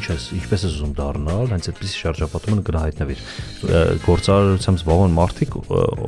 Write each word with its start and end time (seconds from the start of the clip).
ինչ 0.00 0.06
ես, 0.08 0.24
ինչպես 0.38 0.62
ես 0.64 0.74
ուզում 0.78 0.92
դառնալ, 0.96 1.50
հենց 1.50 1.66
այդպես 1.70 1.94
շրջապատումը 2.00 2.62
գրահայտնվիր։ 2.64 3.20
Գործարարությամբ 4.06 4.80
զբաղվան 4.80 5.12
մարդիկ, 5.18 5.56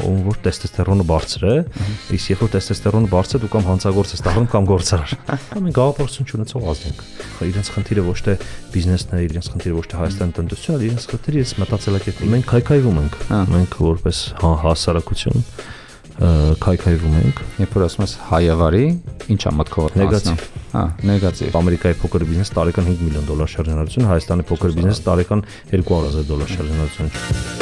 ում 0.09 0.23
որ 0.29 0.39
տեստեստերոնը 0.47 1.07
բարձր 1.13 1.45
է, 1.53 1.57
իսկ 2.17 2.33
երբ 2.33 2.43
որ 2.43 2.53
տեստեստերոնը 2.57 3.11
բարձր 3.13 3.37
է, 3.37 3.43
դու 3.43 3.53
կամ 3.53 3.69
հանցագործ 3.69 4.15
ես 4.17 4.25
դառնում 4.25 4.49
կամ 4.53 4.69
գործարար։ 4.73 5.15
Մենք 5.63 5.77
գաղափարություն 5.77 6.31
չունեցող 6.33 6.67
ազգ 6.73 6.89
ենք։ 6.89 7.05
Իրենց 7.53 7.73
խնդիրը 7.77 8.07
ոչ 8.09 8.19
թե 8.23 8.37
բիզնեսն 8.73 9.13
է, 9.13 9.23
իրենց 9.29 9.53
խնդիրը 9.53 9.77
ոչ 9.77 9.87
թե 9.93 10.01
Հայաստանի 10.03 10.37
տնտեսությունն 10.41 10.83
է, 10.83 10.89
իրենց 10.89 11.07
խնդիրը 11.13 11.43
ես 11.43 11.55
մտածելակերպ։ 11.63 12.25
Մենք 12.33 12.51
քայքայվում 12.53 13.01
ենք։ 13.03 13.21
Մենք 13.53 13.79
որպես 13.83 14.25
հասարակություն 14.43 15.47
քայքայվում 16.63 17.17
ենք։ 17.23 17.41
Երբ 17.63 17.77
որ 17.79 17.85
ասում 17.87 18.05
ես 18.05 18.15
հայավարի, 18.29 18.85
ի՞նչ 19.33 19.41
է 19.43 19.55
մտքով 19.63 19.97
նեգատիվ։ 20.03 20.45
Հա, 20.73 20.85
նեգատիվ։ 21.09 21.59
Ամերիկայի 21.63 21.99
փոքր 22.03 22.27
բիզնես 22.29 22.55
տարեկան 22.59 22.89
5 22.93 23.03
միլիոն 23.09 23.27
դոլար 23.33 23.53
շարժանարություն, 23.57 24.09
Հայաստանի 24.13 24.49
փոքր 24.53 24.79
բիզնես 24.79 25.03
տարեկան 25.09 25.45
200 25.73 26.25
դոլար 26.33 26.57
շարժանարություն։ 26.59 27.13
Ժողովուրդ 27.13 27.62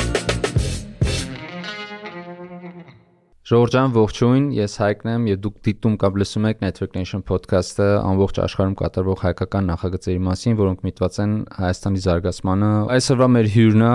ջան, 3.51 3.89
ողջույն, 3.97 4.45
ես 4.55 4.77
Հայկն 4.79 5.09
եմ 5.11 5.25
եւ 5.27 5.39
դուք 5.43 5.55
դիտում 5.67 5.95
կամ 5.99 6.19
լսում 6.21 6.45
եք 6.47 6.61
Network 6.63 6.93
Nation 6.95 7.25
podcast-ը 7.27 7.89
ամբողջ 7.99 8.37
աշխարհում 8.45 8.77
կատարվող 8.79 9.25
հայկական 9.25 9.67
նախագծերի 9.73 10.21
մասին, 10.29 10.55
որոնք 10.61 10.85
միտված 10.87 11.19
են 11.25 11.33
Հայաստանի 11.57 12.03
զարգացմանը։ 12.05 12.69
Այսօրվա 12.95 13.29
մեր 13.35 13.51
հյուրն 13.57 13.83
է 13.89 13.91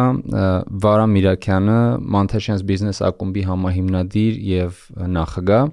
Վարամ 0.83 1.15
Միրաքյանը, 1.15 1.77
Mantashians 2.17 2.67
Business 2.67 2.99
ակումբի 3.07 3.47
համահիմնադիր 3.53 4.43
եւ 4.51 4.83
նախագահ 5.15 5.71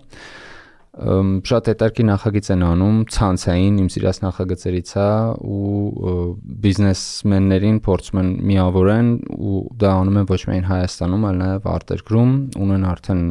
շատ 0.93 1.69
հետարքի 1.73 2.05
նախագիծ 2.05 2.49
են 2.53 2.63
անում 2.69 2.97
ցանցային 3.15 3.77
իմ 3.81 3.87
սիրած 3.95 4.19
նախագծերից 4.23 4.91
է 5.01 5.07
ու 5.49 6.25
բիզնեսմեններին 6.67 7.79
փորձում 7.87 8.21
են 8.23 8.29
միավորեն 8.51 9.09
ու 9.33 9.62
դա 9.81 9.93
անում 10.03 10.19
են 10.21 10.29
ոչ 10.29 10.41
միայն 10.51 10.69
Հայաստանում, 10.69 11.25
այլ 11.31 11.41
նաև 11.41 11.71
արտերկրում, 11.73 12.34
ունեն 12.67 12.84
արդեն 12.93 13.25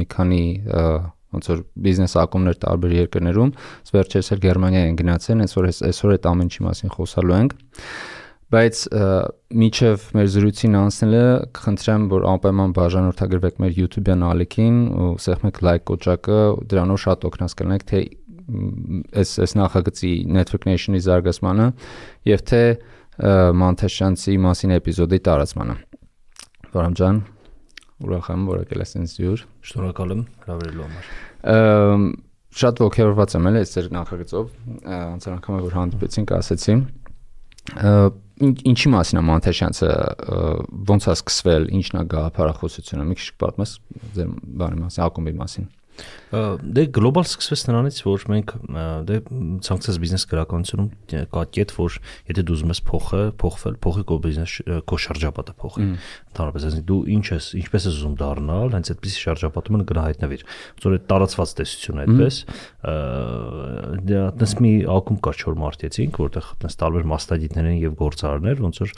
մի 0.00 0.06
քանի 0.16 0.42
ոնց 1.32 1.52
որ 1.52 1.60
բիզնես 1.84 2.16
ակումբներ 2.22 2.56
տարբեր 2.64 2.96
երկրներում, 2.96 3.52
վերջերս 3.92 4.32
էլ 4.32 4.42
Գերմանիա 4.42 4.82
են 4.88 4.98
գնացել, 5.00 5.44
այսօր 5.44 5.68
այսօր 5.92 6.16
այդ 6.16 6.26
ամեն 6.32 6.48
ինչի 6.48 6.66
մասին 6.68 6.92
խոսալու 6.96 7.38
ենք 7.42 7.54
բայց 8.52 8.80
միջև 9.62 10.02
մեր 10.16 10.26
զրույցին 10.32 10.74
անցնելը 10.76 11.26
կխնդրեմ 11.56 12.02
որ 12.12 12.24
անպայման 12.32 12.72
բաժանորդագրվեք 12.76 13.60
մեր 13.62 13.78
YouTube-յան 13.80 14.24
ալիքին 14.28 14.80
ու 14.92 15.12
սեղմեք 15.24 15.60
լայք 15.66 15.84
կոճակը 15.88 16.40
դրանով 16.72 17.00
շատ 17.04 17.24
օգնած 17.28 17.54
կլինեք 17.60 17.86
թե 17.92 18.00
այս 19.22 19.32
այս 19.46 19.54
նախագծի 19.56 20.12
Network 20.36 20.66
Nation-ի 20.68 21.00
զարգացմանը 21.06 21.68
եւ 22.28 22.42
թե 22.52 22.62
Մանթեշյանցի 23.62 24.34
մասին 24.42 24.74
էպիզոդի 24.76 25.20
տարածմանը 25.28 25.76
Վարամ 26.72 26.96
ջան 27.00 27.22
ուրախ 28.02 28.28
եմ 28.32 28.44
որ 28.50 28.62
եկել 28.62 28.82
ես 28.82 28.94
ինձ 28.98 29.14
յուր 29.22 29.44
շնորհակալ 29.70 30.14
եմ 30.16 30.22
հրավերելու 30.42 30.86
համար 30.88 32.10
շատ 32.62 32.82
ողջերված 32.82 33.36
եմ 33.38 33.48
էլ 33.52 33.58
այս 33.62 33.74
ձեր 33.76 33.86
նախագծով 33.96 34.48
անցան 34.96 35.36
անգամ 35.38 35.60
որ 35.62 35.76
հանդիպեցինք 35.78 36.34
ասեցի 36.36 36.76
ինչի 38.40 38.90
մասին 38.92 39.20
է 39.20 39.22
Մանթեշյանցը 39.28 39.90
ոնց 40.88 41.06
է 41.08 41.14
սկսվել, 41.18 41.68
ինչն 41.78 42.00
է 42.00 42.04
գաղափարախոսությունը։ 42.12 43.06
Մի 43.10 43.16
քիչ 43.20 43.28
պատմես 43.42 43.74
ձեր 44.16 44.32
բանի 44.62 44.82
մասին, 44.82 45.04
ակումբի 45.06 45.34
մասին։ 45.42 45.68
Դե 46.32 46.86
գլոբալ 46.96 47.26
սկսվեց 47.28 47.62
նրանից, 47.68 47.96
որ 48.06 48.22
մենք 48.32 48.52
դե 49.08 49.16
ցանկացած 49.66 49.98
բիզնես 50.00 50.22
գրականությունում 50.30 50.86
կա 51.28 51.42
կետ, 51.56 51.74
որ 51.76 51.96
եթե 52.30 52.44
դու 52.48 52.54
ուզում 52.56 52.72
ես 52.72 52.80
փոխը, 52.88 53.20
փոխվել, 53.42 53.76
փոխի 53.84 54.04
քո 54.08 54.16
բիզնես 54.24 54.54
քո 54.88 54.98
շրջապատը 55.04 55.54
փոխի։ 55.60 55.88
Ընդհանրապես 56.32 56.66
ասենք 56.70 56.86
դու 56.88 57.00
ինչ 57.12 57.26
ես, 57.32 57.48
ինչպես 57.60 57.88
ես 57.90 57.98
ուզում 58.00 58.16
դառնալ, 58.22 58.72
հենց 58.72 58.92
այդպես 58.92 59.18
շրջապատումը 59.22 59.84
գրահայտնվիր։ 59.92 60.46
Որ 60.82 60.96
այդ 60.96 61.04
տարածված 61.12 61.52
տեսություն 61.60 62.00
է 62.00 62.06
այդպես։ 62.06 62.38
Դա 62.82 64.06
դե, 64.08 64.16
այդպես 64.32 64.54
մի 64.62 64.72
ակումբ 64.92 65.20
կա 65.22 65.32
4 65.42 65.60
մարտեցինք, 65.62 66.20
որտեղ 66.22 66.48
այդպես 66.52 66.76
տարբեր 66.80 67.06
մասնագետներ 67.12 67.68
են 67.72 67.78
եւ 67.82 67.94
գործարարներ, 68.00 68.62
ոնց 68.62 68.80
որ 68.82 68.94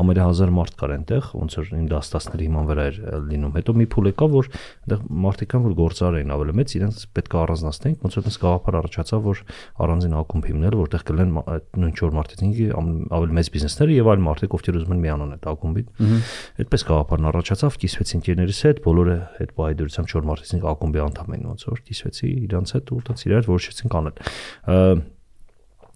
համարյա 0.00 0.26
1000 0.30 0.54
մարդ 0.60 0.78
կար 0.80 0.94
այնտեղ, 0.96 1.28
ոնց 1.40 1.56
որ 1.60 1.70
9-10-ների 1.74 2.48
հիման 2.50 2.70
վրա 2.70 2.86
էր 2.90 3.00
լինում։ 3.30 3.54
Հետո 3.60 3.74
մի 3.80 3.86
փուլ 3.90 4.10
եկավ, 4.10 4.34
որ 4.36 4.50
այնտեղ 4.54 5.04
մարդիկ 5.26 5.50
կան, 5.50 5.64
որ 5.66 5.76
գործարար 5.80 6.19
էին 6.20 6.32
ավելի 6.34 6.54
մեծ, 6.60 6.74
իրենց 6.80 6.96
պետք 7.16 7.34
է 7.34 7.38
առանձնացնենք, 7.40 8.04
ոնց 8.04 8.16
որ 8.20 8.24
դες 8.26 8.38
գաղափար 8.40 8.78
առաջացավ, 8.80 9.20
որ 9.30 9.42
առանձին 9.84 10.16
ակումբ 10.20 10.48
հիմնել, 10.50 10.76
որտեղ 10.80 11.04
կլեն 11.10 11.32
նույն 11.80 11.94
4 12.00 12.16
մարքեթինգի 12.20 12.66
ավելի 13.20 13.36
մեծ 13.40 13.50
բիզնեսները 13.50 13.96
եւ 14.00 14.10
այլ 14.10 14.24
մարդիկ, 14.30 14.56
ովքեր 14.60 14.78
ուզում 14.80 14.94
են 14.94 15.02
միանան 15.04 15.34
այդ 15.36 15.48
ակումբին։ 15.50 15.86
Այդպես 16.60 16.84
գաղափարն 16.90 17.30
առաջացավ, 17.30 17.78
կիսվեցի 17.80 18.14
ընկերներիս 18.20 18.60
հետ, 18.70 18.82
բոլորը 18.84 19.16
այդ 19.40 19.54
բայդրությամբ 19.60 20.10
4 20.10 20.28
մարքեթինգ 20.30 20.68
ակումբի 20.70 21.02
անդամ 21.06 21.34
էին 21.34 21.48
ոնց 21.50 21.64
որ 21.70 21.82
կիսվեցի 21.90 22.30
իրանց 22.50 22.74
հետ 22.76 22.90
ու 22.90 23.00
տենց 23.10 23.24
իրար 23.30 23.50
որոշեցին 23.50 23.94
կանել 23.94 24.14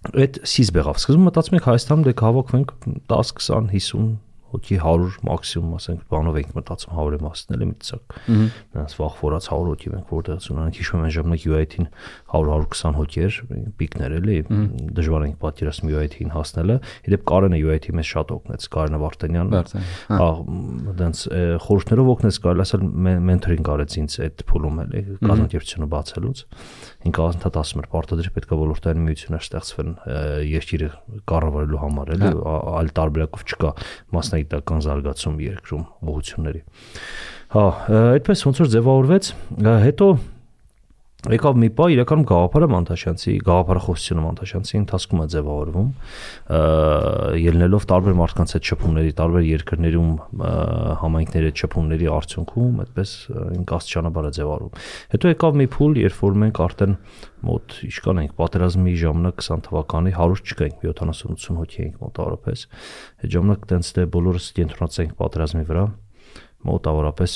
այդ 0.05 0.37
սիզ 0.45 0.69
բեղավ 0.75 0.99
սկզբում 1.01 1.23
մտածում 1.25 1.55
ենք 1.57 1.67
Հայաստանում 1.71 2.03
դե 2.05 2.13
հավաքվենք 2.19 2.73
10 3.09 3.31
20 3.41 3.69
50 3.73 4.24
հոգի 4.55 4.77
100 4.79 5.19
մաքսիմում 5.27 5.75
ասենք 5.75 6.05
բանով 6.15 6.39
ենք 6.41 6.55
մտածում 6.55 6.95
100-ը 6.95 7.19
մասն 7.25 7.55
էլի 7.55 7.67
մի 7.69 7.75
տեսակ 7.83 8.15
նրանց 8.25 8.95
վախ 8.99 9.17
ֆորած 9.19 9.49
100 9.51 9.69
հոգի 9.69 9.91
ենք 9.95 10.13
որտեղից 10.15 10.47
ունենք 10.55 10.79
հիշում 10.79 11.05
եմ 11.05 11.13
ժամանակ 11.15 11.45
UIT-ին 11.45 11.87
100-120 12.35 12.99
հոգի 12.99 13.23
էր 13.25 13.39
պիկներ 13.79 14.15
էլի 14.19 14.37
դժվար 14.95 15.25
ենք 15.25 15.37
պատկերացնում 15.45 15.93
UIT-ին 15.95 16.33
հասնելը 16.35 16.77
իդեպ 17.05 17.25
Կարենը 17.31 17.61
UIT-ի 17.65 17.95
մեզ 17.99 18.11
շատ 18.15 18.33
օգնեց 18.35 18.67
Կարենը 18.75 19.01
Վարդանյանը 19.05 19.61
հա 20.15 20.29
դենց 21.01 21.23
խորհուրդներով 21.65 22.11
օգնեց 22.15 22.39
կարելի 22.45 22.65
ասել 22.65 22.85
մենթորինգ 23.29 23.71
արեց 23.75 23.97
ինձ 24.01 24.17
այդ 24.25 24.45
փուլում 24.49 24.81
էլի 24.85 25.03
կազմակերպությունը 25.25 25.89
բացելուց 25.95 26.43
ինքը 27.05 27.25
ազնթատ 27.25 27.57
ասում 27.61 27.81
էր 27.83 27.87
պարտադիր 27.93 28.29
պետքա 28.35 28.57
ոլորտային 28.61 29.05
միություններ 29.05 29.45
ստեղծվեն 29.45 29.91
երկիրը 30.49 30.89
կառավարելու 31.29 31.81
համար 31.85 32.13
էլի 32.15 32.31
հա։ 32.33 32.55
այլ 32.81 32.91
տարբերակով 32.99 33.45
չկա 33.45 33.73
մասնագետ 34.15 34.55
գիտական 34.55 34.85
զարգացում 34.85 35.39
երկրում 35.45 35.83
ուղությունների։ 36.11 36.61
Հա, 37.55 37.65
այդպես 38.15 38.45
ոնց 38.45 38.61
որ 38.63 38.71
ձևավորվեց, 38.75 39.29
հետո 39.85 40.07
եկավ 41.25 41.55
մի 41.57 41.67
պա 41.73 41.85
իրականում 41.95 42.25
գաղափարը 42.29 42.67
Մանտաշյանցի 42.69 43.31
գաղափարախոսությունը 43.47 44.23
Մանտաշյանցի 44.25 44.75
ընթացքում 44.77 45.21
է 45.23 45.25
ձևավորվում 45.33 45.87
ելնելով 47.45 47.87
տարբեր 47.91 48.17
մարդկանց 48.19 48.53
այդ 48.59 48.69
շփումների 48.69 49.13
տարբեր 49.19 49.47
երկրներում 49.49 50.11
համայնքների 51.01 51.49
այդ 51.49 51.63
շփումների 51.65 52.09
արդյունքում 52.15 52.79
այդպես 52.85 53.15
ինքաստիճանաբար 53.57 54.29
է 54.29 54.33
ձևավորվում 54.37 54.85
հետո 55.15 55.33
եկավ 55.33 55.59
մի 55.65 55.67
փուլ 55.75 55.99
երբ 56.05 56.21
որ 56.21 56.39
մենք 56.45 56.63
արդեն 56.65 56.95
մոտ 57.45 57.77
իշքան 57.89 58.21
ենք 58.25 58.37
պատերազմի 58.45 58.95
ժամանակ 59.01 59.45
20 59.45 59.65
թվականի 59.65 60.15
100 60.15 60.45
չկայինք 60.45 60.85
70-80 60.85 61.59
հոգի 61.61 61.83
էինք 61.85 61.99
մոտավորապես 62.05 62.65
այդ 63.25 63.35
ժամանակ 63.35 63.69
տենց 63.73 63.93
դե 63.97 64.09
բոլորս 64.15 64.49
կենտրոնացանք 64.59 65.15
պատերազմի 65.21 65.65
վրա 65.69 65.85
մոտավորապես 66.65 67.35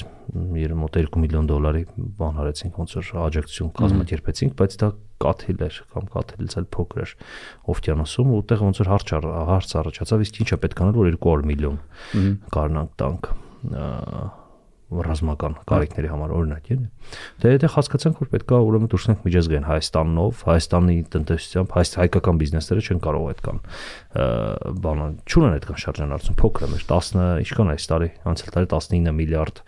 մոտ 0.79 0.97
2 0.99 1.21
միլիոն 1.23 1.49
դոլարի 1.49 1.83
բան 2.19 2.39
արեցինք 2.43 2.79
ոնց 2.79 2.95
որ 2.99 3.11
աջակցություն 3.25 3.71
կազմակերպեցինք, 3.79 4.55
բայց 4.59 4.77
դա 4.81 4.89
կաթիլ 5.25 5.63
էր 5.67 5.79
կամ 5.93 6.09
կաթիլից 6.15 6.57
էլ 6.59 6.67
փոքր 6.75 7.03
էր 7.05 7.13
օվկիանոսում 7.73 8.33
ու 8.33 8.39
այդտեղ 8.39 8.65
ոնց 8.69 8.81
որ 8.83 8.91
հարց 8.93 9.13
հարց 9.49 9.73
առաջացավ 9.83 10.25
իսկ 10.25 10.41
ինչա 10.45 10.59
պետք 10.65 10.83
անել 10.85 10.99
որ 10.99 11.09
200 11.19 11.49
միլիոն 11.53 11.79
կարնանք 12.55 12.93
տանք 13.03 13.31
ռազմական 14.89 15.57
կարիքների 15.69 16.09
համար 16.09 16.31
օրինակ 16.33 16.69
էլի։ 16.73 16.87
Դե 17.43 17.51
եթե 17.53 17.69
հասկացանք 17.75 18.21
որ 18.23 18.29
պետքա 18.33 18.61
ուրեմն 18.65 18.89
դուրս 18.89 19.05
գանք 19.09 19.27
միջազգային 19.27 19.67
Հայաստանով, 19.69 20.41
Հայաստանի 20.49 20.95
տնտեսությամբ, 21.13 21.75
հայ 21.77 21.83
հայկական 21.99 22.39
բիզնեսները 22.41 22.85
չեն 22.89 23.01
կարող 23.05 23.27
այդքան 23.29 23.61
բանը 24.09 25.07
չունեն 25.29 25.55
այդքան 25.59 25.81
շարժանարություն 25.83 26.37
փոքր 26.39 26.63
է 26.65 26.69
մեր 26.71 26.85
10 26.89 27.19
ինչքան 27.43 27.67
է 27.69 27.73
այս 27.77 27.89
տարի 27.91 28.07
անցյալ 28.31 28.53
տարի 28.55 28.69
19 28.73 29.13
միլիարդ 29.19 29.61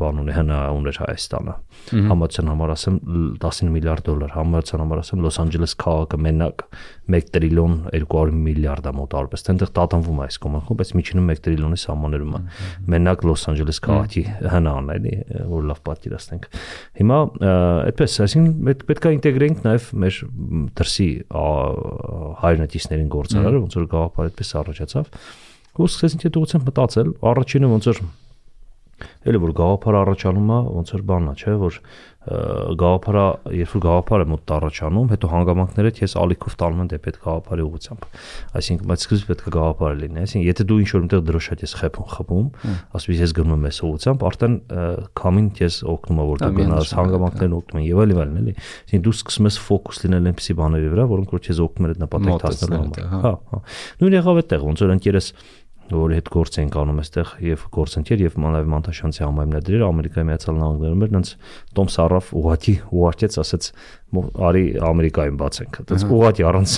բան 0.00 0.20
ունի 0.22 0.34
հնա 0.36 0.58
ուներ 0.72 0.98
Հայաստանը 1.00 1.54
համացան 2.08 2.50
համար 2.50 2.72
ասեմ 2.72 2.96
19 3.42 3.72
միլիարդ 3.74 4.06
դոլար 4.06 4.32
համացան 4.36 4.82
համար 4.84 5.00
ասեմ 5.02 5.24
Լոս 5.24 5.38
Անջելես 5.42 5.74
քաղաքը 5.82 6.20
մենակ 6.24 6.64
1 7.10 7.32
տրիլիոն 7.34 7.74
200 7.90 8.38
միլիարդ 8.46 8.88
է 8.88 8.92
մոտ 8.96 9.16
արպես 9.20 9.44
այնտեղ 9.50 9.72
տատանվում 9.80 10.20
է 10.20 10.24
այս 10.30 10.38
կոմակը 10.46 10.76
բայց 10.80 10.92
միջինում 11.00 11.32
1 11.34 11.42
տրիլիոնի 11.44 11.80
սահմաններում 11.84 12.38
է 12.38 12.42
մենակ 12.94 13.26
Լոս 13.28 13.44
Անջելես 13.50 13.82
քաղաքի 13.90 14.24
հնան 14.54 14.90
էլի 14.94 15.14
որ 15.50 15.68
լավ 15.70 15.82
պատկերացնենք 15.90 16.48
հիմա 17.00 17.18
այդպես 17.90 18.16
այսինքն 18.24 18.80
պետք 18.90 19.10
է 19.10 19.14
ինտեգրենք 19.18 19.64
նաև 19.66 19.90
մեր 20.04 20.20
դրսի 20.80 21.10
հայրենիքներին 22.40 23.12
գործարարը 23.16 23.62
ոնց 23.66 23.79
որ 23.80 23.90
գաղափար 23.94 24.30
այդպես 24.30 24.52
առաջացավ. 24.60 25.12
Ու 25.80 25.88
սկսեցինք 25.90 26.26
այդ 26.28 26.38
ուղղությամբ 26.40 26.70
մտածել 26.70 27.12
առաջինը 27.30 27.70
ոնց 27.70 27.88
որ 27.90 28.00
Էլի 29.30 29.42
որ 29.44 29.52
գաղափար 29.60 30.00
առաջանում 30.00 30.50
է, 30.50 30.60
ոնց 30.80 30.94
որ 30.96 31.04
բանն 31.10 31.30
է, 31.30 31.34
չէ, 31.40 31.56
որ 31.60 31.80
գաղափարը, 32.20 33.22
երբ 33.56 33.70
որ 33.72 33.80
գաղափարը 33.80 34.24
մոտ 34.28 34.50
առաջանում, 34.52 35.06
հետո 35.08 35.28
հանգամանքները 35.30 35.92
քեզ 35.96 36.14
ալիքով 36.20 36.56
տանում 36.60 36.82
են 36.84 36.90
դեպի 36.90 37.08
այդ 37.10 37.18
գաղափարի 37.24 37.64
ուղղությամբ։ 37.64 38.04
Այսինքն, 38.60 38.90
բայց 38.90 39.06
սկզբից 39.06 39.30
պետք 39.30 39.48
է 39.48 39.52
գաղափարը 39.56 39.96
լինի, 40.00 40.20
այսինքն, 40.20 40.44
եթե 40.50 40.66
դու 40.68 40.78
ինչ-որ 40.84 41.04
մտեղ 41.06 41.22
դրոշակ 41.30 41.64
ես 41.64 41.74
խփում, 41.80 42.10
խփում, 42.12 42.50
ասես 43.00 43.22
ես 43.24 43.34
գնում 43.40 43.56
եմ 43.56 43.64
այս 43.70 43.80
ուղղությամբ, 43.88 44.24
արդեն 44.30 44.56
քամին 45.16 45.48
քեզ 45.56 45.80
օգնում 45.96 46.20
է 46.20 46.28
որ 46.28 46.44
դու 46.44 46.52
գնաս, 46.60 46.92
հանգամանքներն 47.00 47.56
օգնում 47.56 47.80
են 47.80 47.88
եւ 47.88 48.02
այլ 48.04 48.12
եւ 48.12 48.20
այլն, 48.20 48.38
էլի։ 48.40 48.54
Այսինքն 48.60 49.04
դու 49.08 49.16
սկսում 49.16 49.48
ես 49.48 49.58
ֆոկուս 49.70 50.02
լինել 50.04 50.30
այնպիսի 50.30 50.56
բաների 50.60 50.92
վրա, 50.92 51.08
որոնք 51.10 51.34
որ 51.34 51.42
քեզ 51.48 51.62
օգնում 51.64 51.88
են 51.88 51.94
այդ 51.94 52.04
նպատակ 52.04 52.44
հասնելու 52.50 52.80
համար։ 52.80 53.10
Հա, 53.10 53.32
հա։ 53.50 53.60
Նույն 54.00 54.16
եղավ 54.20 54.40
այդտեղ, 54.40 54.64
ոնց 54.70 54.84
որ 54.84 54.94
ընկերս 54.96 55.28
որի 55.94 56.16
հետ 56.18 56.28
գործ 56.34 56.58
ենք 56.60 56.76
անում 56.80 57.00
այստեղ 57.00 57.30
եւ 57.46 57.62
գործընկեր 57.74 58.22
եւ 58.24 58.36
Մանավ 58.40 58.68
Մանտաշյանցի 58.70 59.22
համայնքներ 59.24 59.84
Ամերիկայի 59.86 60.26
Միացյալ 60.30 60.56
Նահանգներում 60.60 61.04
էր 61.06 61.12
նենց 61.16 61.32
Տոմ 61.76 61.90
Սարավ 61.94 62.30
ուղակի 62.40 62.74
ուղարկեց 63.00 63.38
ասեց 63.40 63.68
արի 64.50 64.64
Ամերիկայում 64.90 65.38
բացենք 65.40 65.78
այդպես 65.80 66.04
ուղակի 66.10 66.46
առանց 66.50 66.74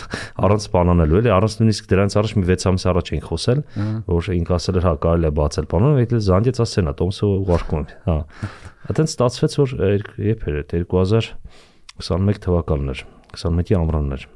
առանց 0.47 0.67
բանանելու 0.73 1.20
էլի 1.23 1.32
առանց 1.32 1.56
նույնիսկ 1.62 1.88
դրանից 1.93 2.17
առաջ 2.23 2.35
մի 2.37 2.44
6 2.53 2.69
ամիս 2.73 2.85
առաջ 2.93 3.12
ենք 3.12 3.26
խոսել 3.32 3.62
որ 4.12 4.29
ինք 4.37 4.53
ասել 4.59 4.81
էր 4.82 4.87
հա 4.88 4.94
կարելի 5.06 5.29
է 5.29 5.32
բացել 5.41 5.69
բանանը 5.73 6.03
այդ 6.03 6.14
զանգեց 6.29 6.62
ասենա 6.67 6.94
Տոմսը 7.00 7.31
ուղարկում 7.32 7.88
հա 8.11 8.19
այդտենց 8.93 9.17
ստացվեց 9.17 9.59
որ 9.62 9.75
երբ 10.29 10.47
էր 10.53 10.62
2021 10.76 12.44
թվականն 12.47 12.93
էր 12.93 13.05
21-ի 13.32 13.81
ամռանն 13.81 14.17
էր 14.19 14.31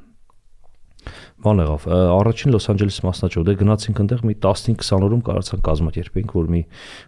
բան 1.47 1.63
եղավ 1.63 1.87
առաջին 2.17 2.53
Լոս 2.55 2.69
Անջելեսի 2.73 3.05
մասնաճյուղ 3.07 3.45
դե 3.47 3.55
գնացինք 3.63 4.01
այնտեղ 4.03 4.23
մի 4.27 4.35
15-20 4.45 5.07
օրում 5.07 5.21
կարողացանք 5.27 5.63
կազմակերպենք 5.67 6.33
որ 6.37 6.49
մի 6.53 6.61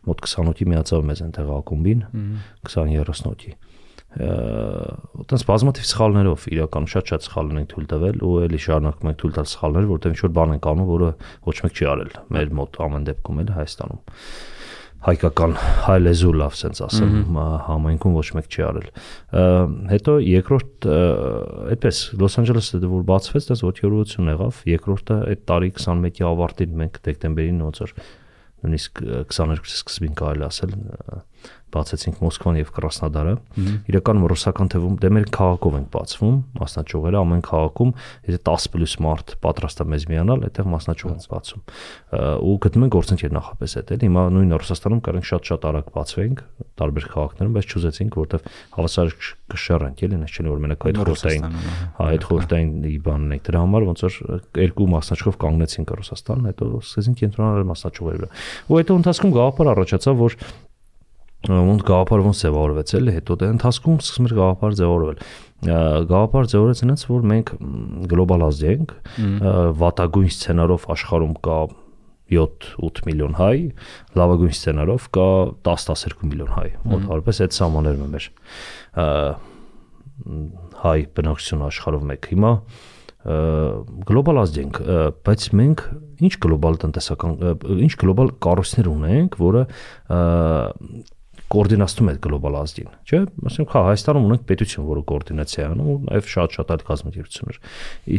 մոտ 0.09 0.23
28-ի 0.25 0.69
միացավ 0.73 1.09
մեզ 1.09 1.23
այնտեղ 1.29 1.51
ակումբին 1.59 2.05
20-30-ի 2.69 3.57
այտենց 4.09 5.43
բազմաթիվ 5.45 5.85
սխալներով 5.85 6.45
իրական 6.49 6.87
շատ-շատ 6.89 7.25
սխալներ 7.27 7.59
ենք 7.59 7.69
թույլ 7.73 7.89
տվել 7.91 8.23
ու 8.25 8.31
էլի 8.47 8.61
շարունակում 8.63 9.09
ենք 9.11 9.19
թույլ 9.21 9.35
տալ 9.35 9.49
սխալներ 9.51 9.89
որտեղ 9.91 10.15
ինչ 10.15 10.21
որ 10.23 10.33
բան 10.39 10.53
ենք 10.55 10.69
անում 10.71 10.89
որը 10.89 11.09
ոչ 11.45 11.55
մեկ 11.65 11.77
չի 11.77 11.87
արել 11.93 12.15
մեր 12.33 12.55
մոտ 12.57 12.79
ամեն 12.89 13.05
դեպքում 13.09 13.43
էլ 13.43 13.53
Հայաստանում 13.59 14.01
հայկական 15.05 15.53
հայ 15.85 15.97
լեզու 16.03 16.33
լավ 16.41 16.55
sense 16.59 16.83
ասեմ 16.83 17.37
համայնքում 17.69 18.15
ոչ 18.19 18.25
մեկ 18.35 18.49
չի 18.51 18.63
արել 18.67 18.87
հետո 19.93 20.15
երկրորդ 20.27 20.87
այդպես 21.75 22.01
Լոս 22.19 22.37
Անջելեսը 22.41 22.81
որ 22.83 23.05
բացվեց 23.07 23.47
դա 23.51 23.57
ոտյորություն 23.69 24.31
եղավ 24.33 24.59
երկրորդը 24.73 25.19
այդ 25.31 25.45
տարի 25.51 25.71
21-ի 25.77 26.27
ավարտին 26.29 26.75
մենք 26.83 26.99
դեկտեմբերին 27.07 27.63
ոնց 27.69 27.81
որ 27.85 27.95
նույնիսկ 28.59 29.03
22-ի 29.31 29.77
սկզբին 29.79 30.19
կարելի 30.19 30.47
ասել 30.49 30.75
բացեցինք 31.69 32.21
Մոսկվան 32.23 32.57
եւ 32.59 32.69
Կրասնոդարը։ 32.73 33.33
Իրականում 33.89 34.25
ռուսական 34.31 34.69
թվում 34.73 34.95
դե 35.03 35.09
մեր 35.13 35.27
քաղաքով 35.37 35.75
ենք 35.79 35.89
բացվում, 35.93 36.37
մասնաճյուղերը 36.59 37.19
ամեն 37.19 37.43
քաղաքում, 37.45 37.91
եթե 38.29 38.39
10+ 38.49 38.95
մարդ 39.05 39.33
պատրաստ 39.45 39.83
է 39.83 39.87
մեզ 39.93 40.07
միանալ, 40.09 40.45
այդտեղ 40.49 40.69
մասնաճյուղ 40.73 41.13
ենք 41.13 41.27
բացում։ 41.29 41.61
Ու 42.49 42.55
գտնում 42.65 42.85
ենք 42.89 42.95
գործընկեր 42.97 43.33
նախապես 43.37 43.75
այդ 43.79 43.93
էլ։ 43.93 44.03
Հիմա 44.09 44.23
նույն 44.33 44.55
Ռուսաստանում 44.59 45.01
կարող 45.05 45.27
շատ-շատ 45.29 45.67
արագ 45.69 45.91
բացվենք 45.93 46.43
տարբեր 46.79 47.05
քաղաքներում, 47.09 47.53
բայց 47.59 47.69
չուզեցինք, 47.69 48.17
որովհետեւ 48.19 48.49
հավասար 48.79 49.13
կշեռանք, 49.49 50.03
էլի, 50.09 50.19
նշ 50.19 50.33
չէ 50.39 50.45
որ 50.49 50.61
մենակ 50.63 50.85
այդ 50.89 50.99
խորտային, 51.09 51.45
հա, 51.99 52.07
այդ 52.09 52.27
խորտային 52.29 52.71
բանն 53.09 53.35
է 53.35 53.39
դրա 53.49 53.63
համար 53.65 53.85
ոնց 53.89 54.03
որ 54.05 54.17
երկու 54.59 54.87
մասնաճյուղով 54.93 55.37
կանգնեցինք 55.43 55.93
Ռուսաստան, 55.99 56.47
հետո 56.49 56.69
սկսեցինք 56.79 57.19
կենտրոնալ 57.19 57.69
մասնաճյուղերի 57.69 58.21
վրա։ 58.23 58.31
Ու 58.69 58.79
հետո 58.79 58.99
ընթացքում 58.99 59.35
գաղափար 59.39 59.71
առաջացավ, 59.73 60.19
որ 60.19 60.37
ոնց 61.47 61.83
գաղափար 61.87 62.23
ոնց 62.25 62.39
ձևավորվեց 62.43 62.89
էլի 62.99 63.11
հետո 63.15 63.35
դե 63.39 63.47
ընթացքում 63.55 63.99
սկսում 64.03 64.25
էր 64.27 64.33
գաղափար 64.39 64.73
ձևավորվել 64.79 65.21
գաղափար 66.09 66.49
ձևավորեց 66.51 66.81
այնց 66.83 67.05
որ 67.09 67.27
մենք 67.31 67.53
գլոբալ 68.11 68.43
ազգ 68.49 68.67
ենք 68.73 68.91
վատագույն 69.79 70.33
սցենարով 70.35 70.87
աշխարհում 70.95 71.37
կա 71.47 71.59
7-8 72.29 73.01
միլիոն 73.07 73.35
հայ, 73.39 73.55
լավագույն 74.19 74.53
սցենարով 74.53 75.07
կա 75.15 75.27
10-12 75.65 76.27
միլիոն 76.29 76.53
հայ։ 76.53 76.67
Մոտ 76.91 77.07
հարպես 77.09 77.41
այդ 77.45 77.57
սահմաններն 77.57 78.03
են 78.05 78.13
մեր 78.13 78.27
հայ 80.83 80.99
բնակչություն 81.17 81.65
աշխարհով 81.69 82.07
մեկ։ 82.09 82.29
Հիմա 82.33 82.51
գլոբալ 84.09 84.41
ազգ 84.43 84.59
ենք, 84.63 84.81
բայց 85.27 85.45
մենք 85.59 85.81
ինչ 86.27 86.33
գլոբալ 86.45 86.77
տնտեսական 86.83 87.33
ինչ 87.87 87.93
գլոբալ 87.99 88.31
կառույցներ 88.45 88.89
ունենք, 88.93 89.39
որը 89.43 89.63
կոորդինացնում 91.49 92.09
է 92.09 92.13
գլոբալ 92.23 92.55
ազգին, 92.59 92.89
չէ՞։ 93.09 93.19
Ասենք 93.49 93.71
հա 93.73 93.81
Հայաստանում 93.89 94.25
ունենք 94.29 94.43
պետություն, 94.49 94.85
որը 94.89 95.01
կոորդինացիա 95.09 95.63
է 95.63 95.69
անում 95.69 95.87
ու 95.89 95.95
նաև 96.09 96.27
շատ-շատ 96.33 96.73
այլ 96.75 96.83
կազմակերպություններ։ 96.89 97.57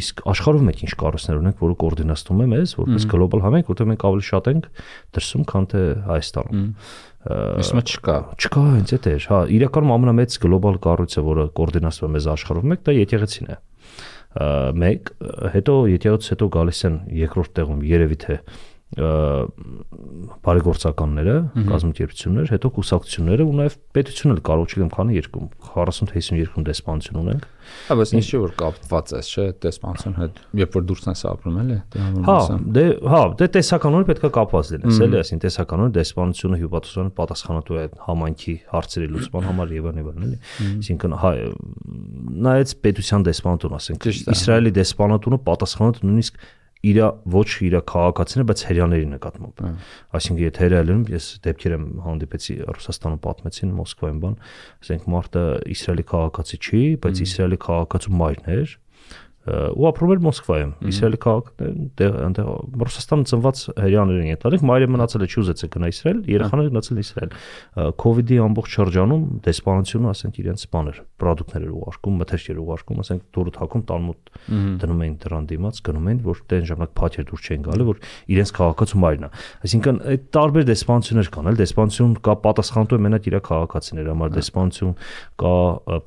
Իսկ 0.01 0.23
աշխարհում 0.31 0.67
մենք 0.67 0.81
ինչ 0.81 0.91
կառույցներ 1.01 1.39
ունենք, 1.41 1.61
որը 1.61 1.77
կոորդինացնում 1.81 2.41
է 2.41 2.47
մեզ, 2.51 2.75
որպես 2.81 3.07
գլոբալ 3.15 3.45
համայնք, 3.47 3.71
որտեղ 3.71 3.89
մենք 3.91 4.05
ավելի 4.11 4.27
շատ 4.31 4.51
ենք 4.51 4.67
դրսում, 5.15 5.45
քան 5.51 5.69
թե 5.71 5.81
Հայաստանում։ 6.11 6.67
Իսկ 7.21 7.91
չկա։ 7.91 8.15
Չկա, 8.41 8.61
հենց 8.75 8.93
այդ 8.97 9.07
է։ 9.11 9.15
Հա, 9.29 9.39
իրականում 9.61 9.91
ամենամեծ 9.93 10.37
գլոբալ 10.41 10.79
կառույցը, 10.81 11.21
որը 11.27 11.43
կոորդինացվում 11.59 12.07
է 12.07 12.13
մեզ 12.17 12.27
աշխարհում, 12.33 12.71
մեկ 12.71 12.81
դա 12.81 12.95
եկեղեցին 12.97 13.51
է։ 13.51 13.57
Մեկ, 14.81 15.11
հետո 15.53 15.73
եկեղեցից 15.91 16.33
հետո 16.33 16.47
գալիս 16.55 16.81
են 16.87 16.97
երկրորդ 17.19 17.53
տեղում 17.61 17.81
երևի 17.91 18.17
թե 18.25 18.37
բարեգործականները, 18.91 21.35
կազմակերպություններ, 21.69 22.49
հետո 22.51 22.67
կուսակցությունները 22.75 23.43
ու 23.47 23.53
նաև 23.55 23.77
պետությունը 23.95 24.33
էլ 24.35 24.41
կարող 24.49 24.65
չգիտեմ 24.67 24.89
քանի 24.91 25.15
երկու 25.15 25.45
40-52 25.71 26.65
դեսպանություն 26.67 27.19
ունենք։ 27.21 27.45
Հա, 27.87 27.95
բայց 28.01 28.09
ինչ 28.17 28.25
չէ 28.27 28.39
որ 28.41 28.51
կապված 28.59 29.13
է, 29.15 29.21
չէ, 29.31 29.45
դեսպանություն 29.63 30.15
հետ, 30.19 30.41
երբ 30.59 30.75
որ 30.75 30.83
դուրսն 30.91 31.11
ես 31.11 31.21
ապրում 31.31 31.55
էլի, 31.61 31.77
դե 31.95 31.99
Հա, 32.27 32.35
դե 32.75 32.83
հա, 33.11 33.21
դե 33.39 33.45
տեսականորեն 33.55 34.07
պետք 34.11 34.25
է 34.27 34.31
կապված 34.35 34.71
լինես, 34.75 34.99
էլի, 35.05 35.17
այսինքն 35.21 35.43
տեսականորեն 35.45 35.93
դեսպանությունը 36.01 36.59
հյուպատոսանը 36.61 37.11
պատասխանատու 37.21 37.79
է 37.79 37.85
համայնքի 38.11 38.55
հարցերի 38.75 39.07
լուծման 39.15 39.47
համար 39.51 39.67
եւ 39.77 39.87
այլն, 39.91 40.25
էլի։ 40.27 40.37
Այսինքն 40.71 41.15
հա, 41.21 41.31
նայած 42.49 42.73
պետության 42.81 43.21
դեսպանատուն, 43.29 43.77
ասենք, 43.77 44.09
Իսրայելի 44.31 44.71
դեսպանատունը 44.81 45.39
պատասխանատու 45.47 46.09
նույնիսկ 46.11 46.43
իր 46.81 46.97
ոչ 47.29 47.47
իր 47.61 47.75
քաղաքացին 47.91 48.41
է, 48.41 48.45
բայց 48.49 48.61
հերյաների 48.67 49.07
նկատմամբ։ 49.11 49.59
հա։ 49.61 49.71
Այսինքն 50.17 50.41
եթե 50.41 50.63
հերելում 50.65 51.03
ես 51.11 51.27
դեպքեր 51.45 51.75
եմ 51.77 51.85
հանդիպեցի 52.05 52.55
Ռուսաստանը 52.77 53.19
պատմեցին 53.25 53.75
Մոսկվայում 53.77 54.21
բան, 54.25 54.37
ասենք 54.81 55.05
մարդը 55.13 55.43
իսրայելի 55.75 56.05
քաղաքացի 56.11 56.59
չի, 56.61 56.81
բայց 57.05 57.21
իսրայելի 57.27 57.59
քաղաքացու 57.67 58.15
մայրն 58.21 58.49
էր, 58.57 58.73
ու 59.41 59.85
ապրում 59.89 60.11
էր 60.13 60.19
Մոսկվայում, 60.21 60.71
Իսրայելի 60.91 61.17
քաղաք, 61.21 61.47
դե- 61.97 62.09
այնտեղ 62.21 62.47
Ռուսաստանում 62.81 63.25
ծնված 63.31 63.57
հрьяաներին 63.81 64.29
է 64.31 64.37
տարիք, 64.41 64.61
մայրը 64.69 64.87
մնացել 64.91 65.21
է 65.25 65.27
Չուզեցը 65.31 65.67
գնա 65.73 65.87
Իսրայել, 65.91 66.19
երեխաները 66.29 66.69
գնացել 66.71 66.97
Իսրայել։ 67.01 67.31
Կովիդի 68.01 68.37
ամբողջ 68.45 68.69
շրջանում 68.77 69.23
դեսպանությունը 69.41 70.07
ասենք 70.11 70.33
իրենց 70.41 70.59
սպաներ, 70.61 70.97
product-ներ 71.21 71.61
էր 71.65 71.73
ուղարկում, 71.81 72.15
մթերք 72.21 72.45
էր 72.51 72.59
ուղարկում, 72.61 73.01
ասենք 73.01 73.21
դուրը 73.31 73.51
թակում 73.57 73.83
տանմուտ 73.91 74.21
դնում 74.81 75.01
էին 75.01 75.15
դրան 75.25 75.45
դիմաց, 75.51 75.75
գնում 75.89 76.05
էին, 76.11 76.19
որ 76.21 76.37
դեն 76.51 76.65
ժամանակ 76.71 76.91
փաթեր 77.01 77.25
դուր 77.31 77.41
չեն 77.41 77.65
գալի, 77.65 77.85
որ 77.91 77.97
իրենց 78.31 78.49
քաղաքացու 78.61 79.01
մայրն 79.01 79.25
է։ 79.25 79.29
Այսինքն 79.65 79.97
այդ 80.11 80.23
տարբեր 80.37 80.63
դեսպանություններ 80.71 81.27
կան, 81.31 81.49
էլ 81.51 81.57
դեսպանություն 81.61 82.13
կա 82.21 82.33
պատասխանատու 82.45 82.97
է 82.97 83.01
մենակ 83.01 83.29
իր 83.31 83.35
քաղաքացիների 83.51 84.11
համար, 84.11 84.33
դեսպանություն 84.37 84.93
կա 85.41 85.53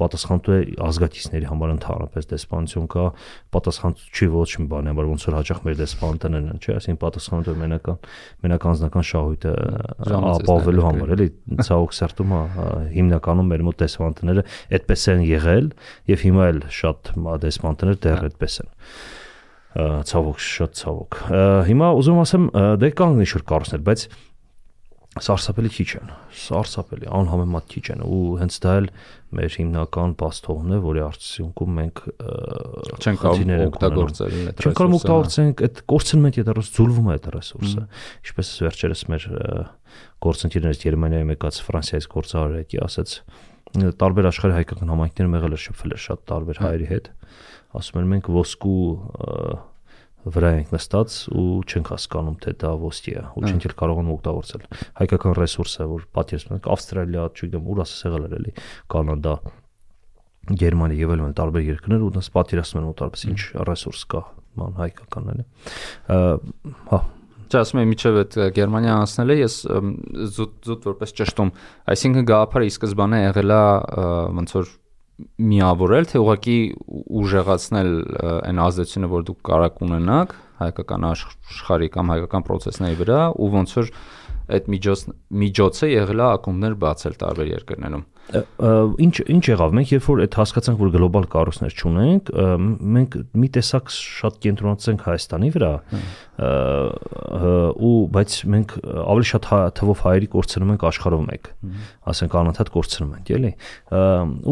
պատասխանատու 0.05 0.55
է 0.55 0.61
ազգակիցների 0.85 1.47
համար 1.55 1.75
ընդհանրապես, 1.75 2.29
դեսպանություն 2.35 2.89
կա 2.95 3.05
պատասխան 3.55 3.97
չի 4.15 4.29
ոչ 4.35 4.49
մի 4.61 4.67
բանի 4.73 4.93
համար 4.93 5.09
ոնց 5.11 5.27
որ 5.29 5.37
հաճախ 5.39 5.63
մեր 5.65 5.79
դեսպան 5.81 6.21
տնեն 6.25 6.49
են, 6.53 6.61
չէ, 6.61 6.77
այսինքն 6.79 7.01
պատասխանատու 7.05 7.57
մենական 7.63 7.99
մենակ 8.45 8.67
անձնական 8.71 9.07
շահույթը 9.11 9.55
ապահովելու 10.35 10.87
համար, 10.89 11.15
էլի 11.15 11.29
ցավոք 11.65 11.97
սերտում 11.99 12.37
հիմնականում 12.95 13.51
մեր 13.55 13.67
մոտ 13.69 13.83
դեսպանտները 13.85 14.47
այդպես 14.79 15.09
են 15.15 15.27
եղել 15.31 15.69
եւ 16.15 16.25
հիմա 16.29 16.49
էլ 16.55 16.63
շատ 16.79 17.13
դեսպանտներ 17.45 18.01
դեռ 18.05 18.25
այդպես 18.31 18.59
են 18.65 18.73
ցավոք 19.75 20.39
շատ 20.39 20.77
ցավոք 20.79 21.17
հիմա 21.67 21.89
ուզում 21.99 22.21
ասեմ 22.23 22.45
դե 22.79 22.91
կան 22.95 23.17
ինչ 23.25 23.31
որ 23.35 23.45
կառուցներ 23.51 23.81
բայց 23.89 24.05
սարսափելի 25.23 25.71
քիչ 25.71 25.87
են 26.01 26.09
սարսափելի 26.35 27.09
անհամեմատ 27.15 27.67
քիչ 27.71 27.83
են 27.95 28.01
ու 28.03 28.23
հենց 28.41 28.57
դա 28.65 28.73
էլ 28.81 28.89
մեր 29.39 29.57
հիմնական 29.61 30.15
բաստողն 30.19 30.75
է 30.75 30.79
որի 30.85 31.03
արդյունքում 31.05 31.77
մենք 31.79 32.03
չենք 32.99 33.23
կարող 33.23 33.63
օգտագործել 33.69 34.35
չենք 34.55 34.79
կարող 34.81 34.97
օգտագործենք 34.99 35.63
այդ 35.69 35.83
կորցնում 35.95 36.27
ենք 36.31 36.41
այդ 36.43 36.63
զուլվում 36.75 37.11
է 37.11 37.15
այդ 37.15 37.29
ռեսուրսը 37.35 37.85
ինչպես 38.25 38.51
վերջերս 38.65 39.05
մեր 39.15 39.29
գործընկերներից 40.25 40.85
Գերմանիայի 40.85 41.29
մեկած 41.31 41.61
Ֆրանսիայից 41.69 42.09
գործարարի 42.15 42.81
ասաց 42.85 43.19
տարբեր 43.75 44.29
աշխարհի 44.31 44.55
հայկական 44.55 44.91
համայնքներում 44.95 45.37
եղել 45.39 45.55
է 45.55 45.61
շփվել 45.65 45.95
շատ 46.05 46.21
տարբեր 46.31 46.61
հայերի 46.63 46.91
հետ 46.91 47.09
ասում 47.75 48.01
են 48.03 48.11
մենք 48.15 48.29
ոսկու 48.35 48.83
վրա 50.25 50.51
ենք 50.59 50.71
նստած 50.75 51.17
ու 51.35 51.49
չենք 51.69 51.91
հասկանում 51.95 52.37
թե 52.45 52.55
դա 52.63 52.71
ոստի 52.81 53.13
է 53.15 53.25
ու 53.35 53.43
չենք 53.45 53.67
էլ 53.69 53.75
կարողանում 53.81 54.15
օգտագործել 54.15 54.65
հայկական 55.01 55.37
ռեսուրսը 55.41 55.89
որ 55.91 56.07
պատերազմ 56.17 56.55
ենք 56.57 56.69
ավստրալիա 56.75 57.27
չգիտեմ 57.35 57.69
ուր 57.75 57.83
ասես 57.85 58.07
եղել 58.09 58.25
էր 58.29 58.37
էլի 58.39 58.55
կանադա 58.95 59.35
Գերմանիա 60.45 61.01
եւ 61.01 61.13
այլն 61.15 61.37
տարբեր 61.41 61.69
երկրներ 61.73 62.03
ու 62.05 62.15
դες 62.19 62.27
պատերազմ 62.35 62.81
են 62.81 62.89
ուտարպես 62.93 63.23
ինչ 63.33 63.41
ռեսուրս 63.69 64.03
կա 64.13 64.23
ման 64.61 64.75
հայկականն 64.81 65.31
էլի 65.35 65.47
հա 66.93 67.05
Չէ, 67.45 67.61
ասում 67.61 67.81
եմ 67.85 67.91
միջև 67.93 68.17
այդ 68.19 68.37
Գերմանիա 68.57 68.93
անցնել 69.05 69.31
է, 69.31 69.35
ես 69.37 69.57
զուտ 70.35 70.55
զուտ 70.65 70.87
որպես 70.89 71.13
ճշտում, 71.21 71.51
այսինքն 71.93 72.29
գաղափարը 72.31 72.67
ի 72.67 72.73
սկզբանե 72.73 73.21
եղել 73.21 73.53
է 73.55 73.59
ոնց 74.39 74.55
որ 74.57 74.71
միավորել, 75.39 76.09
թե 76.11 76.21
ուղղակի 76.25 76.57
ուժեղացնել 77.21 77.91
այն 78.51 78.61
ազդեցությունը, 78.65 79.11
որ 79.15 79.27
դուք 79.29 79.41
կարաք 79.49 79.83
ունենաք 79.87 80.35
հայկական 80.65 81.07
աշխարհի 81.11 81.89
կամ 81.95 82.13
հայկական 82.15 82.47
process-ների 82.49 82.99
վրա 83.03 83.21
ու 83.35 83.49
ոնց 83.55 83.75
որ 83.79 83.93
այդ 84.55 84.69
միջոց 84.75 85.05
միջոցը 85.45 85.91
եղել 85.95 86.23
է 86.25 86.27
ակումբներ 86.35 86.75
բացել 86.85 87.15
տարբեր 87.23 87.51
երկրներում 87.55 88.05
ինչ 88.33 89.15
ինչ 89.29 89.43
եղավ 89.51 89.75
մենք 89.77 89.91
երբ 89.93 90.07
որ 90.09 90.21
այդ 90.25 90.37
հասկացանք 90.41 90.79
որ 90.81 90.91
գլոբալ 90.95 91.27
կառույցներ 91.35 91.75
չունենք 91.77 92.31
մենք 92.97 93.17
մի 93.37 93.49
տեսակ 93.57 93.91
շատ 93.95 94.39
կենտրոնացենք 94.45 95.05
Հայաստանի 95.05 95.51
վրա 95.55 95.73
ու 97.85 97.93
բայց 98.15 98.39
մենք 98.55 98.75
ավելի 99.05 99.29
շատ 99.29 99.49
հա, 99.51 99.59
թվով 99.79 100.03
հայերի 100.09 100.29
կորցնում 100.35 100.73
ենք 100.75 100.87
աշխարհով 100.89 101.23
մեկ 101.29 101.51
ասենք 102.15 102.37
անընդհատ 102.41 102.73
կորցնում 102.75 103.13
ենք 103.15 103.33
էլի 103.39 103.53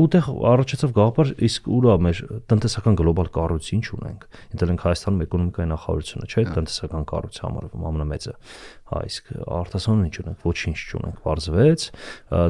ու 0.02 0.07
դեղ 0.12 0.29
առաջացավ 0.52 0.95
գաղափար 1.00 1.33
իսկ 1.49 1.73
ուրա 1.73 1.97
մեր 2.07 2.23
տնտեսական 2.52 3.00
գլոբալ 3.02 3.33
կառույցը 3.35 3.73
ինչ 3.79 3.87
ունենք 3.99 4.29
ինտել 4.52 4.73
ենք 4.76 4.87
Հայաստանում 4.87 5.25
էկոնոմիկայի 5.26 5.69
նախարարությունը 5.73 6.29
չէ 6.29 6.47
տնտեսական 6.52 7.09
կառույցը 7.12 7.43
համարվում 7.49 7.88
ամենամեծը 7.93 8.33
հա 8.33 8.82
իսկ 8.93 9.33
արտասանում 9.62 10.07
ինչ 10.09 10.15
ունենք 10.23 10.47
ոչինչ 10.49 10.79
չունենք 10.93 11.21
բարձվեց 11.27 11.85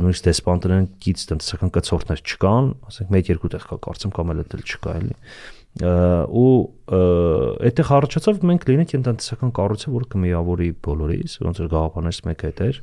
նույնիսկ 0.03 0.29
դեսպանտերեն 0.29 0.87
կից 1.07 1.27
տնտեսական 1.33 1.75
կցորդներ 1.77 2.23
չկան, 2.23 2.71
ասենք 2.91 3.17
1-2 3.23 3.53
տեղ 3.53 3.67
կա, 3.71 3.79
կարծեմ 3.87 4.15
կամ 4.17 4.33
էլ 4.33 4.43
էլ 4.43 4.65
չկա 4.67 4.97
էլի 5.03 5.17
ու 5.73 6.49
այդտեղ 6.93 7.91
առաջացավ 7.97 8.43
մենք 8.45 8.67
լինենք 8.69 8.91
տնտեսական 9.07 9.53
կառույցը, 9.57 9.93
որը 9.95 10.09
կմիավորի 10.13 10.69
բոլորիս, 10.85 11.37
ոնց 11.47 11.63
որ 11.63 11.71
գաղափարներից 11.73 12.21
մեկը 12.29 12.51
այդ 12.51 12.61
էր։ 12.67 12.81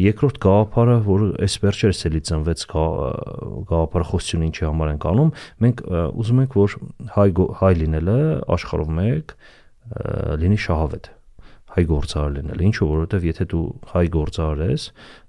Երկրորդ 0.00 0.40
գաղափարը, 0.46 0.96
որը 1.10 1.28
այս 1.44 1.58
վերջերս 1.66 2.02
էլի 2.08 2.24
ծնվեց 2.30 2.66
գաղափարախոսությունը 2.72 4.48
ինչի 4.48 4.68
համար 4.70 4.92
ենք 4.96 5.08
անում, 5.12 5.32
մենք 5.68 5.86
ուզում 6.24 6.44
ենք, 6.46 6.60
որ 6.64 6.78
հայ 7.20 7.28
հայ 7.60 7.72
լինելը 7.84 8.18
աշխարհով 8.56 8.92
մեկ 9.00 9.40
լինի 10.40 10.62
շահավետ 10.70 11.14
հայ 11.76 11.84
գործարար 11.90 12.36
լինել։ 12.36 12.62
Ինչու, 12.70 12.88
որովհետև 12.90 13.26
եթե 13.30 13.46
դու 13.50 13.64
հայ 13.94 14.04
գործարար 14.16 14.62
ես, 14.70 14.86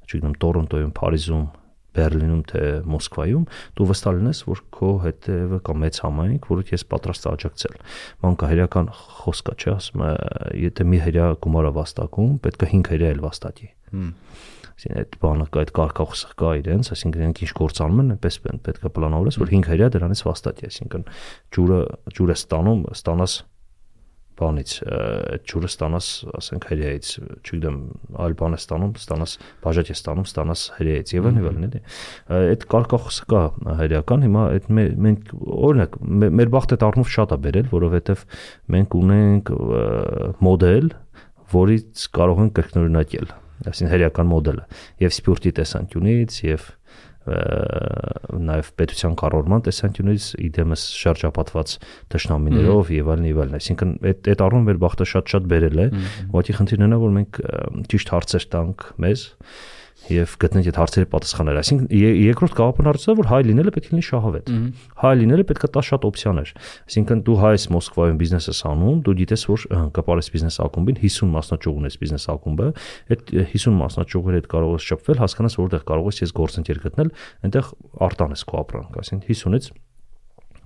չգիտեմ, 0.07 0.37
Տորոնտոյում, 0.41 0.93
Փարիզում, 0.97 1.43
Բերլինում 1.91 2.43
թե 2.47 2.61
Մոսկվայում, 2.87 3.45
դու 3.75 3.87
վստահ 3.89 4.13
լինես, 4.15 4.39
որ 4.47 4.61
քո 4.71 4.91
հետևը 5.03 5.57
կա 5.67 5.73
մեծ 5.81 5.97
համայնք, 6.05 6.47
որը 6.51 6.63
քեզ 6.69 6.85
պատրաստ 6.91 7.27
է 7.27 7.29
աջակցել։ 7.31 7.75
Ման 8.23 8.37
կա 8.39 8.51
հերական 8.51 8.87
խոսքա, 8.95 9.55
չէ՞, 9.59 9.73
ասում 9.75 10.05
է, 10.07 10.11
եթե 10.61 10.87
մի 10.87 11.01
հերյա 11.03 11.27
գումարը 11.43 11.73
վաստակում, 11.81 12.31
պետք 12.47 12.63
է 12.63 12.71
5 12.71 12.91
հերյա 12.95 13.11
էլ 13.11 13.21
վաստակի։ 13.27 13.69
Այսինքն 14.71 14.99
այդ 15.01 15.15
բանը 15.21 15.45
կա, 15.51 15.61
այդ 15.61 15.71
կարգախոսը 15.77 16.29
կա 16.41 16.51
իրենց, 16.61 16.89
այսինքն 16.95 17.21
իրենք 17.21 17.41
ինչ 17.43 17.51
գործանում 17.59 17.99
են, 18.01 18.13
այնպես 18.15 18.37
պետք 18.65 18.87
է 18.87 18.91
պլանավորես, 18.95 19.37
որ 19.41 19.51
5 19.51 19.67
հերյա 19.71 19.89
դրանից 19.93 20.21
վաստակի, 20.25 20.69
այսինքն 20.71 21.03
ջուրը 21.57 21.81
ջուրը 22.17 22.37
ստանում, 22.39 22.81
ստանաս 22.95 23.35
բանից 24.41 24.73
այդ 24.91 25.43
ջուրը 25.51 25.69
ստանաս, 25.71 26.07
ասենք 26.41 26.67
հրեայից, 26.71 27.09
չգիտեմ, 27.41 27.77
այլ 28.25 28.35
բան 28.41 28.55
է 28.57 28.59
ստանում, 28.61 28.93
ստանաս 29.01 29.35
բաժակ 29.65 29.91
է 29.91 29.95
ստանում, 29.97 30.27
ստանաս 30.31 30.63
հրեայից 30.77 31.13
եւ 31.15 31.29
այլն 31.31 31.67
էլի։ 31.67 31.81
Այդ 32.41 32.65
կարկախոսը 32.71 33.27
կա 33.31 33.43
հրեական, 33.81 34.25
հիմա 34.27 34.45
այդ 34.55 34.71
մենք 35.07 35.31
օրինակ 35.71 35.99
մեր 36.41 36.51
բախտը 36.57 36.79
դառնով 36.81 37.13
շատ 37.15 37.35
է 37.35 37.39
բերել, 37.45 37.69
որովհետեւ 37.71 38.25
մենք 38.75 38.97
ունենք 39.01 39.53
մոդել, 40.49 40.91
որից 41.51 42.05
կարող 42.15 42.41
ենք 42.41 42.53
կրկնօրինակել, 42.61 43.31
այսինքն 43.71 43.91
հրեական 43.91 44.29
մոդելը 44.31 44.63
եւ 45.03 45.13
սպյուրտի 45.15 45.51
տեսանկյունից 45.59 46.37
եւ 46.47 46.69
նաև 47.21 48.69
պետության 48.81 49.15
կառավարման 49.21 49.63
տեսանկյունից 49.67 50.29
իդեմս 50.47 50.85
շրջապատված 51.01 51.73
դաշնամիներով 52.15 52.89
եւ 52.95 53.11
այլն 53.13 53.27
եւ 53.29 53.41
այլն 53.43 53.57
այսինքն 53.59 53.91
այդ 54.09 54.29
այդ 54.31 54.43
առումով 54.47 54.65
մեր 54.71 54.79
բախտը 54.81 55.07
շատ-շատ 55.11 55.45
բերել 55.51 55.81
է 55.81 55.87
ուղղակի 56.31 56.55
խնդիրն 56.57 56.97
է 56.97 56.99
որ 57.05 57.13
մենք 57.19 57.41
ճիշտ 57.93 58.13
հարցեր 58.15 58.47
տանք 58.57 58.87
մեզ 59.05 59.27
եւ 60.11 60.33
գտնենք 60.41 60.67
այդ 60.71 60.77
հարցերի 60.81 61.07
պատասխանները։ 61.11 61.61
Այսինքն 61.61 61.85
երկրորդ 62.21 62.55
գաղափարն 62.57 62.89
հարցը 62.91 63.15
որ 63.19 63.29
հայ 63.31 63.39
լինելը 63.47 63.73
պետք 63.75 63.87
է 63.87 63.91
լինի 63.91 64.05
շահավետ։ 64.07 64.51
Հայ 65.01 65.13
լինելը 65.21 65.45
պետք 65.51 65.65
է 65.65 65.69
տա 65.71 65.83
շատ 65.87 66.07
օպցիաներ։ 66.11 66.51
Այսինքն 66.91 67.23
դու 67.27 67.37
հայ 67.41 67.51
ես 67.55 67.65
Մոսկվայում 67.71 68.19
բիզնես 68.21 68.49
ես 68.51 68.61
անում, 68.71 68.97
դու 69.05 69.15
գիտես 69.21 69.45
որ 69.51 69.65
կապարես 69.95 70.31
բիզնես 70.31 70.57
ակումբին 70.65 70.99
50 71.01 71.31
մասնաճյուղ 71.31 71.79
ունես 71.81 71.97
բիզնես 72.01 72.25
ակումբը, 72.31 72.67
այդ 73.11 73.33
50 73.51 73.77
մասնաճյուղերի 73.81 74.41
հետ 74.41 74.49
կարող 74.51 74.75
ես 74.77 74.87
շփվել, 74.91 75.21
հասկանաս 75.21 75.57
որտեղ 75.61 75.85
կարող 75.91 76.11
ես 76.11 76.21
ես 76.21 76.35
գործընկեր 76.41 76.81
գտնել, 76.85 77.11
այնտեղ 77.47 77.71
արտան 78.07 78.35
ես 78.35 78.45
քո 78.51 78.61
ապրանք, 78.61 78.99
այսինքն 79.01 79.27
50-ից 79.31 79.71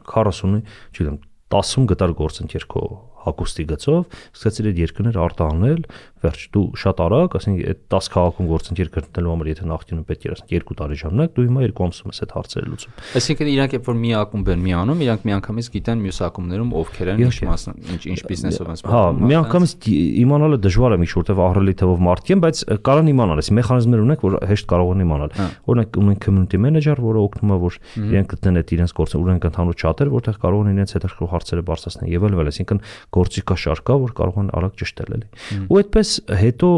40-ի, 0.05 0.61
չգիտեմ, 0.95 1.17
10-ում 1.55 1.85
գտար 1.91 2.13
գործընկեր 2.19 2.65
քո 2.73 2.83
հակոստի 3.25 3.65
գծով, 3.71 4.03
սկսեցիր 4.35 4.69
այդ 4.71 4.81
երկրներ 4.85 5.19
արտահանել, 5.25 5.81
վերջ 6.25 6.43
դու 6.55 6.65
շատ 6.79 7.01
արագ, 7.05 7.35
ասենք 7.37 7.59
այդ 7.69 7.81
10 7.93 8.09
քաղաքում 8.15 8.47
գործընկեր 8.49 8.89
գտնելու 8.95 9.31
համար 9.35 9.49
եթե 9.51 9.67
նախկինում 9.69 10.05
պետք 10.09 10.25
էր 10.25 10.33
ասենք 10.35 10.53
2 10.55 10.77
տարի 10.79 10.97
ժամանակ, 11.01 11.33
դու 11.35 11.45
հիմա 11.45 11.65
2 11.65 11.85
ամսում 11.85 12.13
ես 12.15 12.21
այդ 12.25 12.33
հարցերը 12.35 12.69
լուծում։ 12.71 12.95
Այսինքն 13.19 13.51
իրանք 13.55 13.75
երբ 13.75 13.89
որ 13.89 13.97
մի 14.05 14.11
ակումբ 14.25 14.49
են 14.55 14.63
միանում, 14.65 15.03
իրանք 15.05 15.25
միանգամից 15.29 15.69
գիտեն 15.75 16.03
մյուս 16.05 16.19
ակումբներում 16.25 16.71
ովքեր 16.75 17.11
են, 17.13 17.23
ինչ 17.25 17.35
մասն, 17.45 17.77
ինչ 17.95 18.01
ինչ 18.15 18.19
բիզնեսով 18.25 18.65
են 18.65 18.79
զբաղվում։ 18.79 18.95
Հա, 18.95 19.29
միանգամից 19.35 19.89
իմանալը 20.25 20.59
դժվար 20.65 20.95
է 20.95 20.99
մի 21.01 21.09
շուրտև 21.15 21.41
ահռելի 21.45 21.75
թվով 21.81 22.03
մարդ 22.05 22.25
կեն, 22.25 22.43
բայց 22.45 22.61
կարան 22.85 23.11
իմանալ, 23.15 23.41
այս 23.45 23.49
մեխանիզմներ 23.55 24.03
ունենք, 24.05 24.25
որ 24.25 24.37
հեշտ 24.49 24.69
կարող 24.71 24.91
են 24.95 25.03
իմանալ։ 25.05 25.35
հա։ 25.35 25.47
Օրինակ 25.65 25.99
ունենք 26.05 26.19
community 26.25 26.59
manager, 26.65 26.97
որը 27.05 27.23
օգնում 27.25 27.53
է, 27.55 27.59
որ 27.65 27.77
իրենք 28.05 28.33
գտնեն 28.35 28.59
այդ 28.61 28.73
իրենց 28.75 28.95
գործը, 28.95 29.21
ունենք 29.25 29.47
ընդհանուր 29.49 29.75
չաթեր, 29.85 30.11
որտեղ 30.15 30.39
կարող 30.45 30.65
են 30.65 30.75
իրենց 30.75 30.95
հետաքրքիր 30.95 31.31
հարցերը 31.35 31.65
բարձրացնել 31.65 32.13
եւ 32.15 32.25
այլն, 32.25 32.49
այսինքն 32.55 32.81
գործի 33.15 33.43
կա 33.49 33.55
շարք 33.65 33.85
կա, 33.87 33.95
որ 34.05 34.13
կարող 34.19 34.39
են 34.43 34.49
արագ 34.59 34.75
ճշտել 34.81 35.15
էլի։ 35.15 35.27
Ու 35.65 35.79
այդպես 35.81 36.09
հետո 36.41 36.69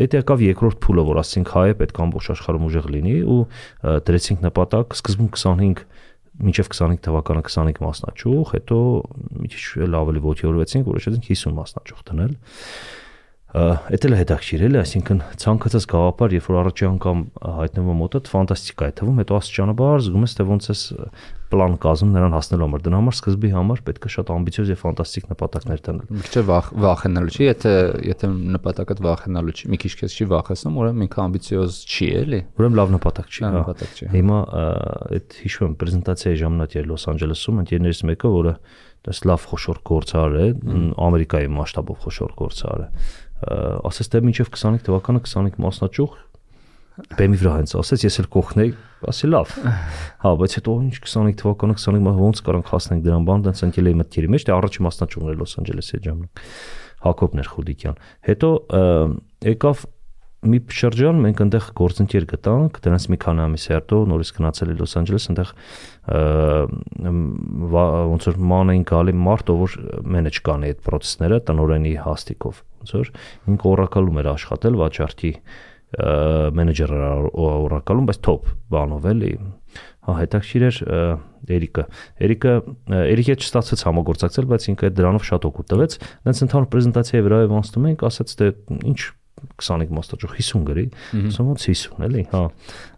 այդ 0.00 0.16
եկավ 0.20 0.44
երկրորդ 0.46 0.78
փուլը, 0.86 1.04
որ 1.10 1.20
ասենք 1.24 1.52
հայը 1.56 1.76
պետք 1.80 2.00
է 2.00 2.04
ամբողջ 2.06 2.30
աշխարհում 2.34 2.68
ուժեղ 2.70 2.88
լինի 2.94 3.16
ու 3.30 3.40
դրեցինք 4.10 4.44
նպատակ 4.46 4.96
սկզբում 5.00 5.30
25 5.34 5.84
մինչև 6.40 6.70
25 6.72 7.00
թվականը 7.04 7.42
25 7.44 7.80
մասնաճյուղ, 7.84 8.52
հետո 8.54 8.76
մի 9.40 9.48
քիչ 9.52 9.64
էլ 9.84 9.96
ավելի 9.98 10.22
ողջորվեցինք, 10.24 10.86
որոշեցինք 10.88 11.26
50 11.28 11.56
մասնաճյուղ 11.58 12.04
դնել 12.10 12.32
Էդ 13.50 14.04
էլ 14.06 14.14
հետաքրիր 14.14 14.62
էլի, 14.68 14.78
այսինքն 14.78 15.20
ցանկացած 15.42 15.86
գաղափար, 15.90 16.34
երբ 16.36 16.48
որ 16.50 16.58
առաջի 16.60 16.86
անգամ 16.86 17.22
հայտնվում 17.58 18.00
մոտդ, 18.00 18.30
ֆանտաստիկա 18.30 18.88
է 18.90 18.94
թվում, 19.00 19.18
հետո 19.24 19.38
աստիճանաբար 19.40 20.04
զգում 20.06 20.26
ես, 20.26 20.34
թե 20.38 20.46
ոնց 20.50 20.68
էս 20.70 20.82
պլան 21.50 21.72
կազմում 21.82 22.12
նրան 22.14 22.34
հասնելու 22.36 22.66
համար։ 22.68 22.82
Դրա 22.86 22.98
համար 23.00 23.16
սկզբի 23.16 23.48
համար 23.50 23.80
պետք 23.88 24.04
է 24.06 24.10
շատ 24.14 24.28
ամբիցիոզ 24.30 24.68
եւ 24.70 24.78
ֆանտաստիկ 24.84 25.24
նպատակներ 25.30 25.80
տանել։ 25.86 26.12
Մի 26.14 26.26
քիչ 26.30 26.42
վախ 26.46 26.68
վախենալու 26.84 27.34
չի, 27.34 27.42
եթե 27.48 27.72
եթե 28.06 28.30
նպատակդ 28.54 29.02
վախենալու 29.06 29.54
չի, 29.58 29.70
մի 29.74 29.80
քիչ 29.82 29.92
քեզ 29.98 30.14
չի 30.14 30.28
վախեցնում, 30.30 30.78
ուրեմն 30.78 31.06
ինքը 31.10 31.22
ամբիցիոզ 31.26 31.80
չի, 31.90 32.08
էլի։ 32.20 32.40
Ուրեմն 32.60 32.78
լավ 32.78 32.94
նպատակ 32.94 33.34
չի, 33.34 33.42
հա։ 33.42 33.50
Նպատակ 33.56 33.98
չի։ 33.98 34.10
Հիմա 34.14 34.38
այդ 35.10 35.40
հիշում 35.40 35.66
եմ 35.66 35.74
պրեզենտացիայի 35.80 36.40
ժամանակ 36.44 36.78
էր 36.78 36.88
Լոս 36.90 37.08
Անջելեսում, 37.10 37.60
ընկերներից 37.64 38.04
մեկը, 38.10 38.30
որը 38.30 38.54
դες 39.00 39.20
լավ 39.24 39.44
խոշոր 39.48 39.78
գործար 39.90 40.34
է, 40.36 40.46
Ամերիկայի 41.00 41.48
մասշտաբով 41.56 42.02
խոշոր 42.04 42.34
գործար 42.36 42.82
է 42.84 42.88
ասես 43.40 44.10
թե 44.12 44.22
մինչև 44.26 44.50
25 44.52 44.84
թվականը 44.88 45.22
25 45.24 45.60
մասնաճյուղ 45.64 46.18
բեմի 47.16 47.38
վրա 47.40 47.52
հենց 47.60 47.72
ասեց 47.80 48.02
ես 48.04 48.18
էլ 48.20 48.26
կողնեի 48.34 48.72
ասի 49.10 49.30
լավ 49.30 49.54
հա 50.24 50.32
բայց 50.40 50.56
հետո 50.58 50.74
ինչ 50.84 50.96
25 51.00 51.38
թվականը 51.40 51.76
25 51.80 52.04
մաս 52.06 52.18
ոնց 52.20 52.42
կարանք 52.48 52.72
հասնենք 52.74 53.06
դրան 53.06 53.28
բան 53.30 53.46
դից 53.46 53.62
ընկել 53.66 53.88
էի 53.90 53.98
մտքերի 54.00 54.32
մեջ 54.34 54.44
դե 54.50 54.54
առաջի 54.56 54.84
մասնաճյուղն 54.86 55.30
էր 55.30 55.40
Լոս 55.40 55.56
Անջելեսի 55.60 56.02
ժամանակ 56.10 56.44
Հակոբներ 57.00 57.50
Խուդիկյան 57.54 58.00
հետո 58.28 58.50
եկավ 59.50 59.86
մի 60.40 60.58
շրջան 60.72 61.18
մենք 61.20 61.40
այնտեղ 61.44 61.64
գործընկեր 61.76 62.26
գտանք, 62.30 62.78
դրանց 62.80 63.06
մի 63.12 63.18
քանի 63.20 63.42
ամիս 63.44 63.64
հետո 63.74 63.96
նորից 64.08 64.30
գնացել 64.38 64.70
Լոս 64.78 64.94
Անջելես, 65.00 65.26
այնտեղ 65.30 65.50
ոնց 68.10 68.28
որ 68.30 68.38
ման 68.52 68.72
էին 68.74 68.84
գալի 68.90 69.14
մարդ, 69.14 69.52
ով 69.52 69.60
որ 69.64 69.76
մենեջ 70.16 70.40
կանի 70.46 70.70
այդ 70.72 70.80
process-ները 70.86 71.40
տնորենի 71.50 71.94
հաստիկով 72.06 72.62
ոնց 72.80 72.94
որ 72.98 73.12
ինքը 73.54 73.70
Oracle-ում 73.70 74.20
էր 74.20 74.30
աշխատել 74.34 74.80
վաճառքի 74.80 75.32
մենեջեր 76.60 76.92
Oracle-ում, 77.34 78.06
բայց 78.10 78.18
top 78.26 78.50
բանով 78.70 79.08
էլի 79.10 79.32
հա 80.06 80.16
հետաքրիր 80.20 80.66
էր 80.68 80.78
Էրիկը 81.50 81.84
Էրիկը 82.26 82.52
Էրիկի 83.00 83.32
հետ 83.34 83.44
չստացվեց 83.44 83.82
համագործակցել 83.88 84.48
բայց 84.50 84.66
ինքը 84.72 84.90
դրանով 84.96 85.26
շատ 85.28 85.46
օգուտ 85.50 85.70
տվեց 85.72 85.96
այնց 86.30 86.42
ընդհանուր 86.46 86.70
պրեզենտացիայի 86.74 87.26
վրա 87.26 87.40
եւ 87.44 87.54
անցնում 87.60 87.88
ենք 87.90 88.04
ասաց 88.10 88.34
դե 88.40 88.48
ինչ 88.90 89.00
25 89.40 89.92
մոստաճու 89.96 90.30
50 90.36 90.64
գրի 90.68 90.86
ասում 91.30 91.50
ոնց 91.50 91.66
50 91.70 92.04
էլի 92.06 92.24
հա 92.32 92.42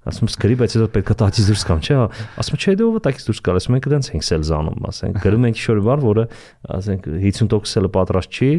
ասում 0.02 0.28
սկրի, 0.32 0.54
բայց 0.58 0.74
հետո 0.76 0.86
պետք 0.96 1.10
է 1.12 1.16
տակից 1.22 1.48
դուրս 1.52 1.62
կամ, 1.68 1.80
չէ՞, 1.82 1.96
ասում 2.42 2.58
չէ, 2.58 2.72
դու 2.80 2.88
ո՞վ 2.90 3.02
տակից 3.06 3.26
դուրս 3.28 3.40
գալիս, 3.46 3.66
մենք 3.70 3.86
դրանց 3.92 4.08
ենք 4.12 4.24
սել 4.26 4.46
զանում, 4.48 4.86
ասենք, 4.90 5.18
գրում 5.22 5.46
ենք 5.46 5.60
շոր 5.62 5.80
բար, 5.86 6.02
որը 6.02 6.24
ասենք 6.74 7.06
50% 7.22 7.70
սելը 7.72 7.90
պատրաստ 7.94 8.38
չի 8.42 8.50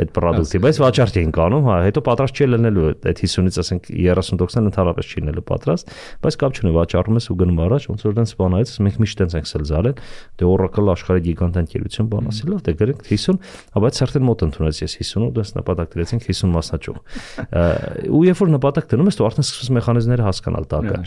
այդ 0.00 0.12
product-ի, 0.20 0.60
բայց 0.60 0.80
վաճառք 0.84 1.16
են 1.20 1.32
կանում, 1.40 1.64
հա, 1.70 1.76
հետո 1.88 2.02
պատրաստ 2.04 2.40
չի 2.40 2.48
լինելու 2.50 2.84
այդ 2.90 3.22
50-ից 3.24 3.60
ասենք 3.64 3.88
30%-ն 3.90 4.70
ընդհանրապես 4.70 5.10
չի 5.10 5.24
լինելու 5.24 5.44
պատրաստ, 5.50 5.94
բայց 6.20 6.38
կապ 6.40 6.60
չունի, 6.60 6.72
վաճառում 6.76 7.20
ես 7.20 7.26
ու 7.30 7.36
գնում 7.40 7.60
առաջ, 7.64 7.88
ոնց 7.90 8.04
որ 8.04 8.14
դրանց 8.20 8.34
բանայից 8.40 8.74
մենք 8.80 9.00
միշտ 9.00 9.20
տենց 9.20 9.36
ենք 9.40 9.50
սել 9.50 9.64
զարել, 9.70 9.96
դե 10.40 10.48
Oracle 10.50 10.90
աշխարհի 10.90 11.24
գիգանտ 11.30 11.60
ընկերություն 11.60 12.10
բան 12.10 12.30
ասի, 12.30 12.44
լավ, 12.50 12.60
դե 12.66 12.74
գրենք 12.80 13.00
50, 13.10 13.40
հա, 13.70 13.82
բայց 13.84 14.00
արդեն 14.04 14.24
մոտ 14.30 14.44
ընդունեց 14.50 14.80
ես 14.80 14.96
50-ը, 15.00 15.30
դες 15.40 15.52
նպատակ 15.60 15.94
դրեցինք 15.94 16.26
50 16.30 16.54
մասնաճյուղ։ 16.56 16.98
Ու 18.10 18.22
երբ 18.30 18.40
որ 18.40 18.52
նպատակ 18.56 18.90
դնում 18.90 19.10
ես, 19.10 19.18
դու 19.20 19.28
արդեն 19.30 19.46
սկսում 19.46 19.70
ես 19.70 19.74
մեխանիզմները 19.80 20.26
հասկանալ 20.30 20.68
տակ 20.70 20.89
կա։ 20.90 21.00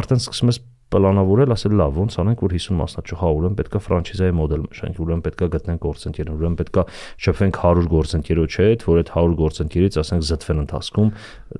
Արդեն 0.00 0.22
սկսում 0.22 0.52
ես 0.52 0.60
պլանավորել, 0.92 1.52
ասել 1.56 1.74
լավ, 1.80 1.98
ոնց 2.02 2.16
անենք, 2.22 2.42
որ 2.42 2.54
50 2.56 2.76
մասնաճյուղ, 2.82 3.20
հա, 3.22 3.30
ուրեմն 3.38 3.56
պետքա 3.58 3.80
ֆրանչիզայի 3.82 4.34
մոդել 4.38 4.62
մշանք, 4.66 5.00
ուրեմն 5.02 5.24
պետքա 5.26 5.48
գտնենք 5.52 5.82
գործընկերներ, 5.82 6.36
ուրեմն 6.42 6.58
պետքա 6.62 6.84
շփվենք 7.22 7.60
100 7.62 7.88
գործընկերոջ 7.92 8.58
հետ, 8.62 8.84
որ 8.88 9.00
այդ 9.02 9.12
100 9.12 9.36
գործընկերից 9.42 9.98
ասենք 10.02 10.26
զտվեն 10.32 10.62
ընթացքում, 10.62 11.10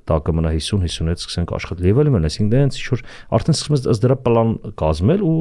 տակը 0.09 0.33
մնա 0.33 0.51
50-50-ից 0.53 1.23
սկսենք 1.23 1.53
աշխատել։ 1.53 1.87
Եվ 1.93 2.01
այլն, 2.03 2.27
այսինքն 2.29 2.51
դրանց 2.53 2.77
ինչ 2.79 2.87
որ 2.93 3.03
արդեն 3.37 3.57
սկսում 3.57 3.75
ես 3.77 3.85
ըստ 3.93 4.03
դրա 4.03 4.17
պլան 4.23 4.53
կազմել 4.79 5.23
ու 5.23 5.35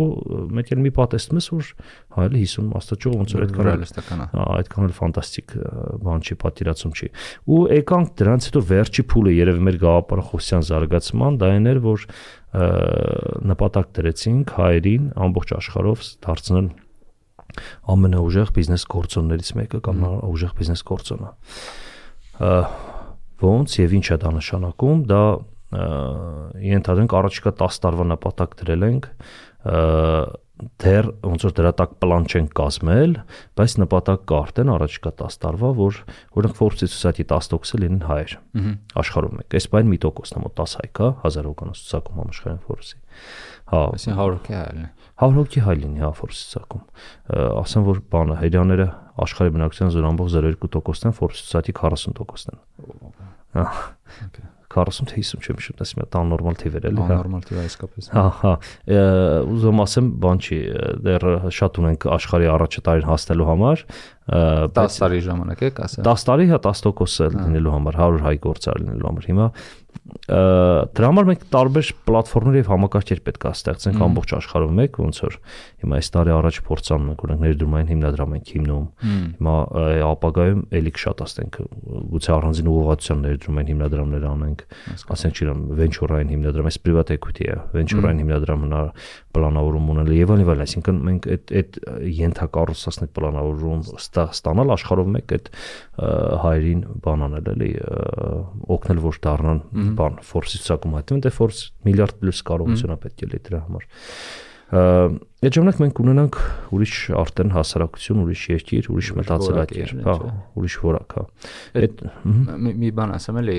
մեկ 0.59 0.73
էլ 0.73 0.83
մի 0.83 0.93
պատեսնում 0.99 1.41
ես, 1.43 1.49
որ 1.53 1.71
հա 2.13 2.27
էլի 2.29 2.43
50 2.43 2.69
մասնաճյուղ 2.73 3.17
ոնց 3.23 3.35
որ 3.37 3.45
այդքան 3.47 3.69
ռեալիստական 3.69 4.23
է։ 4.23 4.27
Հա, 4.33 4.47
այդքան 4.63 4.87
էլ 4.89 4.95
ֆանտաստիկ 4.99 5.57
բան 6.03 6.23
չի, 6.23 6.37
պատիրացում 6.43 6.93
չի։ 6.93 7.09
Ու 7.53 7.61
եկանք 7.73 8.13
դրանց 8.23 8.49
հետո 8.53 8.63
վերջի 8.73 9.05
փուլը 9.13 9.35
երևի 9.39 9.65
մեր 9.69 9.79
գաղափարախոսության 9.83 10.67
զարգացման 10.73 11.41
դա 11.43 11.53
այն 11.53 11.71
էր, 11.73 11.83
որ 11.83 12.07
նպատակ 12.53 13.93
դրեցինք 13.97 14.51
հայերին 14.59 15.05
ամբողջ 15.27 15.53
աշխարհով 15.57 16.03
դարձնել 16.27 16.67
ամենաուժեղ 17.93 18.53
բիզնես 18.57 18.85
գործոններից 18.93 19.53
մեկը 19.61 19.81
կամ 19.89 20.05
ուժեղ 20.29 20.53
բիզնես 20.59 20.83
գործոնը։ 20.89 21.31
Ոնց 23.43 23.77
եւ 23.81 23.97
ինչ 23.99 24.07
է 24.13 24.19
դա 24.23 24.33
նշանակում, 24.37 25.03
դա 25.09 25.23
ենթադրենք 25.73 27.17
առաջիկա 27.17 27.53
10 27.63 27.81
տարվա 27.83 28.07
նպատակ 28.13 28.57
դրել 28.61 28.87
ենք 28.89 29.09
դեռ 30.83 31.09
ոնց 31.25 31.45
որ 31.47 31.55
դրա 31.57 31.71
տակ 31.79 31.95
պլան 32.03 32.27
չեն 32.29 32.49
կազմել, 32.59 33.15
բայց 33.59 33.75
նպատակ 33.83 34.25
կա 34.31 34.39
արդեն 34.43 34.71
առաջիկա 34.73 35.13
10 35.23 35.39
տարվա, 35.43 35.71
որ 35.79 35.99
օրինակ 36.39 36.59
Forbes-ի 36.59 36.89
ցուցակի 36.93 37.27
10%-ը 37.33 37.81
լինեն 37.83 38.05
հայեր։ 38.07 38.35
Աշխարհում 39.03 39.41
եք։ 39.43 39.57
Այս 39.59 39.67
բան 39.73 39.91
մի 39.91 39.99
տոկոսն 40.05 40.39
է 40.39 40.45
մոտ 40.45 40.55
10 40.63 40.77
հայ 40.79 40.89
կա 41.01 41.09
1000 41.33 41.49
հոգանոց 41.51 41.83
ցուցակում 41.83 42.21
համաշխարհային 42.23 42.63
Forbes-ի։ 42.69 42.97
Հա, 43.73 43.83
այսինքն 43.97 44.21
100 44.23 44.37
հոգի 44.37 44.57
հայ 44.59 44.71
լինի։ 44.77 44.89
100 45.23 45.39
հոգի 45.41 45.65
հայ 45.67 45.77
լինի, 45.83 46.03
հա 46.03 46.11
Forbes-ի 46.21 46.43
ցուցակում։ 46.53 46.83
Ասեմ 47.63 47.87
որ 47.89 48.03
բանը 48.13 48.39
հերյաները 48.43 48.89
աշխարհի 49.27 49.55
բնակչության 49.57 49.95
0.02%-ն 49.97 51.13
են, 51.13 51.17
Forbes-ի 51.19 51.47
ցուցակի 51.49 51.79
40%-ն 51.81 52.53
են։ 52.53 52.61
Հա։ 53.57 53.67
40 54.73 55.09
թե 55.11 55.23
50 55.23 55.47
չեմ 55.47 55.61
հիշում, 55.61 55.83
ասեմ, 55.85 56.03
դա 56.13 56.23
նորմալ 56.33 56.59
թիվեր 56.63 56.87
էլի, 56.91 57.03
հա։ 57.03 57.19
Նորմալ 57.19 57.45
թիվ 57.49 57.61
է 57.63 57.65
իսկապես։ 57.69 58.09
Հա, 58.13 58.25
հա։ 58.43 58.53
Ուզում 59.53 59.83
ասեմ, 59.85 60.11
բան 60.23 60.43
չի, 60.43 60.59
դեռ 61.07 61.27
շատ 61.59 61.81
ունենք 61.83 62.07
աշխարհի 62.17 62.51
առաջի 62.53 62.85
տարին 62.89 63.09
հասնելու 63.13 63.49
համար, 63.53 63.85
10 64.31 64.99
տարի 65.03 65.21
ժամանակ 65.27 65.63
եք 65.69 65.81
ասել 65.83 66.07
10 66.07 66.27
տարի 66.29 66.45
հա 66.53 66.59
10% 66.63 67.39
լինելու 67.43 67.73
համար 67.75 67.97
100 67.99 68.27
հայ 68.27 68.35
գործար 68.47 68.83
լինելու 68.83 69.09
համար 69.09 69.31
հիմա 69.33 69.47
դրա 70.23 71.09
համար 71.09 71.27
մենք 71.29 71.43
տարբեր 71.53 71.89
պլատֆորմներ 72.09 72.57
եւ 72.59 72.69
համակարգեր 72.73 73.21
պետք 73.27 73.45
է 73.47 73.51
ստեղծենք 73.53 74.01
ամբողջ 74.07 74.33
աշխարհում 74.39 74.79
մեկ 74.79 74.99
ոնց 75.03 75.19
որ 75.23 75.37
հիմա 75.83 75.99
այս 75.99 76.09
տարի 76.17 76.33
առաջ 76.37 76.59
փորձանում 76.69 77.11
ենք 77.13 77.23
օրինակ 77.27 77.43
ներդրումային 77.43 77.91
հիմնադրամ 77.93 78.35
ենք 78.39 78.53
հիմնում 78.53 78.87
հիմա 79.43 79.55
ապագայում 80.09 80.63
էլի 80.81 80.93
շատ 81.03 81.23
աստենք 81.27 81.59
գուցե 82.13 82.33
առանձին 82.37 82.71
ուղղվածության 82.73 83.23
ներդրումային 83.27 83.71
հիմնադրամներ 83.73 84.27
անենք 84.33 84.65
ասենք 85.13 85.43
չիրամ 85.43 85.63
վենչուրային 85.83 86.33
հիմնադրամ 86.33 86.71
այս 86.73 86.79
էքույթի 87.13 87.47
է 87.53 87.57
վենչուրային 87.73 88.23
հիմնադրամ 88.23 88.67
հնար 88.67 88.91
պլանավորում 89.33 89.91
ունել 89.93 90.11
եւ 90.13 90.33
այլն, 90.33 90.63
այսինքն 90.63 90.99
մենք 91.09 91.29
այդ 91.33 91.53
այդ 91.63 91.79
ենթակառուցվածք 92.23 93.13
պլանավորում 93.17 93.85
ստանալ 94.21 94.73
աշխարհով 94.77 95.11
մեկ 95.17 95.35
այդ 95.37 95.51
հայերին 96.45 96.83
բան 97.07 97.25
անել 97.27 97.51
էլի 97.53 97.71
օգնել 98.77 99.03
որ 99.07 99.21
դառնան 99.27 99.61
բան 99.99 100.19
ֆորսի 100.29 100.63
ցակում 100.69 100.97
հայտնվում 100.99 101.23
դե 101.27 101.35
ֆորս 101.39 101.63
միլիարդ 101.89 102.19
պլյուս 102.23 102.43
կարողություն 102.53 102.93
է 102.93 102.99
պետք 103.07 103.23
է 103.23 103.31
լի 103.33 103.43
դրա 103.49 103.63
համար 103.67 103.87
Այդ 105.43 105.57
ժամանակ 105.57 105.79
մենք 105.83 106.01
ունենանք 106.03 106.37
ուրիշ 106.77 106.99
արտեն 107.19 107.49
հասարակություն, 107.51 108.19
ուրիշ 108.23 108.43
երկիր, 108.53 108.89
ուրիշ 108.95 109.09
մտածելակերպ, 109.19 110.03
հա, 110.07 110.15
ուրիշ 110.61 110.77
որակ, 110.87 111.17
հա։ 111.19 111.25
Այդ 111.83 112.05
մի 112.79 112.91
բան 112.95 113.15
ասեմ 113.17 113.41
էլի, 113.43 113.57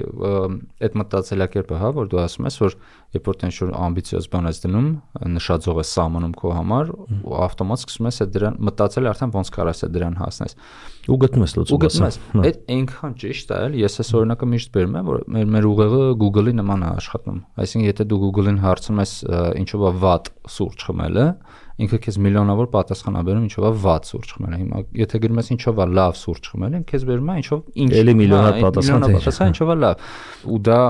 այդ 0.87 0.95
մտածելակերպը, 1.01 1.81
հա, 1.83 1.89
որ 1.99 2.07
դու 2.13 2.21
ասում 2.23 2.47
ես, 2.47 2.59
որ 2.63 2.77
երբ 3.13 3.27
որ 3.29 3.37
տենց 3.43 3.57
որ 3.63 3.73
ամբիցիոզ 3.83 4.27
բան 4.31 4.47
ես 4.47 4.61
դնում, 4.63 4.87
նշաձող 5.33 5.81
ես 5.83 5.91
սահմանում 5.93 6.31
քո 6.39 6.53
համար, 6.57 6.93
ու 7.19 7.35
ավտոմատ 7.43 7.83
սկսում 7.83 8.07
ես 8.09 8.19
այդ 8.23 8.31
դրան 8.33 8.57
մտածել 8.63 9.09
արդեն 9.11 9.33
ոնց 9.33 9.51
կարաս 9.53 9.83
այդ 9.83 9.93
դրան 9.93 10.17
հասնես։ 10.23 10.57
Ու 11.03 11.17
գտնում 11.19 11.43
ես 11.43 11.53
լուծում։ 11.59 11.77
Ու 11.77 11.81
գտնում 11.83 12.07
ես։ 12.07 12.17
Այդ 12.43 12.59
այնքան 12.73 13.15
ճիշտ 13.23 13.53
է, 13.53 13.59
էլի, 13.67 13.83
ես 13.83 13.99
այս 14.03 14.11
օրինակը 14.23 14.49
միշտ 14.53 14.73
բերում 14.73 14.97
եմ, 14.97 15.09
որ 15.11 15.23
մեր 15.35 15.49
մեր 15.53 15.67
ուղեղը 15.73 16.03
Google-ի 16.23 16.53
նման 16.57 16.83
է 16.83 16.91
աշխատում։ 16.93 17.41
Այսինքն, 17.63 17.87
եթե 17.91 18.07
դու 18.07 18.19
Google-ին 18.23 18.61
հարցնում 18.63 19.03
ես 19.03 19.13
ինչով 19.63 19.83
է 19.83 19.93
վատ 20.03 20.31
սուրճ 20.53 20.87
խմելը, 20.87 21.27
ինքը 21.81 21.97
քեզ 22.03 22.17
միլիոնավոր 22.21 22.67
պատասխան 22.73 23.15
է 23.17 23.21
բերում 23.27 23.45
ինչով 23.47 23.65
է 23.65 23.71
վատ 23.83 24.09
սուրճ 24.11 24.33
խմելը։ 24.33 24.57
Հիմա 24.61 24.81
եթե 24.99 25.21
գրում 25.23 25.39
ես 25.41 25.49
ինչով 25.53 25.79
է 25.83 25.87
լավ 25.97 26.17
սուրճ 26.21 26.49
խմելը, 26.53 26.81
քեզ 26.91 27.05
բերում 27.09 27.31
է 27.33 27.37
ինչով 27.41 27.63
ինչ 27.83 27.91
էլի 28.03 28.15
միլիոնավոր 28.19 28.59
պատասխան 28.63 29.05
թե 29.07 29.13
պատասխան 29.17 29.53
ինչով 29.53 29.73
է 29.73 29.77
լավ։ 29.83 30.03
Ու 30.53 30.59
դա 30.69 30.81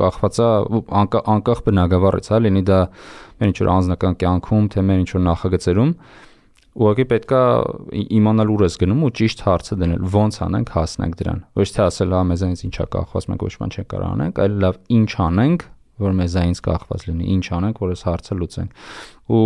կախված 0.00 0.40
է 0.40 0.48
անկախ 1.36 1.60
բնակավարից, 1.66 2.30
հա, 2.32 2.40
լինի 2.46 2.64
դա 2.66 2.80
մեր 3.36 3.52
ինչ 3.52 3.58
որ 3.60 3.70
անձնական 3.76 4.16
կյանքում, 4.24 4.70
թե 4.72 4.86
մեր 4.86 5.04
ինչ 5.04 5.10
որ 5.16 5.22
նախագծերում 5.26 5.92
ուղղակի 6.76 7.04
պետքա 7.08 7.40
իմանալ 8.16 8.50
ուր 8.52 8.64
ես 8.66 8.74
գնում 8.82 9.04
ու 9.06 9.12
ճիշտ 9.16 9.42
հարցը 9.46 9.76
դնել 9.80 10.02
ո՞նց 10.12 10.36
անենք 10.44 10.72
հասնենք 10.76 11.14
դրան 11.20 11.38
ոչ 11.56 11.68
թե 11.72 11.80
ասել 11.86 12.12
հա 12.16 12.20
մեզանից 12.32 12.64
ինչա 12.66 12.86
կախված 12.92 13.28
մենք 13.32 13.44
ոչ 13.46 13.52
բան 13.62 13.72
չենք 13.72 13.88
կարող 13.94 14.10
անենք 14.16 14.40
այլ 14.44 14.58
լավ 14.66 14.76
ինչ 14.96 15.10
անենք 15.26 15.64
որ 16.02 16.16
մեզանից 16.20 16.60
կախված 16.66 17.06
լինի 17.08 17.28
ինչ 17.36 17.44
անենք 17.56 17.80
որ 17.82 17.92
այս 17.94 18.02
հարցը 18.06 18.36
լուծենք 18.40 18.80
ու 19.36 19.44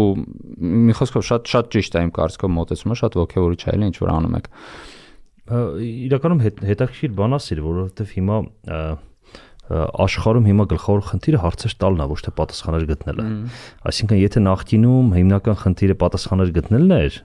մի 0.89 0.97
խոսքով 1.01 1.27
շատ 1.31 1.53
շատ 1.55 1.71
ճիշտ 1.75 1.99
է 2.01 2.03
իմ 2.07 2.13
կարծիքով 2.17 2.55
մոտեցումը 2.57 2.97
շատ 3.01 3.19
ողջավորիչ 3.21 3.61
է 3.71 3.77
ինչ 3.91 3.97
որ 4.01 4.13
անում 4.17 4.39
եք 4.41 4.51
իրականում 5.51 6.43
հետաքրքիր 6.47 7.15
բան 7.21 7.37
ասիր 7.41 7.63
որովհետև 7.67 8.13
հիմա 8.19 8.37
աշխարհում 9.71 10.47
հիմա 10.51 10.65
գլխավոր 10.71 11.03
խնդիրը 11.11 11.41
հարցեր 11.45 11.75
տալն 11.81 12.01
է, 12.03 12.07
ոչ 12.11 12.19
թե 12.27 12.33
պատասխաններ 12.41 12.87
գտնելը։ 12.91 13.27
Այսինքն, 13.91 14.19
եթե 14.21 14.43
նախկինում 14.47 15.13
հիմնական 15.15 15.59
խնդիրը 15.61 15.97
պատասխաններ 16.01 16.53
գտնելն 16.59 16.95
էր, 16.97 17.19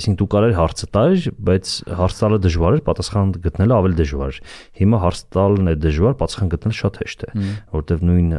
այսինքն 0.00 0.18
դու 0.20 0.28
կարեր 0.34 0.54
հարցը 0.60 0.88
տալ, 0.96 1.16
բայց 1.50 1.74
հարց 2.00 2.20
տալը 2.20 2.38
դժվար 2.46 2.78
էր, 2.78 2.84
պատասխան 2.88 3.34
գտնելը 3.44 3.76
ավելի 3.80 3.98
դժվար 4.00 4.30
էր։ 4.30 4.40
Հիմա 4.80 5.02
հարց 5.04 5.24
տալն 5.36 5.70
է 5.70 5.74
դժվար, 5.84 6.16
պատասխան 6.24 6.52
գտնելը 6.56 6.80
շատ 6.80 7.00
հեշտ 7.04 7.20
է, 7.20 7.34
որտեվ 7.76 8.06
նույն, 8.10 8.32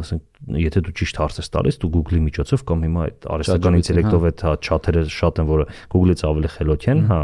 ասենք, 0.00 0.24
եթե 0.48 0.80
դու 0.86 0.94
ճիշտ 0.96 1.18
հարց 1.20 1.38
ես 1.40 1.50
տալիս, 1.54 1.78
դու 1.82 1.90
Google-ի 1.94 2.20
միջոցով 2.24 2.62
կամ 2.70 2.84
հիմա 2.86 3.02
այդ 3.06 3.26
արհեստական 3.34 3.76
ինտելեկտով 3.80 4.26
այդ 4.30 4.44
հա 4.46 4.54
չաթերը 4.64 5.02
շատ 5.14 5.40
են, 5.42 5.48
որը 5.50 5.66
Google-ից 5.92 6.24
ավելի 6.30 6.50
խելոք 6.56 6.86
են, 6.90 7.02
հա, 7.10 7.20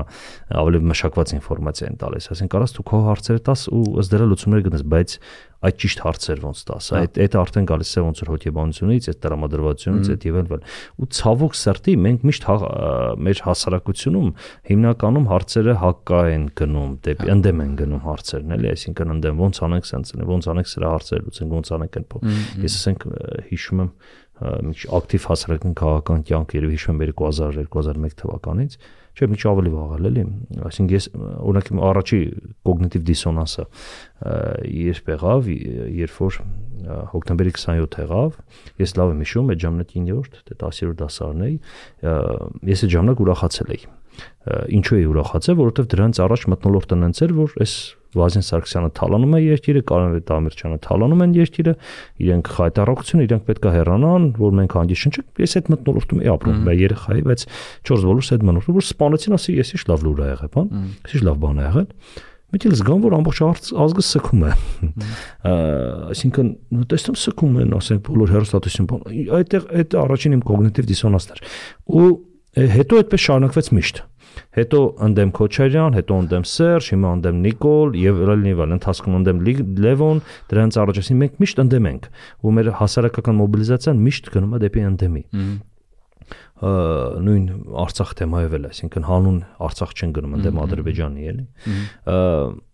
ավելի 0.63 0.83
մշակված 0.93 1.35
ինֆորմացիա 1.41 1.91
են 1.91 1.99
տալիս։ 2.05 2.31
Այսինքն, 2.37 2.53
կարաս 2.57 2.77
դու 2.77 2.87
քո 2.93 3.03
հարցերը 3.07 3.45
տաս 3.47 3.67
ու 3.73 3.85
ըստ 4.05 4.17
դրա 4.17 4.31
լուծումներ 4.37 4.67
գտնես, 4.67 4.87
բայց 4.97 5.19
այդ 5.67 5.79
ճիշտ 5.81 6.01
հարցեր 6.05 6.41
ոնց 6.45 6.61
տաս, 6.69 6.89
այդ 7.01 7.19
այդ 7.25 7.37
արդեն 7.41 7.67
գալիս 7.71 7.93
է 7.97 8.03
ոնց 8.07 8.21
որ 8.23 8.31
հոգեբանությունից, 8.33 9.07
այդ 9.11 9.21
տրամադրվածությունից, 9.25 10.11
այդ 10.13 10.27
եւ 10.27 10.37
այլն։ 10.41 10.67
Ու 11.01 11.09
ցավոք 11.17 11.57
սրտի 11.57 11.95
մենք 12.07 12.27
միշտ 12.29 12.47
մեր 13.27 13.41
հասարակությունում 13.47 14.29
հիմնականում 14.71 15.27
հարցերը 15.33 15.77
հակկա 15.81 16.21
են 16.37 16.45
գնում, 16.61 16.93
դեպի 17.07 17.33
ընդդեմ 17.37 17.63
են 17.67 17.73
գնում 17.81 18.05
հարցերն, 18.07 18.55
էլի, 18.57 18.71
այսինքն 18.77 19.15
ընդդեմ 19.17 19.43
ոնց 19.47 19.61
անենք 19.67 19.91
սենց, 19.91 20.15
ոնց 20.37 20.51
անենք 20.53 20.71
սրա 20.77 20.93
հարցերը 20.97 21.27
լուծենք, 21.27 21.57
ոնց 21.57 21.73
անենք 21.77 21.97
այն։ 21.97 22.37
Ես 22.67 22.77
ասենք 22.77 23.06
հիշում 23.51 23.83
եմ 23.85 23.90
մի 24.37 24.75
ակտիվ 24.97 25.27
հասարակական 25.31 25.75
քաղաքական 25.81 26.25
կյանք 26.29 26.55
երևի 26.57 26.77
հիշում 26.77 26.99
եմ 27.01 27.12
2000-2001 27.16 28.16
թվականից 28.21 28.75
չէ, 29.16 29.29
մի 29.33 29.38
քիչ 29.40 29.47
ավելի 29.49 29.71
վաղ 29.73 29.92
էլի։ 29.97 30.25
Այսինքն 30.69 30.92
ես 30.92 31.07
օրինակ 31.16 31.71
առաջի 31.88 32.19
կոգնիտիվ 32.69 33.07
դիսոնանսը 33.09 33.64
երբ 34.77 35.09
եղավ, 35.14 35.49
երբ 35.97 36.19
որ 36.21 36.38
հոկտեմբերի 37.14 37.55
27 37.57 37.97
եղավ, 38.05 38.37
ես 38.85 38.95
լավ 39.01 39.14
եմ 39.14 39.23
հիշում, 39.25 39.53
այդ 39.55 39.64
ժամանակ 39.64 39.95
9-րդ, 39.97 40.37
թե 40.51 40.59
10-րդ 40.61 41.01
դասարան 41.01 41.47
էի, 41.47 41.57
ես 42.77 42.85
այդ 42.85 42.92
ժամանակ 42.97 43.25
ուրախացել 43.25 43.73
էի 43.77 43.88
ինչու 44.47 44.97
է 44.97 45.07
ուրախացել, 45.11 45.57
որովհետև 45.61 45.89
դրանից 45.93 46.19
առաջ 46.27 46.43
մտնոլորտը 46.53 46.99
նենց 47.03 47.23
էր, 47.27 47.33
որ 47.37 47.57
այս 47.67 47.73
Վազեն 48.17 48.45
Սարգսյանը 48.47 48.91
թալանում 48.97 49.35
է 49.37 49.41
երկիրը, 49.45 49.81
Կարեն 49.91 50.23
Տամիրչյանը 50.31 50.79
թալանում 50.87 51.25
են 51.27 51.33
երկիրը, 51.37 51.75
իրենք 52.25 52.51
խայտարակություն, 52.57 53.25
իրենք 53.27 53.43
պետք 53.51 53.67
է 53.67 53.73
հեռանան, 53.77 54.29
որ 54.41 54.55
մենք 54.57 54.77
հանդի 54.77 54.97
շնչենք։ 55.03 55.43
Ես 55.43 55.57
այդ 55.61 55.69
մտնոլորտում 55.75 56.23
եմ 56.23 56.33
ապրում, 56.37 56.63
մեր 56.71 56.79
երեխայի, 56.87 57.27
բայց 57.27 57.45
4 57.91 58.07
բոլորս 58.07 58.33
այդ 58.37 58.47
մտնոլորտում 58.47 58.79
որ 58.79 58.87
սպանեցին, 58.87 59.37
ասի 59.37 59.59
ես 59.61 59.75
ինչ 59.77 59.83
լավ 59.91 60.07
լուր 60.07 60.23
ա 60.25 60.31
եղել, 60.33 60.53
բան։ 60.57 60.73
ինչ 61.13 61.23
լավ 61.27 61.39
բան 61.45 61.61
ա 61.61 61.67
եղել 61.67 61.91
Միտիլ 62.55 62.75
զգամ 62.79 63.01
որ 63.03 63.15
ամբողջ 63.17 63.39
ազգը 63.75 64.03
սքում 64.07 64.43
է։ 64.47 64.51
Այսինքն 66.15 66.51
տեսնում 66.93 67.17
սքում 67.19 67.57
են, 67.65 67.73
ասենք 67.75 68.05
բոլոր 68.07 68.33
հերոստատուսին 68.37 68.87
Այդտեղ 69.39 69.67
այդ 69.83 69.97
առաջին 70.03 70.37
իմ 70.37 70.45
կոգնիտիվ 70.47 70.89
դիսոնանսն 70.93 71.35
էր։ 71.35 71.43
Ու 71.91 72.07
հետո 72.57 73.01
այդպես 73.03 73.25
շարունակվեց 73.27 73.71
միշտ։ 73.77 74.03
Հետո 74.57 74.81
ընդեմ 75.07 75.31
Քոչարյան, 75.37 75.97
հետո 75.97 76.16
ընդեմ 76.23 76.45
Սերժ, 76.51 76.88
հիմա 76.92 77.12
ընդեմ 77.16 77.38
Նիկոլ 77.45 77.95
եւ 78.01 78.19
Ռելնիվալ, 78.31 78.75
ընթացքում 78.77 79.16
ընդեմ 79.21 79.40
Լևոն, 79.85 80.21
դրանց 80.53 80.79
առաջ 80.83 81.01
ասին 81.03 81.21
մենք 81.23 81.38
միշտ 81.45 81.62
ընդեմ 81.66 81.88
ենք։ 81.92 82.11
Ու 82.45 82.53
մեր 82.57 82.71
հասարակական 82.81 83.38
մոբիլիզացիան 83.40 84.05
միշտ 84.07 84.31
գնում 84.37 84.57
է 84.57 84.61
դեպի 84.66 84.85
ընդեմի 84.90 85.25
նույն 86.57 87.42
Արցախ 87.85 88.12
թեմայով 88.16 88.55
էլ, 88.57 88.64
այսինքն 88.71 89.05
հանուն 89.07 89.37
Արցախ 89.66 89.90
չեն 89.92 90.14
գնում 90.16 90.37
ընդեմ 90.38 90.61
Ադրբեջանի, 90.64 91.27
էլի։ 91.33 91.45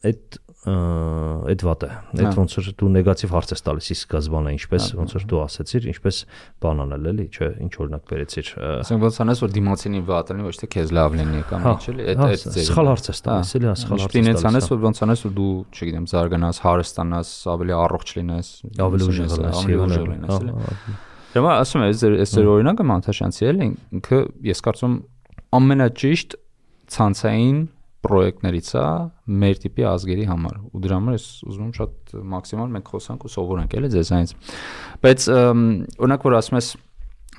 Այդ 0.09 0.38
այդ 0.62 1.62
վատը 1.66 1.88
այդ 1.90 2.20
հա։ 2.22 2.33
ոնց 2.38 2.53
որ 2.55 2.66
դու 2.79 2.88
նեգատիվ 2.94 3.33
հարց 3.35 3.53
ես 3.53 3.64
տալիս 3.66 3.88
իսկ 3.92 4.12
գազբանը 4.12 4.53
ինչպես 4.55 4.85
հա, 4.87 4.98
ոնց 5.01 5.14
որ 5.16 5.25
դու 5.33 5.40
ասացիր 5.42 5.88
ինչպես 5.90 6.20
բան 6.62 6.83
անել 6.85 7.09
էլի 7.12 7.27
չէ 7.35 7.48
ինչ 7.66 7.72
օրինակ 7.83 8.05
բերեցիր 8.12 8.51
ասենք 8.62 9.03
ոնց 9.03 9.18
անես 9.27 9.42
որ 9.42 9.53
դիմացինի 9.59 10.03
վատանի 10.07 10.46
ոչ 10.46 10.55
թե 10.62 10.68
քեզ 10.70 10.94
լավ 11.03 11.16
լինի 11.18 11.42
կամ 11.51 11.66
հա, 11.66 11.72
ինչ 11.72 11.85
էլի 11.92 12.07
այդ 12.12 12.22
այդ 12.29 12.46
ձեր 12.46 12.66
սխալ 12.70 12.90
հարց 12.92 13.11
ես 13.11 13.22
տալիս 13.27 13.53
էլի 13.59 13.72
սխալ 13.83 14.03
հարց 14.03 14.18
ես 14.22 14.29
տալիս 14.31 14.46
անես 14.53 14.70
որ 14.70 14.83
ոնց 14.87 15.03
անես 15.03 15.25
որ 15.27 15.35
դու 15.42 15.53
չգիտեմ 15.72 16.07
զարգանաս 16.12 16.62
հարստանաս 16.62 17.33
ավելի 17.53 17.77
առողջ 17.83 18.14
լինես 18.22 18.53
ավելի 18.87 19.09
ուժեղ 19.11 19.35
լինես 19.42 19.62
ավելի 19.62 19.81
ուժեղ 19.83 20.07
լինես 20.12 20.37
էլի 20.38 21.01
Հիմա 21.33 21.53
ասում 21.62 21.81
եմ, 21.81 21.92
այս 22.22 22.33
ձեր 22.37 22.48
օրինակը 22.53 22.85
Մանթաշյանցի 22.85 23.46
էլ 23.48 23.61
ինքը 23.64 24.18
ես 24.53 24.59
կարծում 24.66 24.96
ամենաճիշտ 25.57 26.35
ցանցային 26.92 27.62
պրոյեկտներից 28.07 28.71
է 28.79 28.85
մեր 29.43 29.61
տիպի 29.62 29.87
ազգերի 29.93 30.25
համար 30.31 30.57
ու 30.73 30.83
դրա 30.83 30.99
համար 30.99 31.17
ես 31.19 31.27
ուզում 31.49 31.67
եմ 31.69 31.75
շատ 31.79 32.15
մաքսիմալ 32.33 32.73
մենք 32.77 32.91
խոսանք 32.93 33.27
ու 33.27 33.33
սովորենք 33.37 33.77
էլի 33.79 33.91
ձեզանից 33.93 34.35
բայց 35.07 35.27
օրինակ 35.33 36.27
որ 36.27 36.37
ասում 36.43 36.59
ես 36.59 36.71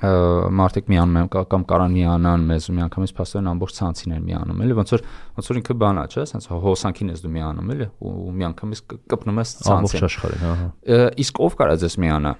մարդիկ 0.04 0.88
միանում 0.92 1.18
են 1.20 1.28
կամ 1.32 1.64
կարան 1.70 1.94
միանան 1.94 2.46
մեզ 2.50 2.68
ու 2.70 2.74
միանգամից 2.78 3.12
փաստորեն 3.18 3.50
ամբողջ 3.54 3.76
ցանցին 3.78 4.14
են 4.14 4.24
միանում 4.28 4.62
էլի 4.64 4.76
ոնց 4.78 4.92
որ 4.94 5.04
ոնց 5.38 5.50
որ 5.50 5.60
ինքը 5.60 5.76
բանա 5.84 6.04
չէ 6.10 6.24
ասենց 6.24 6.48
հոսանքին 6.64 7.12
ես 7.14 7.24
դու 7.24 7.32
միանում 7.34 7.72
էլի 7.74 7.88
ու 8.04 8.34
միանգամից 8.40 8.82
կպնում 9.14 9.40
ես 9.44 9.54
ցանցին 9.54 9.74
ամբողջ 9.74 10.06
աշխարհին 10.08 10.44
ահա 10.50 10.98
իսկ 11.24 11.40
ով 11.44 11.56
կարա 11.60 11.76
ձեզ 11.84 11.96
միանա 12.04 12.32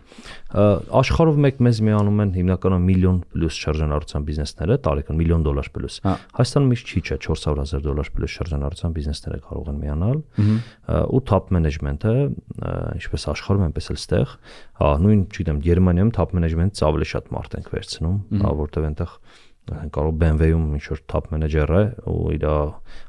աշխարհով 0.55 1.39
մեկ 1.45 1.57
մեզ 1.67 1.81
միանում 1.89 2.21
են 2.25 2.33
հիմնականում 2.35 2.85
միլիոն 2.89 3.17
պլյուս 3.35 3.57
շարժանառության 3.65 4.27
բիզնեսները 4.29 4.77
տարեկան 4.85 5.19
միլիոն 5.19 5.47
դոլար 5.49 5.71
պլյուս 5.75 5.97
հա։ 6.05 6.13
Հայաստանում 6.39 6.69
միշտ 6.75 6.93
չի 6.95 7.03
չէ 7.05 7.19
400000 7.25 7.85
դոլար 7.85 8.11
պլյուս 8.15 8.37
շարժանառության 8.39 8.95
բիզնեսները 8.95 9.41
կարող 9.49 9.73
են 9.75 9.81
միանալ 9.83 10.23
ու 11.15 11.23
top 11.31 11.51
management-ը 11.55 12.15
ինչպես 13.03 13.27
աշխարհում 13.35 13.67
այնպես 13.67 13.91
էլ 13.95 13.99
ստեղ 13.99 14.37
հա 14.79 14.91
նույն 15.05 15.21
չգիտեմ 15.35 15.59
Գերմանիայում 15.65 16.13
top 16.15 16.35
management-ը 16.39 16.87
ավելի 16.89 17.09
շատ 17.15 17.31
մարդ 17.35 17.54
ենք 17.59 17.71
վերցնում 17.75 18.19
որտեղ 18.65 18.89
այնտեղ 18.91 19.17
կարող 19.65 20.17
BMW-ում 20.21 20.65
ինչ 20.77 20.85
որ 20.93 21.01
top 21.09 21.31
manager 21.33 21.65
է 21.73 21.83
ու 22.11 22.35
իր 22.37 22.45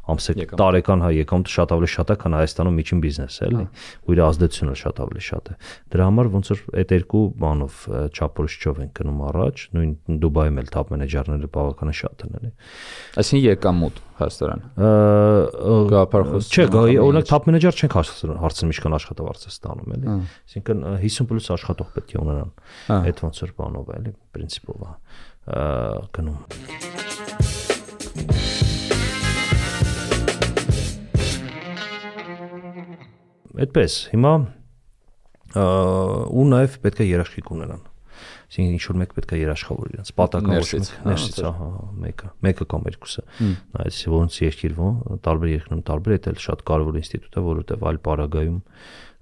ամսեկ 0.06 0.54
տարեկան 0.56 1.02
հա 1.04 1.10
եկամուտը 1.16 1.52
շատ 1.52 1.74
ավելի 1.76 1.90
շատ 1.92 2.14
է, 2.14 2.16
քան 2.22 2.36
Հայաստանում 2.38 2.78
միջին 2.80 3.02
բիզնես 3.04 3.36
է, 3.36 3.48
էլի, 3.50 3.66
ու 4.06 4.16
իր 4.16 4.22
ազդեցությունը 4.26 4.76
շատ 4.82 5.02
ավելի 5.06 5.24
շատ 5.26 5.50
է։ 5.52 5.56
Դրա 5.96 6.08
համար 6.10 6.30
ոնց 6.36 6.52
որ 6.54 6.62
այդ 6.80 6.94
երկու 6.96 7.24
բանով 7.44 7.80
չափորոշչով 8.16 8.82
են 8.86 8.92
գնում 8.96 9.22
առաջ, 9.26 9.64
նույն 9.76 9.94
Դուբայում 10.26 10.60
էլ 10.62 10.72
top 10.76 10.94
manager-ները 10.96 11.50
բավականին 11.56 11.98
շատ 12.00 12.26
են, 12.26 12.36
էլի։ 12.40 12.52
Այսինքն 13.20 13.46
եկամուտ 13.50 14.02
հաստորան։ 14.16 14.62
Գաղափարխոս։ 15.92 16.52
Չէ, 16.56 16.68
օրինակ 17.04 17.26
top 17.28 17.50
manager 17.50 17.76
չենք 17.76 17.98
հարցնում 18.00 18.72
ինչքան 18.72 18.96
աշխատավարձ 18.96 19.44
է 19.44 19.52
ստանում, 19.52 19.96
էլի։ 19.96 20.16
Այսինքն 20.46 20.86
50+ 21.04 21.50
աշխատող 21.56 21.90
պետք 21.96 22.16
է 22.16 22.22
ունենան։ 22.24 22.54
Այդ 22.96 23.24
ոնց 23.26 23.42
որ 23.44 23.56
բանով 23.60 23.92
է, 23.92 24.00
էլի, 24.00 24.14
պրինցիպով 24.36 24.86
է 24.86 24.94
գնում։ 25.46 26.38
Այդպես, 33.56 33.98
հիմա 34.12 34.32
ու 35.56 36.46
նաև 36.52 36.80
պետք 36.84 37.04
է 37.06 37.06
երաշխիք 37.12 37.52
ունենան։ 37.56 37.84
Այսինքն 38.46 38.74
ինչ 38.76 38.84
որ 38.86 38.98
մեկ 39.02 39.14
պետք 39.16 39.32
է 39.36 39.38
երաշխավոր 39.42 39.88
իրենց 39.94 40.10
պատական 40.16 40.56
ոչ 40.56 40.68
ներսից, 41.06 41.40
ահա, 41.50 41.70
մեկը, 42.04 42.28
մեկը 42.46 42.68
կամ 42.72 42.86
երկուսը։ 42.92 43.24
Նայած 43.76 44.02
ոնց 44.16 44.38
երկիր 44.44 44.76
ո, 44.76 44.90
տարբեր 45.26 45.52
երկրներում 45.56 45.84
տարբեր, 45.90 46.20
դա 46.26 46.34
էլ 46.36 46.40
շատ 46.46 46.64
կարևոր 46.70 47.00
ինստիտուտ 47.02 47.36
է, 47.36 47.44
որովհետև 47.46 47.88
այլ 47.90 48.00
պարագայում 48.06 48.60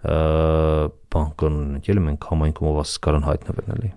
բան 0.03 1.27
կան, 1.39 1.57
ելը 1.87 2.03
մենք 2.07 2.29
համայնքում 2.29 2.69
ով 2.69 2.79
ասես 2.83 3.01
կարան 3.05 3.27
հայտնվել 3.29 3.73
էլի։ 3.73 3.91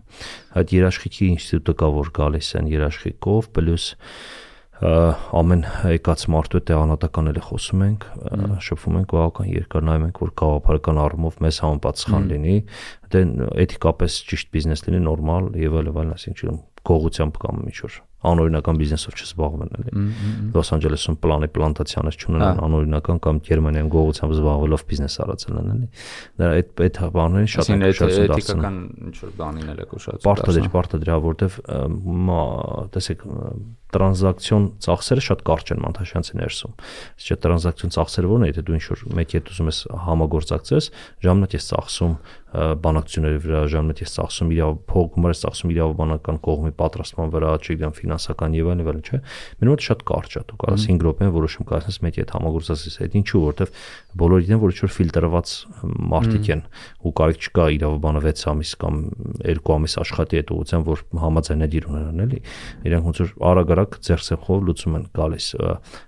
Այդ 0.61 0.75
երաշխիքի 0.77 1.31
ինստիտուտը 1.35 1.75
կա 1.83 1.89
որ 1.97 2.11
գալիս 2.21 2.51
են 2.61 2.69
երաշխիքով, 2.71 3.49
պլյուս 3.57 3.87
ամեն 4.77 5.63
եկած 5.97 6.27
մարդու 6.35 6.61
տեղանատական 6.69 7.31
էլ 7.33 7.39
խոսում 7.47 7.85
ենք, 7.87 8.03
շփվում 8.67 8.99
ենք 9.01 9.15
բավական 9.17 9.49
երկար 9.55 9.87
նայում 9.89 10.05
ենք 10.11 10.21
որ 10.21 10.33
գաղափարական 10.43 11.01
առումով 11.07 11.39
մեզ 11.47 11.61
համապատասխան 11.65 12.29
լինի, 12.35 12.57
դե 13.15 13.23
էթիկապես 13.65 14.19
ճիշտ 14.29 14.53
բիզնես 14.53 14.85
լինի, 14.87 15.01
նորմալ 15.09 15.49
եւ 15.65 15.81
այլ 15.81 15.91
այլ, 15.97 16.13
այսինքն 16.19 16.61
գողությամբ 16.93 17.41
կամ 17.47 17.65
ինչ 17.73 17.79
որ 17.87 17.99
անօրինական 18.27 18.79
բիզնեսով 18.81 19.13
չզբաղվեն 19.21 19.73
էլի։ 19.77 19.93
Լոս 20.57 20.71
Անջելեսում 20.77 21.17
պլանի 21.21 21.49
պլանտացիաներ 21.57 22.17
չունենան 22.17 22.61
անօրինական 22.67 23.19
կամ 23.27 23.41
Գերմանիայում 23.47 23.91
գողությամբ 23.93 24.37
զբաղվելով 24.37 24.85
բիզնես 24.91 25.17
արածել 25.27 25.57
են 25.61 25.69
էլի։ 25.77 25.89
Դա 26.41 26.51
այդ 26.57 26.83
այդ 26.87 27.01
բաներին 27.17 27.51
շատ 27.53 27.73
են 27.77 27.85
շատ 28.01 28.17
էթիկական 28.27 28.77
ինչ 29.07 29.17
որ 29.21 29.31
բանին 29.37 29.73
էլ 29.77 29.81
է 29.85 29.89
կոչած։ 29.93 30.27
Պարտադիր, 30.27 30.69
պարտադիր, 30.77 31.13
որովհետև 31.27 31.61
տեսեք 32.97 33.27
տրանզակցիոն 33.97 34.67
ծախսերը 34.87 35.27
շատ 35.27 35.45
կարճ 35.51 35.73
են 35.73 35.83
Մանթաշյանցի 35.87 36.41
ներսում։ 36.41 36.75
Իսկ 37.17 37.41
տրանզակցիոն 37.47 37.95
ծախսերը 37.97 38.33
ո՞րն 38.37 38.47
է, 38.47 38.51
եթե 38.53 38.67
դու 38.67 38.77
ինչ 38.77 38.85
որ 38.93 39.05
մեկի 39.17 39.39
հետ 39.41 39.53
ուզում 39.57 39.71
ես 39.73 39.79
համագործակցես, 40.07 40.91
ժամանակ 41.27 41.57
ես 41.57 41.71
ծախսում 41.73 42.19
բանակցությունների 42.57 43.41
վրա, 43.45 43.61
ժամանակ 43.73 44.01
ես 44.01 44.13
ծախսում 44.17 44.51
իրավ 44.55 44.77
փող 44.89 45.09
գումար 45.17 45.33
ես 45.35 45.41
ծախսում 45.45 45.73
իրավաբանական 45.75 46.37
կողմի 46.47 46.73
պատրաստման 46.79 47.33
վրա, 47.35 47.51
չգիտեմ, 47.61 47.93
ֆինանսական 47.97 48.55
եւ 48.57 48.71
այլն 48.71 48.83
եւ 48.83 48.91
այլն, 48.93 49.03
չէ։ 49.07 49.19
Մեր 49.61 49.71
մոտ 49.73 49.85
շատ 49.87 50.05
կարճ 50.09 50.37
է, 50.37 50.43
դու 50.47 50.59
կարաս 50.63 50.87
5 50.87 51.05
րոպեն 51.07 51.33
որոշում 51.37 51.67
կայացնես 51.67 51.99
մեկի 52.07 52.23
հետ 52.23 52.33
համագործակցես, 52.37 52.97
այդ 53.03 53.17
ինչու, 53.21 53.43
որովհետեւ 53.47 53.75
բոլորը 54.17 54.47
գիտեն, 54.47 54.61
որ 54.63 54.73
ինչ 54.73 54.81
որ 54.87 54.93
ֆիլտրված 54.97 55.53
մարդիկ 56.17 56.51
են 56.57 56.63
ու 57.07 57.13
կարիք 57.21 57.47
չկա 57.47 57.67
իրավաբանը 57.77 58.21
6 58.27 58.47
ամիս 58.57 58.73
կամ 58.81 58.95
2 59.47 59.75
ամիս 59.77 59.95
աշխատի 60.07 60.41
այդ 60.41 60.53
ուղղությամբ, 60.57 60.91
որ 60.97 61.05
համաձայնագիր 61.27 61.89
ունենան, 61.91 62.23
էլի։ 62.27 62.41
Իրենք 62.87 63.07
ոնց 63.11 63.21
որ 63.21 63.31
արագ-արագ 63.51 63.86
ձերսեխով 64.07 64.65
լուծում 64.67 64.97
են 64.97 65.05
գալիս։ 65.17 65.47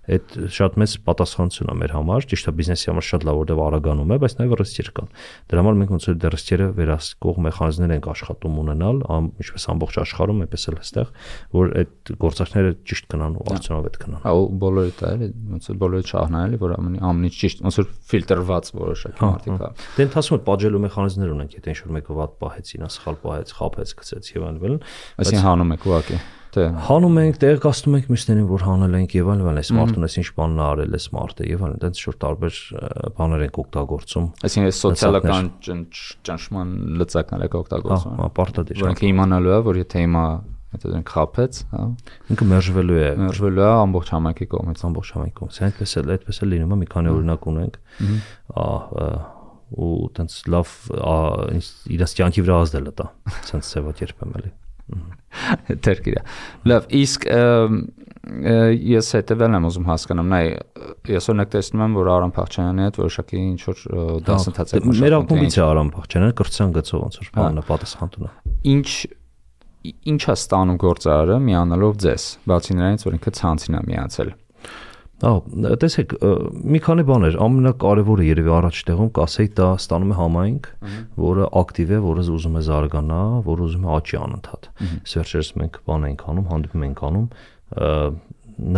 Այդ 0.09 0.37
շատ 0.59 0.79
մեծ 0.83 0.95
պատասխանատվություն 1.09 1.73
է 1.73 1.77
մեր 1.79 1.95
համար, 1.99 2.27
ճիշտ 2.33 2.49
է 2.49 2.55
բիզնեսի 2.59 2.89
համար 2.89 3.07
շատ 3.09 3.27
լավ 3.29 3.39
որտեղ 3.39 3.63
արագանում 3.69 4.13
է, 4.13 4.19
բայց 4.23 4.35
նաև 4.39 4.55
ռիսկեր 4.59 4.91
կան։ 4.99 5.11
Դրա 5.49 5.63
համար 5.63 5.79
մենք 5.79 5.93
ոնց 5.95 6.09
որ 6.09 6.19
դեռ 6.19 6.37
ռիսկերը 6.39 6.69
վերահսկող 6.79 7.41
մեխանիզմներ 7.49 7.95
ենք 7.99 8.09
աշխատում 8.13 8.59
ունենալ, 8.63 9.03
ինչպես 9.39 9.67
ամբողջ 9.73 9.99
աշխարհում, 10.03 10.43
այնպես 10.49 10.67
էլ 10.69 10.79
այստեղ, 10.79 11.13
որ 11.59 11.73
այդ 11.79 12.13
գործարքները 12.25 12.73
ճիշտ 12.89 13.09
կնան 13.13 13.39
ու 13.39 13.47
արդյունավետ 13.59 13.99
կնան։ 14.03 14.23
Հա, 14.25 14.33
ու 14.39 14.49
բոլորը 14.63 14.93
դա 14.99 15.13
էլի, 15.19 15.29
ոնց 15.55 15.69
որ 15.69 15.79
բոլորը 15.83 16.09
չահնայելի, 16.09 16.61
որ 16.63 16.75
ամենի 16.79 17.03
ամենից 17.09 17.39
ճիշտ, 17.39 17.63
ոնց 17.69 17.79
որ 17.79 17.89
ֆիլտրված 18.09 18.73
որոշակի 18.79 19.19
հա, 19.19 19.31
մարդիկ 19.35 19.63
հա։ 19.63 19.71
Դե 19.99 20.09
ընթացքում 20.09 20.43
պատժելու 20.49 20.83
մեխանիզմներ 20.89 21.37
ունենք, 21.39 21.57
եթե 21.59 21.75
ինչ-որ 21.75 21.95
մեկը 21.99 22.19
վատ 22.19 22.35
պահեցին, 22.43 22.89
սխալ 22.99 23.23
պահեց, 23.29 23.55
խափեց, 23.59 23.95
գցեց 24.03 24.35
եւ 24.35 24.49
այլն։ 24.49 24.83
Այսինքն 25.19 25.49
հանում 25.49 25.79
եք 25.79 25.89
ուղակի։ 25.89 26.21
Դե 26.55 26.65
հանում 26.89 27.19
ենք, 27.23 27.39
տեղեկացնում 27.43 27.97
ենք 27.99 28.07
մյուսներին, 28.13 28.47
որ 28.49 28.65
հանել 28.65 28.95
ենք 28.99 29.15
եւ 29.19 29.31
այլն, 29.33 29.59
այս 29.61 29.71
մարդուն 29.79 30.07
էս 30.09 30.15
ինչ 30.23 30.29
բանն 30.39 30.63
արել 30.65 30.97
էս 30.99 31.07
մարդը 31.15 31.49
եւ 31.49 31.65
այլն, 31.69 31.81
դենց 31.85 32.03
շուտ 32.05 32.19
տարբեր 32.25 32.61
բաներ 33.19 33.45
ենք 33.49 33.59
օգտագործում։ 33.63 34.29
Այսինքն 34.49 34.77
սոցիալական 34.79 35.51
ճնշման 36.29 36.73
լծակներ 37.03 37.45
եք 37.49 37.59
օգտագործում։ 37.59 38.19
Հա, 38.19 38.31
պարտադիր։ 38.39 38.85
Որոնք 38.89 39.05
իմանալու 39.09 39.53
է, 39.53 39.61
որ 39.69 39.81
եթե 39.83 40.05
հիմա 40.09 40.25
հետո 40.69 40.99
խափեց, 41.09 41.59
հա։ 41.73 41.85
Ինքը 42.33 42.47
մերժվելու 42.49 42.99
է։ 42.99 43.09
Մերժվելու 43.23 43.63
է 43.65 43.69
ամբողջ 43.73 44.11
համակի 44.13 44.49
կողմից, 44.53 44.83
ամբողջ 44.89 45.13
համակի 45.17 45.35
կողմից։ 45.39 45.61
Այդպես 45.69 45.95
էլ, 46.03 46.13
այդպես 46.19 46.41
էլ 46.45 46.53
լինում 46.53 46.75
է, 46.75 46.79
մի 46.83 46.89
քանի 46.93 47.13
օրինակ 47.15 47.49
ունենք։ 47.49 47.81
Ահա 48.69 49.09
ու 49.69 50.09
տենց 50.17 50.39
լավ 50.49 50.77
իրաց 51.97 52.17
կյանքի 52.21 52.45
վրա 52.47 52.63
ազդել 52.65 52.89
է 52.89 52.95
դա։ 53.01 53.07
Սենց 53.51 53.73
ծավալ 53.75 54.03
երբեմն 54.05 54.41
էլի։ 54.41 54.53
Տերկիրա։ 55.87 56.23
Լավ, 56.73 56.89
իսկ 56.99 57.27
ես 58.29 59.09
հետևել 59.17 59.55
եմ 59.57 59.67
ուզում 59.69 59.87
հասկանամ, 59.89 60.33
նայ 60.33 60.43
ես 61.09 61.29
օրինակ 61.33 61.53
տեսնում 61.55 61.85
եմ, 61.85 61.95
որ 61.99 62.11
Արամ 62.13 62.33
Փախչյանի 62.37 62.85
հետ 62.85 62.99
որոշակի 63.01 63.39
ինչ 63.41 63.61
որ 63.69 63.85
դասընթաց 64.27 64.75
է 64.75 64.81
մշակում։ 64.83 65.05
Մեր 65.05 65.17
ակումբից 65.19 65.57
է 65.57 65.63
Արամ 65.65 65.93
Փախչյանը 65.95 66.29
կրթության 66.41 66.75
գծով 66.77 67.05
ոնց 67.05 67.19
որ 67.23 67.31
բանը 67.39 67.65
պատասխան 67.69 68.13
տունը։ 68.19 68.31
Ինչ 68.69 68.89
ինչա 70.13 70.35
ստանում 70.39 70.79
գործարարը 70.83 71.39
միանալով 71.49 71.99
ձեզ, 72.05 72.25
բացի 72.51 72.77
նրանից, 72.79 73.05
որ 73.09 73.17
ինքը 73.19 73.33
ցանցին 73.39 73.79
է 73.79 73.83
միացել։ 73.89 74.33
Ահա, 75.19 75.75
տեսեք, 75.83 76.13
մի 76.71 76.81
քանի 76.85 77.05
բաներ, 77.09 77.37
ամենակարևորը 77.43 78.27
երևի 78.29 78.53
առաջ 78.55 78.83
տեղում 78.87 79.09
կասեի 79.17 79.49
դա 79.59 79.67
ստանում 79.81 80.13
է 80.15 80.19
համայնք, 80.19 80.69
որը 81.25 81.49
ակտիվ 81.59 81.91
է, 81.91 81.99
որը 82.05 82.25
ուզում 82.39 82.59
է 82.59 82.63
զարգանա, 82.69 83.23
որը 83.49 83.67
ուզում 83.67 83.89
է 83.89 83.91
աճի 83.99 84.19
անընդհատ։ 84.23 84.69
Սերժերս 85.11 85.51
մենք 85.59 85.81
բան 85.91 86.07
ենք 86.09 86.23
անում, 86.31 86.47
հանդիպում 86.55 86.87
ենք 86.87 87.03
անում, 87.09 87.27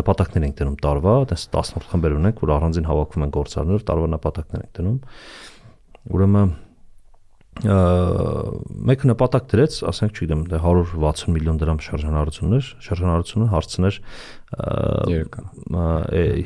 նպատակներ 0.00 0.48
ենք 0.48 0.56
դնում 0.60 0.80
տարվա, 0.80 1.12
այդպես 1.20 1.44
18 1.60 1.86
խմբեր 1.92 2.16
ունենք, 2.20 2.40
որ 2.40 2.50
առանձին 2.56 2.88
հավաքվում 2.88 3.24
են 3.26 3.30
գործարարներ, 3.36 3.84
տարվա 3.90 4.08
նպատակներ 4.16 4.64
ենք 4.64 4.74
դնում։ 4.80 4.98
Ուրեմն 6.10 6.50
մեկ 7.60 9.02
նպատակ 9.10 9.44
դրեց, 9.50 9.76
ասենք, 9.90 10.16
չգիտեմ, 10.16 10.44
160 10.48 11.26
դե 11.26 11.34
միլիոն 11.34 11.58
դրամ 11.60 11.80
շարժանառություններ, 11.84 12.70
շարժանառությունը 12.86 13.48
հարցներ 13.52 13.98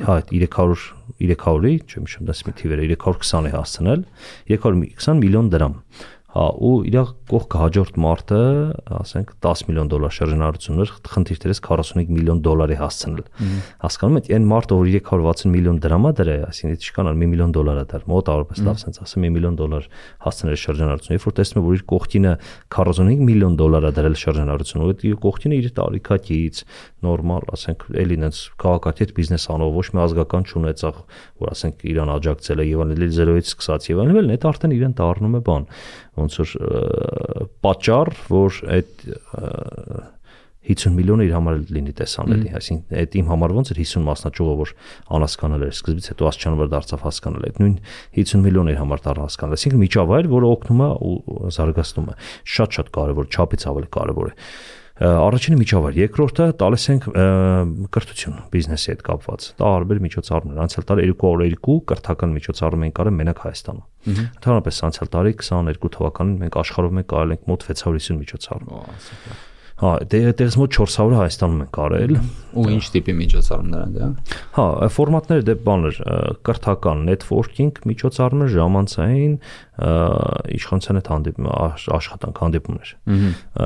հա 0.04 0.16
300 0.32 1.04
300-ի, 1.22 1.74
չեմ 1.86 2.08
հիշում 2.08 2.28
դες 2.30 2.40
մի 2.46 2.54
թիվերը 2.58 2.88
320-ի 2.94 3.54
հասցնել, 3.54 4.04
320 4.50 5.22
միլիոն 5.22 5.50
դրամ 5.54 5.78
հա 6.34 6.44
ու 6.58 6.72
իր 6.90 7.10
կողքը 7.30 7.58
հաջորդ 7.60 7.98
մարտը, 8.02 8.38
ասենք 8.98 9.28
10 9.44 9.60
միլիոն 9.68 9.90
դոլար 9.92 10.14
շրջանառություններ, 10.16 10.92
խնդիր 11.14 11.38
դրես 11.44 11.60
45 11.62 12.10
միլիոն 12.14 12.40
դոլարի 12.44 12.78
հասցնել։ 12.80 13.20
Հասկանում 13.84 14.18
եք, 14.18 14.30
այն 14.34 14.48
մարտը, 14.50 14.78
որ 14.80 14.90
360 14.94 15.52
միլիոն 15.54 15.78
դրամա 15.84 16.12
դրե, 16.18 16.36
այսինքն 16.48 16.74
ինչքան 16.74 17.10
է 17.10 17.14
1 17.14 17.30
միլիոն 17.34 17.54
դոլար 17.54 17.78
է 17.78 17.86
դար, 17.94 18.06
մոտ 18.10 18.30
արպես 18.34 18.62
լավ 18.66 18.80
sense 18.82 19.04
ասեմ 19.04 19.26
1 19.30 19.34
միլիոն 19.34 19.58
դոլար 19.62 19.88
հասցնել 20.24 20.58
շրջանառություն։ 20.64 21.14
Երբ 21.14 21.24
որ 21.24 21.36
տեսնում 21.38 21.62
եմ, 21.62 21.68
որ 21.70 21.78
իր 21.78 21.84
կողքինը 21.94 22.34
45 22.74 23.24
միլիոն 23.30 23.56
դոլար 23.62 23.84
է 23.84 23.92
դրել 23.94 24.18
շրջանառություն, 24.24 24.84
ու 24.84 24.94
իր 25.04 25.16
կողքինը 25.24 25.58
իր 25.62 25.68
տարիքակից 25.78 26.62
նորմալ, 27.04 27.48
ասենք, 27.54 27.86
էլի 28.04 28.16
նենց 28.24 28.38
քաղաքացի 28.64 29.08
բիզնես 29.14 29.44
անող 29.54 29.74
ոչ 29.74 29.86
մի 29.94 30.00
ազգական 30.04 30.46
չունեցող, 30.48 31.00
որ 31.44 31.52
ասենք 31.54 31.84
իրան 31.94 32.12
աջակցել 32.14 32.62
է 32.64 32.66
եւ 32.70 32.84
այլն, 32.84 33.12
զերոյից 33.14 33.50
սկսած 33.52 33.88
եւ 33.92 34.02
այլն, 34.04 34.32
այդ 34.34 34.46
արդեն 34.48 34.74
իրեն 34.74 34.96
դառնում 34.98 35.36
է 35.38 35.42
բան 35.44 35.68
ոնց 36.18 36.40
որ 36.40 36.52
պատճառ, 37.64 38.12
որ 38.30 38.58
այդ 38.78 39.06
50 40.64 40.94
միլիոնը 40.96 41.24
իր 41.26 41.32
համար 41.34 41.58
լինի 41.76 41.92
տեսանելի, 41.98 42.52
այսինքն 42.56 42.98
այդ 43.00 43.16
իմ 43.20 43.26
համար 43.28 43.52
ոնց 43.58 43.72
էր 43.74 43.80
50 43.82 44.04
մասնաճյուղը, 44.06 44.54
որ 44.60 44.70
անհասկանալ 45.18 45.64
էր 45.66 45.74
սկզբից, 45.74 46.06
հետո 46.14 46.30
որ 46.60 46.70
դարձավ 46.72 47.04
հասկանալ, 47.04 47.44
այդ 47.50 47.58
նույն 47.60 47.74
50 48.16 48.44
միլիոնը 48.46 48.72
իր 48.74 48.80
համար 48.80 49.04
դառնա 49.04 49.26
հասկանալ, 49.28 49.58
այսինքն 49.58 49.82
միջավայր, 49.84 50.30
որը 50.32 50.48
օգնում 50.54 50.80
է 50.84 50.88
ու 51.04 51.52
զարգացնում 51.58 52.08
է, 52.08 52.16
շատ-շատ 52.54 52.90
կարևոր, 52.96 53.28
չափից 53.34 53.68
ավելի 53.74 53.92
կարևոր 53.98 54.32
է 54.32 54.34
առաջինը 54.94 55.56
միջավայր, 55.58 55.96
երկրորդը 55.98 56.44
տալիս 56.60 56.84
ենք 56.92 57.06
կրթություն 57.94 58.36
բիզնեսի 58.52 58.90
հետ 58.92 59.00
կապված։ 59.08 59.46
Տարբեր 59.58 60.02
միջոցառումներ, 60.04 60.60
անցյալ 60.64 60.86
տարի 60.90 61.08
2 61.10 61.30
օր 61.30 61.42
2 61.66 61.74
կրթական 61.90 62.36
միջոցառում 62.36 62.84
ենք 62.86 63.00
արել 63.02 63.16
մենակ 63.18 63.42
Հայաստանում։ 63.42 64.14
Ընդհանրապես 64.14 64.78
անցյալ 64.86 65.10
տարի 65.16 65.34
22 65.42 65.90
թվականին 65.98 66.38
մենք 66.44 66.60
աշխարհում 66.62 67.02
ենք 67.02 67.16
արել 67.18 67.34
ենք 67.34 67.50
մոտ 67.50 67.66
650 67.74 68.22
միջոցառում։ 68.22 68.70
Հա, 69.84 69.98
դերս 70.08 70.54
մոտ 70.56 70.76
400 70.78 71.16
Հայաստանում 71.18 71.58
ենք 71.64 71.78
արել։ 71.84 72.12
Ու 72.56 72.62
ինչ 72.72 72.84
տիպի 72.94 73.14
միջոցառումներ 73.18 73.82
են 73.84 73.90
դա։ 73.94 74.06
Հա, 74.54 74.64
ֆորմատները 74.94 75.44
դե 75.44 75.54
բաներ, 75.66 75.98
կրթական, 76.48 77.02
networking 77.08 77.82
միջոցառումներ, 77.90 78.50
ժամանցային, 78.54 79.34
իշխանության 80.54 81.00
հետ 81.00 81.10
հանդիպում, 81.12 81.50
աշխատանք 81.98 82.40
հանդիպումներ։ 82.44 82.94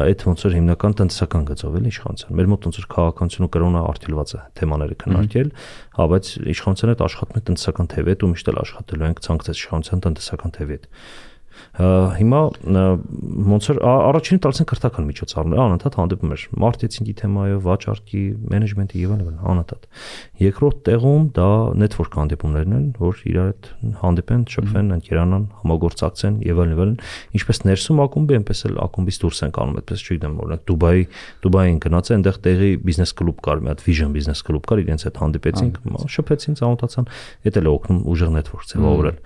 Այդ 0.03 0.27
ոնց 0.27 0.45
որ 0.49 0.59
հիմնական 0.59 0.99
տնտեսական 0.99 1.47
գծով 1.53 1.79
էլ 1.79 1.89
իշխանության։ 1.93 2.39
Մեր 2.39 2.51
մոտ 2.51 2.69
ոնց 2.69 2.81
որ 2.83 2.89
քաղաքականություն 2.99 3.47
ու 3.47 3.53
կրոնը 3.55 3.83
արտիլված 3.93 4.35
է 4.35 4.43
թեմաները 4.59 4.99
քննարկել, 5.05 5.53
հա, 5.99 6.09
բայց 6.09 6.33
իշխանության 6.57 6.95
հետ 6.97 7.07
աշխատում 7.09 7.39
ենք 7.39 7.49
տնտեսական 7.53 7.93
թևի 7.95 8.15
հետ 8.15 8.25
ու 8.25 8.33
միշտ 8.33 8.49
էլ 8.49 8.63
աշխատելու 8.65 9.09
ենք 9.09 9.23
ցանկացած 9.29 9.63
իշխանության 9.63 10.05
տնտեսական 10.09 10.57
թևի 10.59 10.79
հետ 10.79 10.89
հիմա 11.79 12.41
ոնց 13.49 13.69
որ 13.71 13.79
առաջին 13.89 14.41
տալիս 14.43 14.61
են 14.63 14.69
քրթական 14.69 15.07
միջոցառումներ, 15.09 15.61
անընդհատ 15.63 15.99
հանդիպում 15.99 16.33
էր 16.35 16.45
մարքեթինգի 16.65 17.15
թեմայով, 17.19 17.61
վաճառքի, 17.69 18.23
մենեջմենթի 18.53 19.03
եւ 19.03 19.13
այլն, 19.15 19.37
անընդհատ։ 19.53 19.87
Երկրորդ 20.43 20.81
տեղում 20.89 21.29
դա 21.39 21.49
network 21.83 22.19
հանդիպումներն 22.19 22.77
են, 22.79 22.87
որ 22.99 23.23
իրար 23.29 23.49
հետ 23.49 23.71
հանդիպեն, 24.03 24.43
շփվեն, 24.59 24.91
ընկերանան, 24.99 25.45
համագործակցեն 25.63 26.39
եւ 26.49 26.63
այլն 26.65 26.75
եւ 26.75 26.83
այլն։ 26.83 26.97
Ինչպես 27.39 27.63
ներսում 27.69 28.03
ակումբի, 28.09 28.39
այնպես 28.39 28.63
էլ 28.69 28.79
ակումբից 28.89 29.21
դուրս 29.23 29.43
են 29.49 29.55
կանում, 29.59 29.79
այդպես 29.79 30.05
չգիտեմ, 30.09 30.35
օրինակ 30.49 30.63
Դուբայի, 30.69 31.05
Դուբային 31.47 31.79
գնաց, 31.85 32.11
այնտեղ 32.19 32.39
տեղի 32.49 32.71
բիզնես 32.89 33.15
կլուբ 33.19 33.39
կար, 33.49 33.63
մի 33.63 33.73
հատ 33.73 33.85
Vision 33.89 34.15
բիզնես 34.19 34.43
կլուբ 34.49 34.69
կար, 34.69 34.83
իրենց 34.85 35.07
հետ 35.09 35.21
հանդիպեցինք, 35.23 35.79
շփվեցին, 36.19 36.59
ծանոթացան, 36.59 37.09
դա 37.49 37.59
էլ 37.59 37.69
է 37.69 37.73
օգնում 37.79 38.01
ուժեղ 38.09 38.35
network 38.39 38.69
ձևավորել 38.69 39.17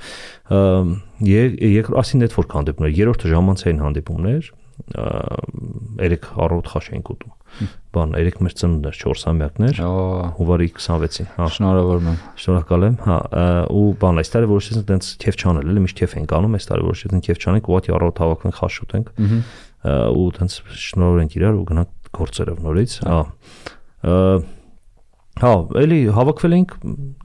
երկրորդ 1.28 2.00
ասին 2.02 2.22
network 2.24 2.56
հանդիպումներ, 2.56 2.92
երրորդը 2.98 3.30
ժամանցային 3.32 3.80
հանդիպումներ, 3.82 4.50
երեք 6.02 6.24
առավոտ 6.42 6.68
խաշ 6.72 6.86
էինք 6.92 7.10
ուտում։ 7.12 7.32
Բան, 7.92 8.14
երեք 8.18 8.38
մեր 8.42 8.54
ծնունդներ 8.58 8.96
4-ամյակներ, 9.02 9.80
հունվարի 10.38 10.68
26-ին, 10.72 11.28
հա։ 11.36 11.48
Շնորհավորում 11.52 12.08
եմ։ 12.12 12.16
Շնորհակալ 12.42 12.86
եմ, 12.88 12.96
հա, 13.04 13.18
ու 13.76 13.84
բան, 14.02 14.20
այս 14.22 14.32
տարի 14.32 14.48
որոշեցինք 14.52 14.88
տենց 14.88 15.10
քեֆ 15.22 15.38
չանել, 15.42 15.70
էլի 15.72 15.84
միշտ 15.84 16.00
քեֆ 16.02 16.16
ենք 16.22 16.34
անում, 16.38 16.56
այս 16.56 16.68
տարի 16.72 16.86
որոշեցինք 16.88 17.28
քեֆ 17.28 17.42
չանենք, 17.42 17.70
ուղղակի 17.72 17.94
առավոտ 17.98 18.22
հավաքվենք 18.22 18.58
խաշ 18.62 18.80
ուտենք։ 18.82 19.12
ու 19.92 20.26
տենց 20.38 20.58
շնորհենք 20.82 21.36
իրար 21.36 21.60
ու 21.60 21.66
գնանք 21.72 22.10
գործերով 22.16 22.58
նորից, 22.62 22.92
հա 23.02 23.20
Հա, 25.40 25.50
էլի 25.80 25.98
հավաքվել 26.12 26.54
էինք, 26.54 26.72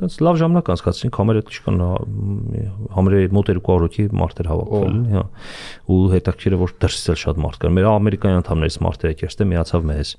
այնց 0.07 0.13
լավ 0.25 0.37
ժամանակ 0.39 0.69
անցկացրինք, 0.73 1.17
համերը 1.19 1.41
չկան 1.51 1.81
համերը 2.95 3.19
մոտ 3.35 3.51
200-ի 3.57 4.05
մարտեր 4.17 4.47
հավաքվել, 4.47 4.95
հա։ 5.11 5.23
Ու 5.91 5.97
հետաքրքիրը 6.13 6.59
որ 6.61 6.73
դրսից 6.81 7.11
էլ 7.13 7.19
շատ 7.21 7.41
մարդ 7.43 7.59
կար։ 7.61 7.73
Մեր 7.77 7.89
ամերիկայի 7.91 8.37
անդամներից 8.39 8.77
մարդերը 8.87 9.11
եկերստե 9.11 9.47
միացավ 9.51 9.85
մեզ, 9.91 10.13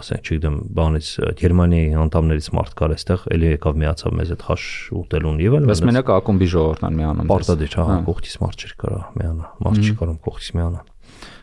ասենք, 0.00 0.22
չգիտեմ, 0.32 0.56
բանից 0.78 1.10
Գերմանիայի 1.42 1.98
անդամներից 2.06 2.48
մարդ 2.56 2.76
կար 2.78 2.94
այստեղ, 2.96 3.26
էլի 3.36 3.52
եկավ 3.52 3.82
միացավ 3.82 4.16
մեզ 4.22 4.32
այդ 4.32 4.46
խաշ 4.48 4.64
ուտելուն 5.02 5.42
եւ 5.42 5.58
այլն։ 5.58 5.72
Բայց 5.72 5.84
մենակ 5.90 6.14
ակումբի 6.22 6.48
ժողովուրդն 6.52 6.88
են 6.88 6.96
միանում։ 7.02 7.32
Պարտադիր, 7.32 7.76
հա, 7.82 7.98
կողքից 8.06 8.38
մարդ 8.42 8.62
չի 8.62 8.72
կարա 8.82 9.02
միանա, 9.18 9.50
մարդ 9.66 9.82
չի 9.82 9.94
կարող 10.02 10.18
կողքից 10.22 10.50
միանա։ 10.62 10.82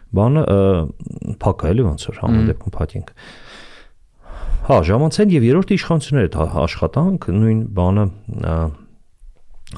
Բանը 0.10 0.44
փակա 1.44 1.70
էլի 1.70 1.84
ոնց 1.86 2.06
որ 2.10 2.20
համը 2.24 2.46
դեպքում 2.50 2.74
փակենք։ 2.80 3.12
Հա, 4.70 4.76
ժամանցային 4.86 5.32
եւ 5.34 5.46
երրորդ 5.48 5.72
իշխանությունները 5.74 6.44
աշխատանք, 6.62 7.24
նույն 7.34 7.62
բանը 7.74 8.04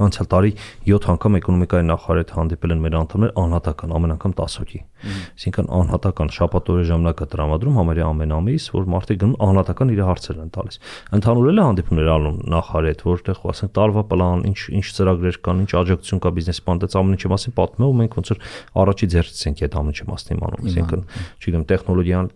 անցյալ 0.03 0.27
տարի 0.31 0.49
7 0.87 1.07
անգամ 1.13 1.37
էկոնոմիկայի 1.39 1.85
նախարարը 1.87 2.35
հանդիպել 2.35 2.73
են 2.75 2.81
մեր 2.83 2.97
անդամներ 2.99 3.31
անհատական 3.41 3.93
ամեն 3.95 4.13
անգամ 4.15 4.35
10 4.39 4.57
հոգի։ 4.61 4.81
Այսինքն 5.11 5.69
անհատական 5.79 6.31
շաբաթօրի 6.35 6.85
ժամանակը 6.91 7.27
տրամադրում 7.31 7.79
համարյա 7.79 8.09
ամեն 8.11 8.35
ամիս, 8.35 8.67
որ 8.75 8.87
մարդիկ 8.91 9.21
գնում 9.23 9.39
անհատական 9.47 9.91
իր 9.95 10.03
հարցերն 10.11 10.43
են 10.43 10.51
տալիս։ 10.59 10.79
Ընդհանուր 11.19 11.49
էլ 11.51 11.63
հանդիպումներ 11.71 12.11
անում 12.15 12.37
նախարարի 12.51 12.91
հետ, 12.91 13.03
որտեղ 13.11 13.41
ասենք 13.51 13.73
տարվա 13.79 14.03
պլան, 14.11 14.45
ինչ 14.51 14.59
ինչ 14.79 14.87
ծրագրեր 14.95 15.39
կան, 15.47 15.63
ինչ 15.65 15.71
աջակցություն 15.81 16.21
կա 16.21 16.35
բիզնես 16.35 16.61
պլան, 16.67 16.81
դից 16.83 16.99
ամեն 17.01 17.15
ինչի 17.19 17.31
մասին 17.31 17.55
պատմում 17.59 17.91
ու 17.91 17.97
մենք 18.01 18.19
ոնց 18.21 18.31
որ 18.31 18.45
առաջի 18.81 19.11
ձեռքից 19.11 19.43
ենք 19.51 19.65
այդ 19.67 19.79
ամեն 19.81 19.91
ինչի 19.91 20.07
մասին 20.11 20.37
իմանում։ 20.41 20.69
Այսինքն, 20.71 21.05
չգիտեմ, 21.41 21.65
տեխնոլոգիան 21.71 22.31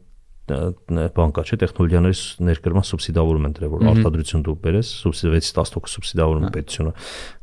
բան 0.46 1.32
կա, 1.36 1.44
չէ, 1.46 1.58
տեխնոլոգիաների 1.64 2.18
ներկրման 2.46 2.86
սուբսիդավորում 2.86 3.48
են 3.50 3.56
դրել, 3.58 3.72
որ 3.76 3.86
արտադրություն 3.92 4.44
դու 4.46 4.56
բերես, 4.66 4.92
սուբսիդի 5.02 5.42
6-10% 5.50 5.94
սուբսիդավորում 5.96 6.50
պետությունը։ 6.56 6.94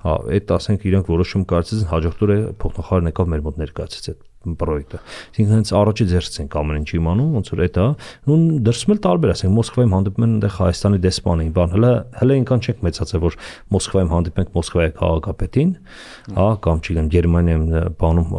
Հա, 0.06 0.14
այդ 0.38 0.52
ասենք 0.58 0.86
իրանք 0.92 1.10
որոշում 1.10 1.46
կարծես 1.52 1.86
հաջորդ 1.92 2.22
օրը 2.28 2.38
փոխնախարարն 2.62 3.10
եկավ 3.12 3.32
մեր 3.32 3.44
մոտ 3.48 3.60
ներկայացեց 3.62 4.12
այդ 4.12 4.22
պրոյեկտը։ 4.42 4.98
Այսինքն 5.32 5.52
հենց 5.52 5.72
առաջի 5.78 6.06
ձեռքից 6.12 6.38
ենք 6.42 6.56
ամեն 6.62 6.78
ինչ 6.82 6.90
իմանում, 6.98 7.30
ոնց 7.38 7.50
որ 7.52 7.62
դա 7.72 7.86
ու 8.32 8.38
դրսում 8.66 8.92
էլ 8.92 9.00
տարբեր, 9.06 9.32
ասենք 9.32 9.52
Մոսկվայում 9.52 9.94
հանդիպում 9.96 10.26
են 10.26 10.32
այնտեղ 10.32 10.54
Հայաստանի 10.62 11.00
դեսպանին, 11.02 11.52
բան, 11.56 11.72
հələ 11.72 11.92
հələ 12.22 12.36
ինքան 12.42 12.62
չենք 12.62 12.82
մեծացել, 12.86 13.22
որ 13.22 13.36
Մոսկվայում 13.72 14.12
հանդիպենք 14.12 14.52
Մոսկվայի 14.56 14.92
քաղաքապետին, 15.02 15.72
հա, 16.38 16.48
կամ 16.62 16.82
չգիտեմ 16.82 17.10
Գերմանիայում 17.12 17.66
բանում 18.02 18.32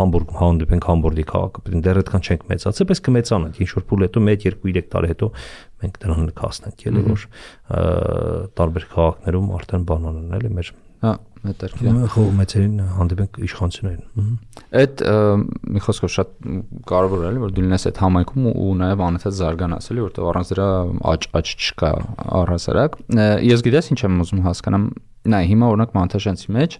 Համբուրգում 0.00 0.40
հանդիպենք 0.40 0.88
Համբուրգի 0.90 1.24
քաղաքապետին, 1.30 1.84
դեռ 1.86 2.00
այդքան 2.00 2.24
չենք 2.30 2.46
մեծացել, 2.50 2.88
բայց 2.90 3.02
կմեծանանք, 3.10 3.60
ինչ 3.60 3.70
որ 3.76 3.86
փուլ 3.90 4.04
հետո 4.06 4.24
1-2-3 4.30 4.90
տարի 4.90 5.10
հետո 5.10 5.30
մենք 5.80 6.00
դրան 6.00 6.30
կհասնենք, 6.40 6.86
էլի 6.90 7.02
որ 7.08 7.26
տարբեր 8.60 8.86
քաղաքներում 8.94 9.52
արդեն 9.60 9.86
բանանն 9.90 10.38
էլի 10.40 10.54
մեր 10.60 10.72
Հա, 11.40 11.50
հետաքրքիր։ 11.50 12.00
Խողմեցերին 12.12 12.80
հանդիպենք 12.96 13.38
իշխանություններին։ 13.46 14.32
Այդ 14.80 15.02
մի 15.74 15.82
խոսքով 15.86 16.12
շատ 16.14 16.34
կարևոր 16.90 17.22
է, 17.24 17.30
որ 17.40 17.54
դու 17.56 17.64
լինես 17.64 17.86
այդ 17.90 18.00
համայնքում 18.04 18.48
ու 18.50 18.74
նաև 18.80 19.02
անընդհատ 19.06 19.36
զարգանաս, 19.40 19.88
էլի, 19.90 20.04
որտեղ 20.04 20.28
առանց 20.30 20.52
դրա 20.52 20.68
աճ 21.10 21.26
աճ 21.40 21.54
չկա 21.56 21.92
առհասարակ։ 22.40 22.98
Ես 23.50 23.64
գիտես 23.66 23.90
ինչ 23.90 24.00
եմ 24.04 24.20
ուզում 24.20 24.44
հասկանամ։ 24.50 24.86
Նայ, 25.30 25.42
հիմա 25.50 25.66
օրինակ 25.70 25.90
Մանթաշանցի 25.96 26.54
մեջ 26.60 26.76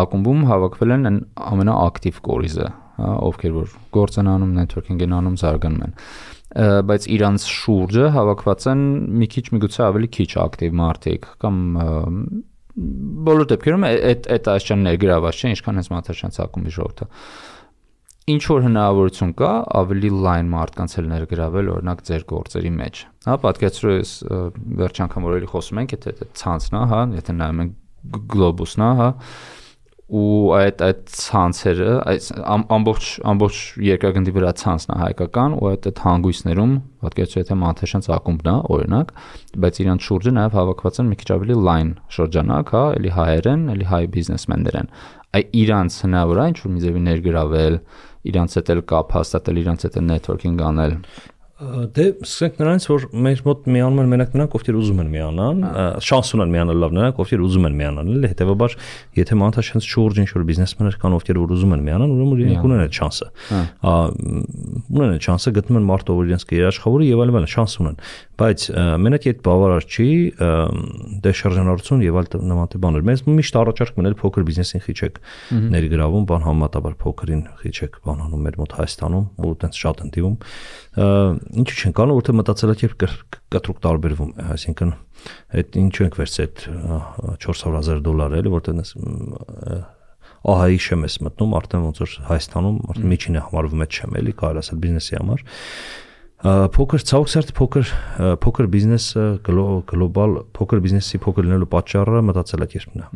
ակումբում 0.00 0.42
հավաքվել 0.50 0.92
են 0.96 1.20
ամենաակտիվ 1.50 2.18
կորիզը, 2.28 2.66
հա, 3.00 3.12
ովքեր 3.30 3.54
որ 3.56 3.72
գործ 3.96 4.18
են 4.20 4.28
անում, 4.30 4.52
networking 4.60 5.00
են 5.00 5.14
անում, 5.16 5.38
զարգանում 5.40 5.84
են 5.86 5.94
բայց 6.90 7.04
իրանց 7.14 7.44
շուրջը 7.46 8.06
հավաքված 8.10 8.64
են 8.70 8.80
մի 9.20 9.26
քիչ 9.30 9.44
միգուցե 9.54 9.82
ավելի 9.86 10.08
քիչ 10.16 10.30
ակտիվ 10.44 10.72
մարդիկ 10.80 11.28
կամ 11.44 11.58
բոլոր 13.30 13.48
դեպքերում 13.50 13.86
այդ 13.88 14.28
այդ 14.36 14.50
աշճան 14.54 14.84
ներգրաված 14.86 15.40
չէ, 15.40 15.50
ինչքան 15.54 15.80
հենց 15.80 15.88
մաթաշանց 15.94 16.38
ակումբի 16.44 16.74
ժողովուրդը։ 16.76 17.08
Ինչ 18.30 18.42
որ 18.46 18.64
հնարավորություն 18.66 19.30
կա 19.40 19.52
ավելի 19.80 20.10
լայն 20.22 20.50
մարդկանց 20.52 20.96
էլ 21.00 21.06
ներգրավել 21.10 21.70
օրինակ 21.74 22.02
ձեր 22.10 22.24
գործերի 22.30 22.72
մեջ։ 22.76 23.00
Հա, 23.26 23.36
պատկերացրու 23.44 23.94
ես 23.96 24.12
վերջ 24.80 25.00
անգամ 25.06 25.26
որ 25.26 25.38
էլի 25.40 25.48
խոսում 25.50 25.80
ենք, 25.80 25.94
եթե 25.96 26.28
ցանցն 26.40 26.76
է, 26.76 26.82
հա, 26.92 27.00
եթե 27.16 27.34
նայում 27.40 27.62
ենք 27.64 28.20
գլոբուսն 28.30 28.84
է, 28.86 28.90
հա, 29.00 29.08
ու 30.10 30.50
այդ 30.56 30.80
այդ 30.82 31.02
ցանցերը 31.14 31.90
այս 32.10 32.24
ամբողջ 32.74 33.10
ամբողջ 33.30 33.58
երկրագնդի 33.86 34.32
վրա 34.36 34.50
ցանցն 34.62 34.92
է 34.94 34.96
հայկական 35.00 35.54
ու 35.54 35.68
այդ 35.70 35.86
այդ 35.90 36.02
հանգույցներում 36.06 36.72
պատկերացրու 37.04 37.42
եթե 37.44 37.58
մանթեշանց 37.60 38.08
ակումբն 38.16 38.50
է 38.50 38.56
օրինակ 38.74 39.12
բայց 39.64 39.80
իրանց 39.84 40.08
շուրջը 40.10 40.34
նաև 40.40 40.58
հավաքված 40.58 41.00
են 41.00 41.10
մի 41.10 41.18
քիչ 41.20 41.30
ավելի 41.36 41.58
լայն 41.70 41.92
շրջանակ 42.18 42.74
հա 42.74 42.84
էլի 42.98 43.12
հայեր 43.20 43.50
են 43.54 43.66
էլի 43.74 43.86
հայ 43.90 44.02
բիզնեսմեններ 44.18 44.80
են 44.80 44.94
այ 45.30 45.44
իրանց 45.62 45.98
հնարավոր 46.10 46.40
է 46.40 46.46
ինչ 46.50 46.58
որ 46.60 46.74
մի 46.74 46.80
ձևի 46.84 47.02
ներգրավել 47.06 47.76
իրանց 48.30 48.56
հետ 48.58 48.72
էլ 48.74 48.80
կապ 48.90 49.14
հաստատել 49.20 49.60
իրանց 49.62 49.86
հետ 49.86 50.00
networking 50.10 50.64
անել 50.70 50.96
Դե 51.60 52.04
սկսենք 52.24 52.60
նրանից, 52.60 52.84
որ 52.88 53.02
մեր 53.26 53.40
մոտ 53.44 53.66
միանում 53.74 53.98
են 54.00 54.10
մենակ 54.14 54.36
նրանք, 54.36 54.54
ովքեր 54.56 54.78
ուզում 54.80 55.02
են 55.02 55.10
միանան, 55.12 55.58
շանս 56.06 56.30
ունեն 56.38 56.54
միանալ 56.54 56.80
լավ 56.80 56.94
նրանք, 56.96 57.20
ովքեր 57.20 57.42
ուզում 57.44 57.66
են 57.68 57.76
միանալ, 57.80 58.12
էլի 58.16 58.30
հետեւաբար, 58.32 58.76
եթե 59.20 59.38
մանթաշենց 59.40 59.88
շուրջ 59.90 60.20
ինչ 60.24 60.30
որ 60.40 60.46
բիզնեսմեններ 60.50 60.96
կան, 61.04 61.16
ովքեր 61.20 61.40
որ 61.40 61.54
ուզում 61.60 61.74
են 61.76 61.84
միանալ, 61.90 62.14
ուրեմն 62.16 62.40
իրենք 62.40 62.66
ունեն 62.70 62.84
այդ 62.86 62.96
շանսը։ 63.00 63.28
ունեն 64.88 65.14
այդ 65.20 65.28
շանսը, 65.28 65.54
գտնում 65.60 65.80
են 65.80 65.88
մարդ, 65.90 66.14
ով 66.16 66.24
իրենց 66.30 66.48
կերաշխավորի 66.48 67.10
եւ 67.10 67.24
այլն, 67.26 67.50
շանս 67.50 67.76
ունեն 67.80 68.00
բայց 68.40 68.62
մենակ 69.04 69.26
այդ 69.30 69.40
բավարար 69.44 69.86
չի 69.90 70.06
դե 71.24 71.32
շարժանառություն 71.40 72.04
եւ 72.06 72.18
այլ 72.20 72.28
նման 72.50 72.70
բաներ։ 72.84 73.04
Մենք 73.08 73.28
միշտ 73.36 73.58
առաջարկ 73.60 73.98
մնել 74.00 74.16
փոքր 74.20 74.46
բիզնեսին 74.48 74.84
խիչեք 74.86 75.18
ներգրավում, 75.74 76.24
բան 76.30 76.46
համատաբար 76.46 76.94
փոքրին 77.04 77.42
խիչեք 77.60 77.98
բան 78.06 78.22
անում 78.24 78.46
մեր 78.48 78.58
մոտ 78.60 78.76
Հայաստանում, 78.80 79.26
ու 79.40 79.50
այտենց 79.50 79.80
շատ 79.80 80.00
են 80.00 80.12
դիվում։ 80.16 80.36
Ինչու 81.50 81.78
չեն 81.80 81.94
կանում, 81.98 82.18
որտեղ 82.20 82.36
մտածելակերպ 82.40 83.04
կտրուկ 83.50 83.78
տարբերվում 83.86 84.30
է, 84.30 84.44
այսինքն 84.54 84.92
այդ 85.60 85.78
ինչու 85.80 86.04
ենք 86.06 86.18
վերցրել 86.20 86.44
այդ 86.46 86.62
400000 87.44 88.04
դոլար 88.06 88.36
էլի, 88.40 88.52
որտեղ 88.54 88.76
ահայի 90.50 90.78
շեմ 90.80 91.02
ես 91.04 91.16
մտնում 91.26 91.56
արդեն 91.58 91.82
ոնց 91.84 91.98
որ 92.00 92.12
Հայաստանում 92.30 92.78
արդեն 92.92 93.10
միջինը 93.10 93.42
համարվում 93.48 93.82
է 93.84 93.88
չեմ 93.90 94.14
էլի 94.20 94.32
կարելի 94.40 94.62
ասել 94.62 94.78
բիզնեսի 94.84 95.18
համար 95.20 95.42
փոքր 96.40 97.02
ցավոքսերտ 97.04 97.50
փոքր 97.58 97.90
փոքր 98.40 98.68
բիզնեսը 98.72 99.24
գլոբալ 99.44 100.36
փոքր 100.56 100.80
բիզնեսի 100.86 101.18
փոքր 101.20 101.44
լինելու 101.46 101.68
պատճառը 101.74 102.22
մտածելակերպն 102.30 103.02
է։ 103.02 103.08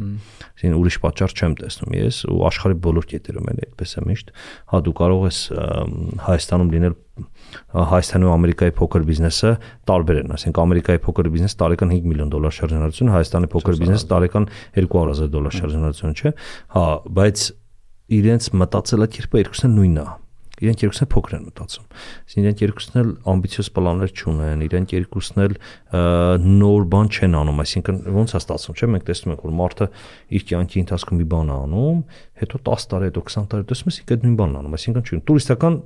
Այսինքն 0.44 0.76
ուրիշ 0.76 0.98
պատճառ 1.04 1.32
չեմ 1.32 1.54
տեսնում 1.62 1.96
ես 1.96 2.18
ու 2.28 2.42
աշխարհի 2.50 2.76
բոլոր 2.84 3.08
կետերում 3.14 3.48
էլ 3.54 3.62
այդպես 3.64 3.94
է 3.94 4.04
միշտ։ 4.10 4.34
Հա 4.74 4.80
դու 4.84 4.94
կարող 5.00 5.24
ես 5.24 5.38
Հայաստանում 6.28 6.74
լինել 6.74 6.98
Հայաստանի 7.94 8.28
ու 8.28 8.34
Ամերիկայի 8.34 8.74
փոքր 8.74 9.04
բիզնեսը 9.08 9.50
տարբեր 9.88 10.18
են, 10.20 10.32
ասենք 10.34 10.60
Ամերիկայի 10.64 11.00
փոքր 11.04 11.28
բիզնես 11.34 11.54
տարեկան 11.62 11.94
5 11.94 12.08
միլիոն 12.10 12.32
դոլար 12.34 12.56
շարժանարություն, 12.58 13.12
Հայաստանի 13.14 13.50
փոքր 13.54 13.78
բիզնես 13.84 14.06
տարեկան 14.10 14.48
200.000 14.82 15.30
դոլար 15.36 15.56
շարժանարություն 15.60 16.18
չէ։ 16.18 16.34
Հա, 16.74 16.84
բայց 17.14 17.46
իրենց 18.18 18.50
մտածելակերպը 18.64 19.44
երկուսն 19.44 19.78
նույնն 19.78 20.02
է 20.02 20.10
իրենք 20.64 20.84
երկուսն 20.84 21.04
էլ 21.04 21.10
փոքր 21.14 21.34
են 21.38 21.44
մտածում։ 21.48 21.86
իրենք 22.44 22.62
երկուսն 22.64 23.00
էլ 23.00 23.10
ամբիցիոզ 23.34 23.70
պլաններ 23.74 24.14
չունեն, 24.14 24.64
իրենք 24.64 24.94
երկուսն 24.94 25.44
էլ 25.44 25.56
նոր 26.44 26.86
բան 26.94 27.10
չեն 27.14 27.36
անում, 27.40 27.62
այսինքն 27.64 28.00
ոնց 28.14 28.34
է 28.34 28.40
ստացվում, 28.40 28.78
չէ՞, 28.78 28.88
մենք 28.94 29.06
տեսնում 29.10 29.34
ենք, 29.34 29.44
որ 29.44 29.54
մարդը 29.60 29.88
իր 30.34 30.46
կյանքի 30.50 30.82
ընթացքում 30.84 31.20
մի 31.20 31.28
բան 31.34 31.52
է 31.54 31.58
անում, 31.64 32.00
հետո 32.44 32.62
10 32.64 32.88
տարի, 32.94 33.10
հետո 33.10 33.24
20 33.34 33.48
տարի 33.54 33.68
տեսնում 33.70 33.92
ես 33.94 34.00
ինքը 34.04 34.18
նույն 34.24 34.38
բանն 34.40 34.58
անում, 34.64 34.76
այսինքն 34.78 35.04
չի 35.04 35.20
տուրիստական 35.28 35.78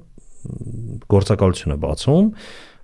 գործակալություն 1.12 1.74
է 1.74 1.78
բացում, 1.82 2.28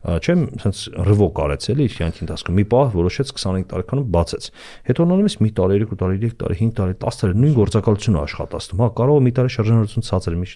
չեմ 0.05 0.41
sense 0.61 0.91
ռվոկ 1.09 1.39
արեց 1.45 1.67
էլի 1.73 1.85
իր 1.89 1.95
կյանքի 1.99 2.23
ընթացքում 2.25 2.59
մի 2.59 2.65
պահ 2.75 2.91
որոշեց 2.95 3.31
25 3.33 3.69
տարեկանում 3.71 4.11
բացեց 4.15 4.49
հետո 4.91 5.07
նորմալ 5.09 5.31
ես 5.31 5.37
մի 5.41 5.51
տարի 5.59 5.79
2 5.85 5.99
տարի 6.03 6.19
3 6.25 6.37
տարի 6.45 6.59
5 6.61 6.75
տարի 6.79 6.97
10 7.05 7.21
տարի 7.23 7.39
նույն 7.41 7.57
գործակալությունը 7.61 8.21
աշխատացնում 8.25 8.85
հա 8.85 8.91
կարող 9.01 9.17
է 9.17 9.25
մի 9.25 9.35
տարի 9.41 9.55
շրջանառություն 9.57 10.07
ցածր 10.11 10.39
մի 10.45 10.49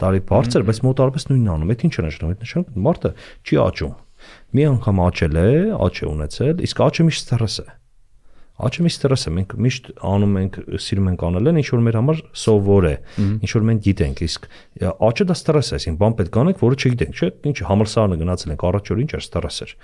տարի 0.00 0.24
բարձր 0.32 0.66
բայց 0.72 0.82
մոտարպես 0.88 1.28
նույնն 1.34 1.54
անում 1.54 1.74
այդ 1.74 1.84
ինչ 1.84 1.94
է 1.94 2.04
նշանակում 2.08 2.34
այդ 2.34 2.44
նշանակում 2.48 2.84
մարդը 2.88 3.14
չի 3.44 3.62
աճում 3.68 3.94
մի 4.56 4.68
անգամ 4.72 5.00
աճել 5.04 5.40
է 5.44 5.48
աճ 5.84 5.96
է 6.00 6.06
ունեցել 6.14 6.64
իսկ 6.64 6.84
աճը 6.88 7.08
միշտ 7.10 7.34
ստրես 7.34 7.58
է 7.60 7.83
Աճը 8.54 8.84
մի 8.86 8.90
ստրես 8.92 9.24
է, 9.26 9.30
մենք 9.34 9.52
միշտ 9.64 9.88
անում 10.06 10.34
ենք, 10.38 10.56
սիրում 10.78 11.08
ենք 11.10 11.22
անել 11.26 11.50
են, 11.50 11.56
ինչ 11.58 11.68
որ 11.74 11.80
մեր 11.84 11.96
համար 11.98 12.20
սովոր 12.38 12.84
է, 12.86 12.92
ինչ 13.42 13.50
որ 13.50 13.64
մենք 13.66 13.80
գիտենք, 13.88 14.22
իսկ 14.28 14.46
աճը 14.94 15.26
դա 15.26 15.36
ստրես 15.40 15.70
է, 15.72 15.78
այսինքն 15.80 15.98
բան 16.04 16.14
պետք 16.20 16.38
անենք, 16.44 16.62
որը 16.62 16.78
չգիտենք, 16.78 17.18
չէ՞, 17.18 17.30
ինչ 17.50 17.56
համալսարանը 17.66 18.20
գնացել 18.22 18.54
ենք, 18.54 18.66
առաջ 18.70 18.92
օր 18.94 19.02
ինչ 19.04 19.10
էր 19.10 19.24
ստրես 19.26 19.58
էր 19.64 19.74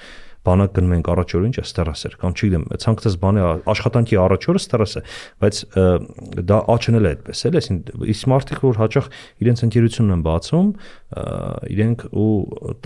բանակ 0.47 0.71
գնում 0.77 0.95
ենք 0.97 1.11
առաջ 1.13 1.35
օրը 1.37 1.49
ինչ 1.51 1.57
է 1.61 1.65
ստրես 1.69 2.03
էր 2.09 2.15
կամ 2.21 2.37
չգիտեմ 2.41 2.65
ցանկացած 2.81 3.17
բանի 3.21 3.43
աշխատանքի 3.71 4.19
առաջ 4.25 4.47
օրը 4.51 4.61
ստրես 4.61 4.95
է 4.97 5.03
բայց 5.45 5.61
դա 6.51 6.59
աչնել 6.75 7.05
է 7.05 7.11
այդպես 7.11 7.43
էլ 7.51 7.59
այսին 7.61 7.79
իսկ 8.15 8.31
մարդիկ 8.31 8.63
որ 8.65 8.81
հաճախ 8.81 9.11
իրենց 9.45 9.65
ընկերությունն 9.69 10.15
են 10.17 10.25
բացում 10.25 10.69
իրենք 11.71 12.05
ու 12.15 12.31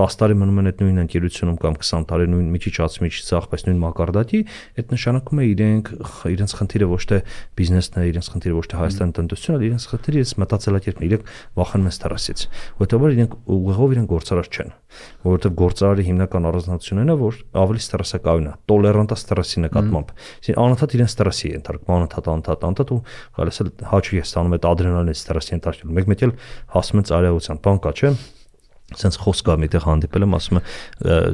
10 0.01 0.19
տարի 0.25 0.37
մնում 0.41 0.61
են 0.65 0.71
այդ 0.73 0.83
նույն 0.85 1.01
ընկերությունում 1.05 1.59
կամ 1.61 1.79
20 1.85 2.07
տարի 2.11 2.29
նույն 2.35 2.49
մի 2.55 2.61
քիչ 2.65 2.75
ածմի 2.85 3.11
քիչ 3.15 3.23
ցախ 3.29 3.49
բայց 3.53 3.65
նույն 3.69 3.81
մակարդակի 3.85 4.41
այդ 4.81 4.95
նշանակում 4.95 5.43
է 5.45 5.49
իրենք 5.55 5.91
իրենց 6.35 6.55
խնդիրը 6.59 6.89
ոչ 6.95 7.03
թե 7.11 7.19
բիզնեսն 7.61 8.01
է 8.01 8.07
իրենց 8.15 8.31
խնդիրը 8.35 8.57
ոչ 8.59 8.67
թե 8.73 8.81
Հայաստանի 8.81 9.15
տնտեսությունն 9.21 9.61
է 9.61 9.69
իրենց 9.69 9.87
խնդիրը 9.93 10.19
իրենց 10.25 10.35
մտածելակերպն 10.41 11.05
իրենք 11.05 11.29
վախենում 11.61 11.85
են 11.85 11.95
ստրեսից 11.95 12.45
որովհետեւ 12.81 13.15
իրենք 13.15 13.37
ուղղով 13.55 13.95
իրենք 13.95 14.09
գործարար 14.15 14.49
չեն 14.55 14.75
որովհետեւ 15.25 15.55
գործարարի 15.61 16.07
հիմնական 16.09 16.49
առանձնությունն 16.49 17.15
է 17.15 17.17
որ 17.25 17.44
ավելի 17.55 17.83
ստրեսակայուն 17.85 18.47
է, 18.49 18.53
տոլերանտ 18.71 19.15
է 19.15 19.19
ստրեսի 19.21 19.63
նկատմամբ։ 19.65 20.13
Այսինքն 20.15 20.63
անընդհատ 20.65 20.95
իրեն 20.95 21.11
ստրեսի 21.11 21.51
է 21.51 21.59
ընթարկում, 21.61 21.95
անընդհատ, 21.95 22.31
անընդհատ, 22.35 22.65
անընդհատ 22.69 22.95
ու 22.95 23.01
գալիս 23.39 23.61
է 23.61 23.67
հաճույք 23.95 24.15
է 24.15 24.25
ստանում 24.25 24.57
այդ 24.59 24.69
ադրենալինի 24.75 25.19
ստրեսի 25.19 25.55
ընթարկել։ 25.59 25.95
Մեկ-մեկ 25.99 26.25
էլ 26.25 26.35
հասնում 26.75 27.05
են 27.05 27.09
ծարայության, 27.11 27.63
բան 27.65 27.81
կա, 27.85 27.95
չէ՞ 27.95 28.11
sense 28.93 29.17
խոսք 29.17 29.47
կա 29.49 29.55
միտեղ 29.63 29.85
հանդիպել 29.89 30.25
եմ 30.27 30.35
ասում 30.37 30.59
է 30.61 30.63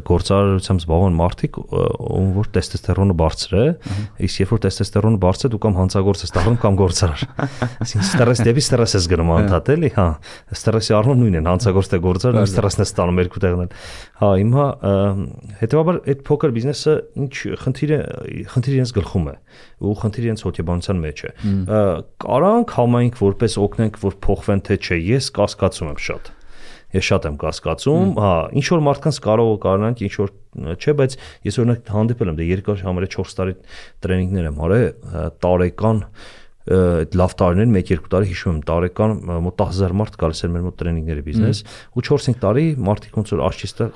գործարարությամբ 0.06 0.82
զբաղվան 0.84 1.16
մարդիկ 1.18 1.56
ում 1.60 2.28
որ 2.36 2.48
տեստեստերոնը 2.54 3.16
բարձր 3.20 3.56
է 3.58 3.64
իսկ 4.26 4.40
երբ 4.40 4.52
որ 4.54 4.60
տեստեստերոնը 4.64 5.20
բարձր 5.24 5.48
է 5.48 5.50
դու 5.50 5.60
կամ 5.64 5.78
հանցագործ 5.80 6.22
ես 6.24 6.34
դառնում 6.36 6.58
կամ 6.62 6.78
գործարար 6.80 7.24
այսինքն 7.82 8.06
ստրես 8.06 8.42
դեպի 8.46 8.64
ստրես 8.64 8.94
ես 8.96 9.08
գնում 9.10 9.32
անդադ 9.34 9.70
էլի 9.74 9.90
հա 9.98 10.06
ստրեսի 10.54 10.96
առնում 11.00 11.20
նույնն 11.20 11.40
են 11.40 11.50
հանցագործ 11.50 11.90
թե 11.90 12.00
գործարար 12.06 12.48
ստրեսն 12.50 12.80
է 12.80 12.86
ստանում 12.86 13.20
երկու 13.20 13.42
տեղն 13.44 13.64
են 13.66 13.74
հա 14.20 14.30
հիմա 14.40 14.66
հետեւաբար 15.60 16.00
այդ 16.06 16.24
փոքր 16.30 16.54
բիզնեսը 16.54 16.96
ինչ 17.20 17.34
խնդիրը 17.66 18.00
խնդիրը 18.54 18.78
իրենց 18.80 18.94
գլխում 19.00 19.30
է 19.30 19.36
ու 19.80 19.94
խնդիրը 20.00 20.30
իրենց 20.30 20.44
հոգեբանության 20.46 21.00
մեջ 21.04 21.24
է 21.26 21.32
կարանք 22.24 22.76
համայնք 22.80 23.22
որպես 23.26 23.56
օգնենք 23.64 24.02
որ 24.04 24.20
փոխվեն 24.28 24.64
թե 24.70 24.78
չէ 24.80 25.00
ես 25.10 25.32
կասկածում 25.40 25.90
եմ 25.90 26.04
շատ 26.10 26.34
ես 26.96 27.07
շատ 27.11 27.29
եմ 27.31 27.38
կասկածում, 27.44 28.12
հա, 28.20 28.33
ինչ 28.61 28.66
որ 28.74 28.85
մարդկանց 28.88 29.20
կարող 29.26 29.50
է 29.50 29.57
կարողանանք, 29.64 30.05
ինչ 30.07 30.14
որ 30.20 30.35
չէ, 30.81 30.94
բայց 31.00 31.16
ես 31.46 31.61
օրինակ 31.62 31.94
հանդիպել 31.94 32.31
եմ, 32.31 32.38
դե 32.40 32.48
երկար 32.50 32.85
համարը 32.88 33.11
4 33.14 33.35
տարի 33.40 33.57
տրեյնինգներ 34.05 34.50
եմ 34.50 34.62
արել, 34.66 34.87
տարեկան 35.44 36.05
այդ 36.70 37.14
լավ 37.16 37.33
տարիներին 37.40 37.76
1-2 37.81 38.11
տարի 38.12 38.26
հիշում 38.31 38.50
եմ 38.53 38.59
տարեկան 38.68 39.14
մոտ 39.46 39.54
10000 39.62 39.94
մարդ 39.96 40.19
գալիս 40.21 40.42
էր 40.44 40.50
մեր 40.54 40.64
մոտ 40.67 40.77
տրեյնինգների 40.81 41.25
բիզնես 41.27 41.62
ու 41.96 42.04
4-5 42.04 42.37
տարի 42.44 42.64
մարդիկ 42.85 43.17
ոնց 43.17 43.33
որ 43.33 43.42
աչքիստը 43.48 43.87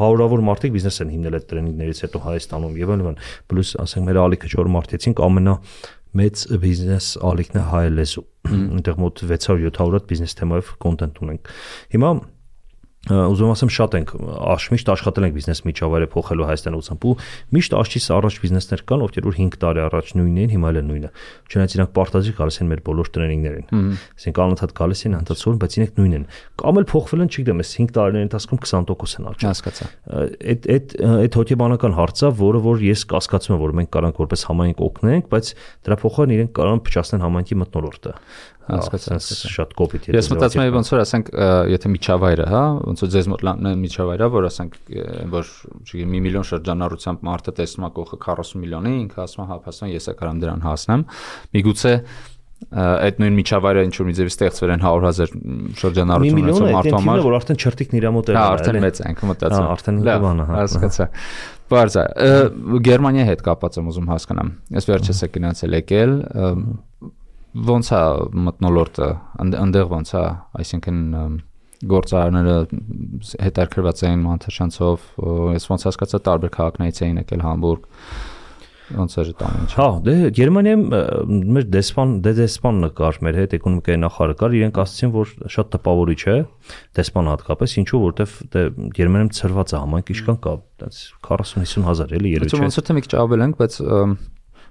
հարյուրավոր 0.00 0.42
մարդիկ 0.50 0.74
բիզնես 0.74 0.98
են 1.06 1.12
հիմնել 1.14 1.38
այդ 1.38 1.46
տրեյնինգներից 1.54 2.02
հետո 2.04 2.22
Հայաստանում 2.26 2.74
եւ 2.80 2.92
այլն 2.96 3.22
պլյուս 3.54 3.72
ասենք 3.86 4.06
մեր 4.10 4.20
ալիքը 4.26 4.52
4 4.58 4.74
մարդեցինք 4.74 5.24
ամենա 5.30 5.56
մեծ 6.20 6.44
բիզնես 6.60 7.08
ալիքն 7.30 7.60
է 7.60 7.64
հայ 7.70 7.86
լեզու 7.94 8.26
այնտեղ 8.74 9.00
մոտ 9.00 9.24
600-700 9.30 9.94
հատ 9.94 10.06
բիզնես 10.10 10.36
թեմայով 10.40 10.70
կոնտենտ 10.82 11.20
ունենք 11.22 11.50
հիմա 11.94 12.10
ուզում 13.08 13.50
ասեմ 13.54 13.70
շատ 13.72 13.94
ենք 13.96 14.10
միշտ 14.70 14.90
աշխատել 14.92 15.24
ենք 15.24 15.36
բիզնես 15.38 15.60
միջավայրը 15.64 16.08
փոխելու 16.12 16.46
Հայաստան 16.50 16.74
ուսամբ 16.76 17.04
ու 17.08 17.12
միշտ 17.56 17.76
աշճիս 17.80 18.08
առաջ 18.12 18.34
բիզնեսներ 18.44 18.82
կան 18.90 19.04
ովքեր 19.06 19.24
որ 19.24 19.38
5 19.40 19.56
տարի 19.64 19.80
առաջ 19.88 20.10
նույնն 20.20 20.40
էին 20.40 20.52
հիմա 20.52 20.68
էլ 20.70 20.80
նույնը 20.90 21.10
չնայած 21.48 21.76
իրանք 21.80 21.94
պարտադիր 21.96 22.36
գալիս 22.36 22.60
են 22.60 22.68
մեր 22.70 22.82
բոլոր 22.90 23.10
տրեյնինգներին 23.16 23.88
ասենք 24.20 24.40
անընդհատ 24.44 24.74
գալիս 24.76 25.00
են 25.08 25.16
հանդարտություն 25.16 25.60
բայց 25.64 25.78
իրենք 25.80 25.96
նույնն 25.96 26.18
են 26.20 26.28
կամ 26.60 26.80
էլ 26.80 26.86
փոխվել 26.92 27.24
են 27.24 27.32
չգիտեմ 27.32 27.64
այս 27.64 27.72
5 27.80 27.94
տարիների 27.96 28.28
ընթացքում 28.28 28.60
20% 28.68 29.16
են 29.20 29.30
աճել 29.30 29.48
հասկացա 29.48 29.90
այդ 30.20 30.70
այդ 30.76 30.94
այդ 31.08 31.40
հոգեբանական 31.40 31.96
հարցը 31.96 32.32
որը 32.40 32.62
որ 32.68 32.84
ես 32.84 33.04
կասկածում 33.10 33.56
եմ 33.56 33.64
որ 33.64 33.74
մենք 33.80 33.90
կարանք 33.96 34.20
որպես 34.20 34.44
համայնք 34.50 34.84
օգնենք 34.90 35.30
բայց 35.30 35.52
դրա 35.88 35.98
փոխարեն 36.04 36.34
իրենք 36.36 36.52
կարող 36.60 36.76
են 36.76 36.84
փչացնել 36.90 37.24
համայնքի 37.24 37.60
մտնոլորտը 37.64 38.14
հասկացա 38.70 39.18
շատ 39.54 39.74
կոպիտ 39.80 40.08
է։ 40.10 40.16
Ես 40.16 40.30
մտածում 40.32 40.62
եմ 40.64 40.76
ոնց 40.78 40.90
որ 40.94 41.02
ասենք 41.04 41.30
եթե 41.74 41.92
միջավայրը, 41.94 42.48
հա, 42.50 42.64
ոնց 42.90 43.04
որ 43.04 43.12
ձեզ 43.14 43.30
մոտ 43.34 43.44
միջավայրը, 43.84 44.28
որ 44.36 44.48
ասենք 44.50 44.76
որ 45.36 45.52
չգիտեմ 45.84 46.18
1 46.20 46.26
միլիոն 46.26 46.48
շրջանառությամբ 46.50 47.24
մարդը 47.30 47.56
տեսնում 47.60 47.86
է 47.86 47.92
կողքը 48.00 48.20
40 48.26 48.60
միլիոնի, 48.64 48.96
ինքը 49.04 49.24
ասում 49.26 49.44
է 49.44 49.48
հա, 49.50 49.62
հասան 49.70 49.94
ես 49.94 50.10
եկարամ 50.10 50.44
դրան 50.44 50.66
հասնեմ։ 50.70 51.06
Միգուցե 51.56 51.94
այդ 52.70 53.20
նույն 53.20 53.36
միջավայրը 53.40 53.82
ինչ 53.88 53.94
որ 53.96 54.06
մի 54.06 54.14
ձևի 54.18 54.32
ստեղծվել 54.34 54.72
են 54.74 54.82
100.000 54.84 55.30
շրջանառություն 55.80 56.40
ունեցող 56.42 56.74
մարդու 56.74 56.92
համար, 56.98 57.22
որ 57.24 57.36
արդեն 57.38 57.60
չրտիկն 57.64 57.98
իր 58.00 58.06
մոտ 58.16 58.28
է։ 58.30 58.36
Հա, 58.36 58.42
արդեն 58.56 58.78
մեծ 58.84 59.00
ենք 59.06 59.22
մտածում։ 59.30 59.64
Հա, 59.64 59.70
արդեն 59.76 60.02
բանը, 60.04 60.46
հա։ 60.50 60.58
Հասկացա։ 60.60 61.06
Բարձա։ 61.70 62.04
Գերմանիայի 62.90 63.30
հետ 63.30 63.42
կապած 63.48 63.80
եմ 63.80 63.90
ուզում 63.90 64.08
հասկանամ։ 64.10 64.52
Ես 64.76 64.88
վերջերս 64.90 65.20
է 65.24 65.28
գնացել 65.38 65.76
եկել 65.80 66.14
ոնց 67.50 67.92
է 67.96 68.02
մտնոլորտը 68.46 69.06
այնտեղ 69.42 69.86
ոնց 69.90 70.12
է 70.14 70.24
այսինքն 70.62 70.98
գործարարները 71.90 72.56
հետարկրված 73.40 74.02
էին 74.06 74.26
մանթաշանցով 74.26 75.06
ես 75.56 75.70
ոնց 75.70 75.86
հասկացա 75.88 76.20
տարբեր 76.28 76.52
քաղաքներից 76.56 77.00
էին 77.06 77.22
եկել 77.22 77.44
Համբուրգ 77.46 77.88
ոնց 78.90 79.14
էր 79.22 79.28
դա 79.38 79.48
ինչ 79.60 79.70
հա 79.78 79.86
դե 80.06 80.14
Գերմանիայում 80.36 80.82
մեր 81.56 81.66
դեսպան 81.74 82.14
դե 82.24 82.32
դեսպան 82.40 82.80
նկար 82.84 83.18
մեր 83.26 83.38
հետ 83.40 83.54
էկոնոմիկայի 83.58 84.00
նախարարը 84.02 84.36
կար 84.40 84.56
իրենք 84.60 84.80
ասացին 84.82 85.12
որ 85.14 85.34
շատ 85.54 85.70
տպավորիչ 85.76 86.20
է 86.26 86.36
դեսպան 86.98 87.30
հատկապես 87.30 87.76
ինչու 87.80 88.02
որտեվ 88.06 88.34
դե 88.50 88.64
Գերմանիայում 88.98 89.32
ծրված 89.38 89.74
է 89.74 89.80
համայնք 89.84 90.12
ինչքան 90.16 90.40
կա 90.46 90.56
40-50 91.30 91.86
հազար 91.86 92.16
էլի 92.18 92.34
երևի 92.34 92.50
չէ 92.50 92.62
ոնց 92.66 92.80
որ 92.80 92.86
թե 92.90 92.98
մի 92.98 93.04
քիչ 93.06 93.14
ավել 93.20 93.46
ենք 93.46 93.60
բայց 93.62 93.78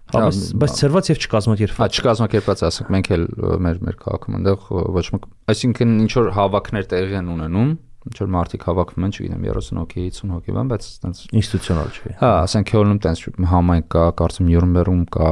Բայց 0.09 0.39
բայց 0.61 0.77
ծրված 0.79 1.09
եւ 1.11 1.19
չկազմակերպված։ 1.23 1.79
Հա, 1.79 1.99
չկազմակերպված, 1.99 2.63
ասենք 2.69 2.89
մենք 2.95 3.09
էլ 3.15 3.25
մեր 3.65 3.81
մեր 3.85 3.97
քաղաքում 3.99 4.37
այնտեղ 4.39 4.63
ոչ 4.95 5.03
մեկ, 5.13 5.27
այսինքն 5.53 5.93
ինչ 6.05 6.11
որ 6.17 6.29
հավաքներ 6.39 6.87
տեղի 6.93 7.19
են 7.19 7.29
ունենում, 7.35 7.73
ինչ 8.07 8.15
որ 8.19 8.29
մարդիկ 8.35 8.65
հավաքվում 8.69 9.05
են, 9.05 9.13
չգիտեմ 9.15 9.45
30 9.49 9.79
հոգի, 9.79 10.03
50 10.09 10.33
հոգի 10.35 10.55
բան, 10.55 10.69
բայց 10.71 10.87
այտենց 10.89 11.21
ինստիտուցիոնալ 11.39 11.89
չէ։ 11.99 12.13
Հա, 12.19 12.31
ասենք 12.45 12.69
Քյոլնում 12.69 12.99
տենց 13.05 13.23
համայնք 13.51 13.89
կա, 13.95 14.03
կարծում 14.19 14.49
Նյուրնբերգում 14.49 15.03
կա, 15.19 15.31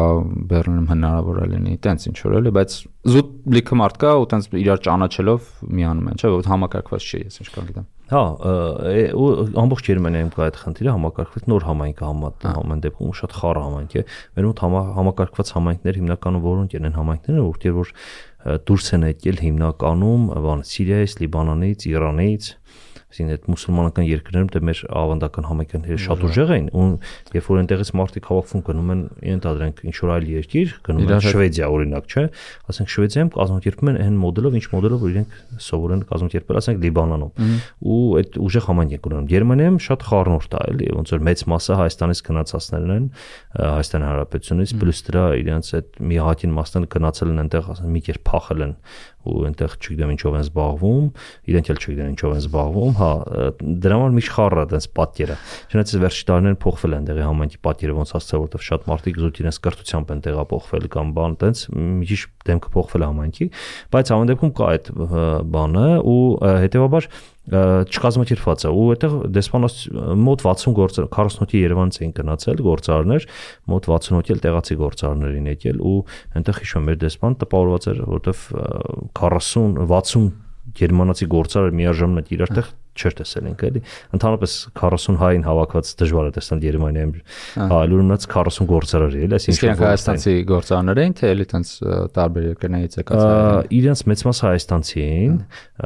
Բեռլինում 0.51 0.89
հնարավոր 0.91 1.38
է 1.38 1.49
լինի, 1.53 1.76
տենց 1.88 2.07
ինչ 2.11 2.18
որ 2.28 2.39
էլի, 2.41 2.55
բայց 2.57 2.80
զուտ 3.07 3.30
լիքը 3.57 3.78
մարդ 3.82 4.01
կա 4.03 4.15
ու 4.18 4.32
տենց 4.36 4.49
իրար 4.68 4.82
ճանաչելով 4.88 5.53
միանում 5.78 6.09
են, 6.11 6.18
չէ՞, 6.20 6.34
որ 6.38 6.51
համակարգված 6.51 7.07
չի, 7.07 7.22
ես 7.28 7.39
ինչ 7.43 7.53
կան 7.55 7.70
գիտեմ։ 7.72 7.93
Հա, 8.07 8.20
ու 9.20 9.30
ամբողջ 9.59 9.88
Գերմանիայում 9.88 10.30
կա 10.32 10.43
այդ 10.45 10.59
խնդիրը 10.61 10.91
համակարգված 10.95 11.47
նոր 11.51 11.65
համայնք 11.68 12.03
համեն 12.07 12.84
դեպքում 12.86 13.15
շատ 13.20 13.36
խառը 13.36 13.63
համայնք 13.65 13.95
է։ 13.99 14.03
Մեր 14.38 14.47
մոտ 14.47 14.61
համակարգված 14.95 15.51
համայնքներ 15.57 15.99
հիմնականում 15.99 16.45
որոնք 16.47 16.78
են 16.78 16.95
համայնքները, 17.01 17.43
որտեղ 17.51 17.76
որ 17.82 17.91
դուրս 18.48 18.86
են 18.95 19.04
եկել 19.08 19.41
հիմնականում 19.43 20.28
բան 20.48 20.62
Սիրիայից, 20.72 21.14
Լիբանանից, 21.22 21.86
Իրանից, 21.91 22.48
այսինքն 23.08 23.34
այդ 23.38 23.45
մուսուլմանական 23.47 24.05
երկրներում 24.08 24.47
դե 24.51 24.60
մեր 24.68 24.80
ավանդական 24.99 25.45
համայնքները 25.47 25.97
շատ 26.03 26.24
ուժեղ 26.28 26.49
են 26.58 26.66
ու 26.76 26.88
երբ 27.38 27.45
որ 27.47 27.60
այնտեղից 27.62 27.91
մարդիկ 27.97 28.28
հավաքվում 28.28 28.64
գնում 28.68 28.91
են 28.93 29.03
ընդհանրենք 29.38 29.80
ինչ 29.88 29.95
որ 30.03 30.12
այլ 30.18 30.28
երկիր 30.34 30.74
գնում 30.88 31.08
են 31.08 31.24
Շվեդիա 31.28 31.70
օրինակ 31.72 32.12
չէ 32.12 32.24
ասենք 32.68 32.91
Շվեդիայում 32.97 33.32
կազմակերպում 33.38 33.91
են 33.91 33.99
այն 34.03 34.18
մոդելով 34.28 34.58
ինչ 34.58 34.66
մոդելով 34.76 35.05
որ 35.08 35.14
իրենք 35.16 35.38
սովոր 35.68 35.95
են 35.95 36.03
կազմակերպել 36.12 36.60
ասենք 36.62 36.84
Լիբանանում 36.84 37.32
ու 37.88 38.01
այդ 38.20 38.38
ուժեղ 38.43 38.68
համայնք 38.68 39.08
ունեն 39.08 39.30
Գերմանիայում 39.32 39.80
շատ 39.88 40.05
խառնուրդ 40.08 40.58
է 40.58 40.62
էլի 40.68 40.88
ոնց 40.97 41.14
որ 41.16 41.24
մեծ 41.28 41.43
մասը 41.47 41.78
Հայաստանից 41.78 42.22
գնացածներն 42.28 42.93
են 42.97 43.05
Հայաստան 43.58 44.08
Հանրապետությունից 44.08 44.74
պլյուս 44.82 45.01
դրա 45.08 45.26
իրենց 45.38 45.72
այդ 45.78 45.99
մի 46.08 46.18
հատին 46.28 46.55
մասն 46.58 46.88
գնացել 46.97 47.32
են 47.34 47.41
այնտեղ 47.47 47.70
ասենք 47.78 47.93
մի 47.97 48.01
կերպ 48.08 48.26
փախել 48.28 48.66
են 48.68 48.74
ու 49.28 49.43
այնտեղ 49.47 49.74
չգիտեմ 49.78 50.11
ինչով 50.13 50.36
են 50.38 50.43
զբաղվում, 50.45 51.07
իրենք 51.51 51.70
էլ 51.74 51.80
չգիտեն 51.82 52.11
ինչով 52.13 52.36
են 52.38 52.41
զբաղվում, 52.43 52.93
հա, 52.97 53.09
դրա 53.84 53.97
համար 53.97 54.13
մի 54.18 54.24
խառը 54.28 54.61
այդպես 54.63 54.88
պատկերը։ 54.97 55.38
Չնայած 55.68 55.93
վերջի 56.03 56.28
տարիներին 56.28 56.59
փոխվել 56.63 56.95
են 56.97 57.07
տեղի 57.07 57.26
համայնքի 57.28 57.59
պատկերը 57.68 57.97
ոնց 57.97 58.13
ասած, 58.18 58.36
որովհետև 58.38 58.65
շատ 58.68 58.88
մարդիկ 58.88 59.20
զուտ 59.24 59.41
իրենց 59.43 59.59
կրթությամբ 59.68 60.13
են 60.15 60.22
տեղափոխվել 60.28 60.88
կամ 60.95 61.11
բան 61.18 61.38
այդպես 61.38 61.63
մի 61.78 62.07
քիչ 62.07 62.22
դեմքը 62.47 62.72
փոխվել 62.78 63.03
է 63.03 63.09
համայնքի, 63.11 63.47
բայց 63.97 64.11
ամեն 64.18 64.32
դեպքում 64.32 64.53
կա 64.57 64.70
այդ 64.78 64.91
բանը 65.57 65.88
ու 66.07 66.22
հետեւաբար 66.68 67.09
չկազմակերպված 67.48 68.64
է 68.68 68.72
ու 68.76 68.88
այդտեղ 68.93 69.14
դեսպանոց 69.38 69.76
մոտ 70.20 70.41
60 70.43 70.74
գործ 70.78 70.98
40 71.14 71.38
հոգի 71.41 71.62
Երևանից 71.64 72.00
էին 72.02 72.12
գնացել 72.18 72.64
գործարներ, 72.68 73.28
մոտ 73.72 73.88
60 73.88 74.18
հոգի 74.18 74.36
էլ 74.36 74.41
տեղացի 74.43 74.78
գործարներ 74.82 75.38
էին 75.38 75.48
եկել 75.54 75.80
ու 75.88 76.00
այնտեղ 76.36 76.60
հիշում 76.60 76.84
եմ 76.84 76.89
մեր 76.91 77.00
դեսպան 77.08 77.38
տպավորված 77.43 77.88
էր 77.88 78.02
որովհետև 78.08 78.43
40 79.22 79.80
60 79.88 80.28
գերմանացի 80.78 81.28
գործարար 81.32 81.76
միաժամանակ 81.80 82.36
իրար 82.36 82.54
տեղ 82.58 82.72
չէր 82.98 83.16
տեսել 83.22 83.50
ենք 83.52 83.64
էլի 83.68 83.82
ընդհանրապես 84.18 84.54
40 84.82 85.20
հային 85.22 85.45
հավաքված 85.48 85.91
դժվար 86.02 86.28
է 86.28 86.34
տեսնել 86.38 86.62
Գերմանիայում 86.68 87.14
այլ 87.78 87.95
ունած 87.98 88.28
40 88.34 88.68
գործարար 88.72 89.18
էլի 89.18 89.38
այսինքն 89.38 89.82
հայաստանցի 89.82 90.34
գործարաններ 90.52 91.02
էին 91.04 91.16
թե 91.18 91.32
էլի 91.34 91.48
տենց 91.54 91.74
տարբեր 92.18 92.48
երկրներից 92.48 92.98
եկած 93.02 93.76
իրենց 93.78 94.04
մեծ 94.12 94.24
մասը 94.28 94.48
հայաստանցի 94.48 95.04
էին 95.08 95.36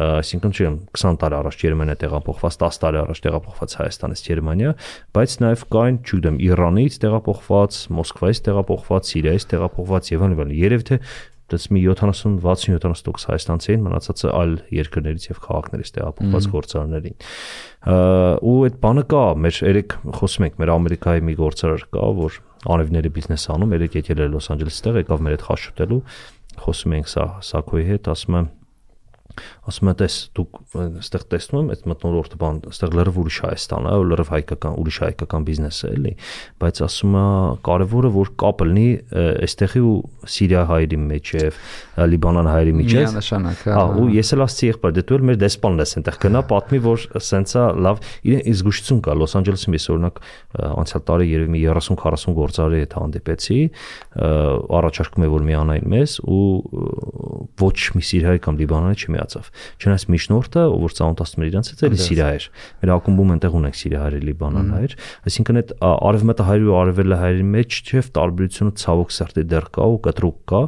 այսինքն 0.02 0.56
չեմ 0.56 0.78
20 0.96 1.20
տարի 1.22 1.38
առաջ 1.42 1.58
Գերմանիա 1.62 1.96
տեղափոխված 2.02 2.58
10 2.62 2.80
տարի 2.82 3.00
առաջ 3.02 3.22
տեղափոխված 3.26 3.76
Հայաստանից 3.82 4.24
Գերմանիա 4.28 4.72
բայց 5.18 5.36
նաև 5.42 5.66
կային 5.76 5.98
չգիտեմ 6.02 6.38
Իրանից 6.48 6.98
տեղափոխված 7.04 7.80
Մոսկվայից 7.98 8.42
տեղափոխված 8.48 9.12
Սիրիայից 9.12 9.46
տեղափոխված 9.52 10.12
եւ 10.12 10.26
այլն 10.28 10.54
երևի 10.62 10.88
թե 10.92 11.00
դից 11.52 11.66
մի 11.76 11.82
70-60-70% 11.92 13.28
հայաստանցի 13.32 13.74
են, 13.76 13.84
մնացածը 13.88 14.32
այլ 14.38 14.54
երկրներից 14.78 15.28
եւ 15.32 15.42
քաղաքներից 15.46 15.92
տեղափոխված 15.98 16.48
գործարարներին։ 16.56 17.18
ու 18.52 18.56
այդ 18.68 18.80
բանը 18.86 19.04
կա, 19.12 19.26
մեր 19.46 19.60
երեք 19.68 19.98
խոսում 20.22 20.48
ենք, 20.48 20.58
մեր 20.62 20.74
Ամերիկայի 20.76 21.26
մի 21.28 21.38
գործարար 21.42 21.86
կա, 21.92 22.08
որ 22.22 22.40
անևների 22.72 23.14
բիզնես 23.18 23.48
անում, 23.56 23.76
երեք 23.78 24.00
եկել 24.02 24.22
է 24.22 24.32
Լոս 24.32 24.52
Անջելեսից, 24.56 24.90
եկավ 25.02 25.24
մեր 25.26 25.36
հետ 25.38 25.46
խաչ 25.50 25.60
շուտելու, 25.66 26.02
խոսում 26.62 26.98
ենք 27.02 27.12
սա 27.12 27.28
Սակոյի 27.52 27.88
հետ, 27.92 28.12
ասում 28.12 28.38
եմ 28.42 28.50
ասում 29.72 29.92
եմ 29.92 29.98
տես 30.02 30.16
դուք 30.38 30.60
այստեղ 30.82 31.26
տեսնում 31.32 31.62
եմ 31.62 31.72
այդ 31.76 31.86
մտնոլորտը 31.92 32.40
բան 32.42 32.60
այստեղ 32.72 32.96
լրիվ 32.98 33.20
ուրիշ 33.22 33.38
Հայաստան 33.46 33.88
է 33.92 33.96
լրիվ 34.12 34.32
հայկական 34.32 34.78
ուրիշ 34.82 34.98
հայկական 35.02 35.46
բիզնես 35.48 35.82
է 35.82 35.92
էլի 35.92 36.14
բայց 36.62 36.82
ասում 36.88 37.18
է 37.22 37.26
կարևորը 37.68 38.12
որ 38.16 38.32
կապ 38.42 38.64
լինի 38.72 38.88
այստեղի 39.42 39.84
ու 39.92 39.96
Սիրիա 40.32 40.64
հայերի 40.72 41.00
միջև 41.02 41.62
Լիբանան 42.12 42.50
հայերի 42.52 42.74
միջև 42.82 43.02
միանշանակ 43.02 43.64
հա 43.72 43.86
ու 44.02 44.08
ես 44.16 44.34
էլ 44.36 44.46
ասացի 44.46 44.70
եղբայր 44.72 44.96
դե 44.98 45.04
դու 45.12 45.18
էլ 45.18 45.26
մեր 45.32 45.40
դեսպանն 45.42 45.82
ես 45.82 45.96
այնտեղ 46.02 46.20
գնա 46.26 46.42
պատմի 46.52 46.80
որ 46.86 47.06
սենցա 47.32 47.64
լավ 47.86 48.02
իրեն 48.32 48.56
զգուշություն 48.62 49.02
կա 49.06 49.16
Լոս 49.22 49.36
Անջելեսում 49.42 49.78
ես 49.78 49.88
օրինակ 49.92 50.22
անցյալ 50.72 51.04
տարի 51.12 51.28
երևի 51.32 51.52
մի 51.56 51.62
30-40 51.72 52.36
գործարարի 52.42 52.82
հետ 52.82 52.96
հանդիպեցի 53.02 53.60
առաջարկում 54.82 55.26
է 55.26 55.32
որ 55.32 55.46
միանային 55.52 55.92
մեզ 55.92 56.16
ու 56.32 56.46
ոչ 57.62 57.78
մի 57.96 58.04
Սիրիայի 58.12 58.42
կամ 58.46 58.60
Լիբանանի 58.62 59.02
չմիացավ 59.22 59.50
Չնայած 59.82 60.06
միջնորդը, 60.12 60.64
որ 60.82 60.96
ծանոթացնում 60.98 61.44
էր 61.46 61.50
իրենց 61.52 61.70
հետ, 61.72 61.82
էլի 61.88 62.00
Սիրիա 62.02 62.28
էր։ 62.32 62.46
Մեր 62.82 62.92
ակումբում 62.96 63.32
այնտեղ 63.36 63.58
ունենք 63.62 63.78
Լիբանան 64.22 64.72
հայեր, 64.72 64.96
այսինքն 65.32 65.60
այդ 65.62 65.72
արևմտը 65.82 66.46
հայերի 66.48 66.68
ու 66.72 66.76
արևելը 66.82 67.18
հայերի 67.22 67.46
մեջ 67.52 67.78
չէ 67.92 68.02
տարբերությունը 68.18 68.74
ցավոք 68.82 69.14
սրտի 69.16 69.44
դեռ 69.52 69.68
կա 69.72 69.88
ու 69.92 70.00
կտրուկ 70.08 70.38
կա, 70.52 70.62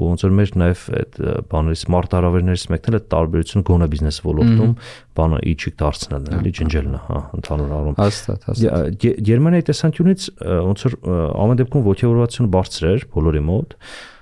ու 0.00 0.10
ոնց 0.10 0.24
որ 0.26 0.34
մեր 0.40 0.52
նաև 0.60 0.84
այդ 1.00 1.18
բաներից 1.50 1.84
մարդ 1.94 2.16
հարավերներից 2.20 2.66
մեկն 2.70 2.90
էլ 2.90 2.98
այդ 3.00 3.08
տարբերությունը 3.14 3.66
գոնե 3.70 3.88
բիզնես 3.90 4.20
ոլորտում 4.30 4.74
բանը 5.20 5.40
իջիկ 5.50 5.74
դարձնելն 5.80 6.30
է, 6.30 6.38
էլի 6.40 6.52
ջնջելն 6.60 6.94
է, 6.96 7.00
հա, 7.10 7.20
ընդհանուր 7.40 7.72
առում։ 7.80 7.96
Հաստատ, 8.00 8.46
հաստատ։ 8.50 9.08
Գերմանիայի 9.30 9.66
տեսանկյունից 9.70 10.26
ոնց 10.70 10.84
որ 10.86 10.96
ամեն 11.44 11.60
դեպքում 11.60 11.84
ողջավորվածությունը 11.90 12.52
բարձր 12.54 12.88
էր 12.90 13.06
բոլորի 13.10 13.42
մոտ, 13.50 13.76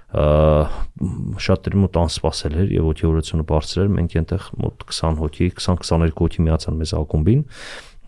շատերի 0.08 1.80
մոտ 1.82 1.98
անսպասել 2.00 2.54
էր 2.62 2.70
եւ 2.78 2.86
ոգևորությունը 2.88 3.44
բարձր 3.50 3.82
էր 3.82 3.90
մենք 3.98 4.14
այնտեղ 4.22 4.46
մոտ 4.64 4.86
20 4.88 5.18
հոգի 5.20 5.48
20-22 5.58 6.16
հոգի 6.22 6.44
միացան 6.48 6.78
մեզ 6.80 6.94
ակումբին 6.96 7.42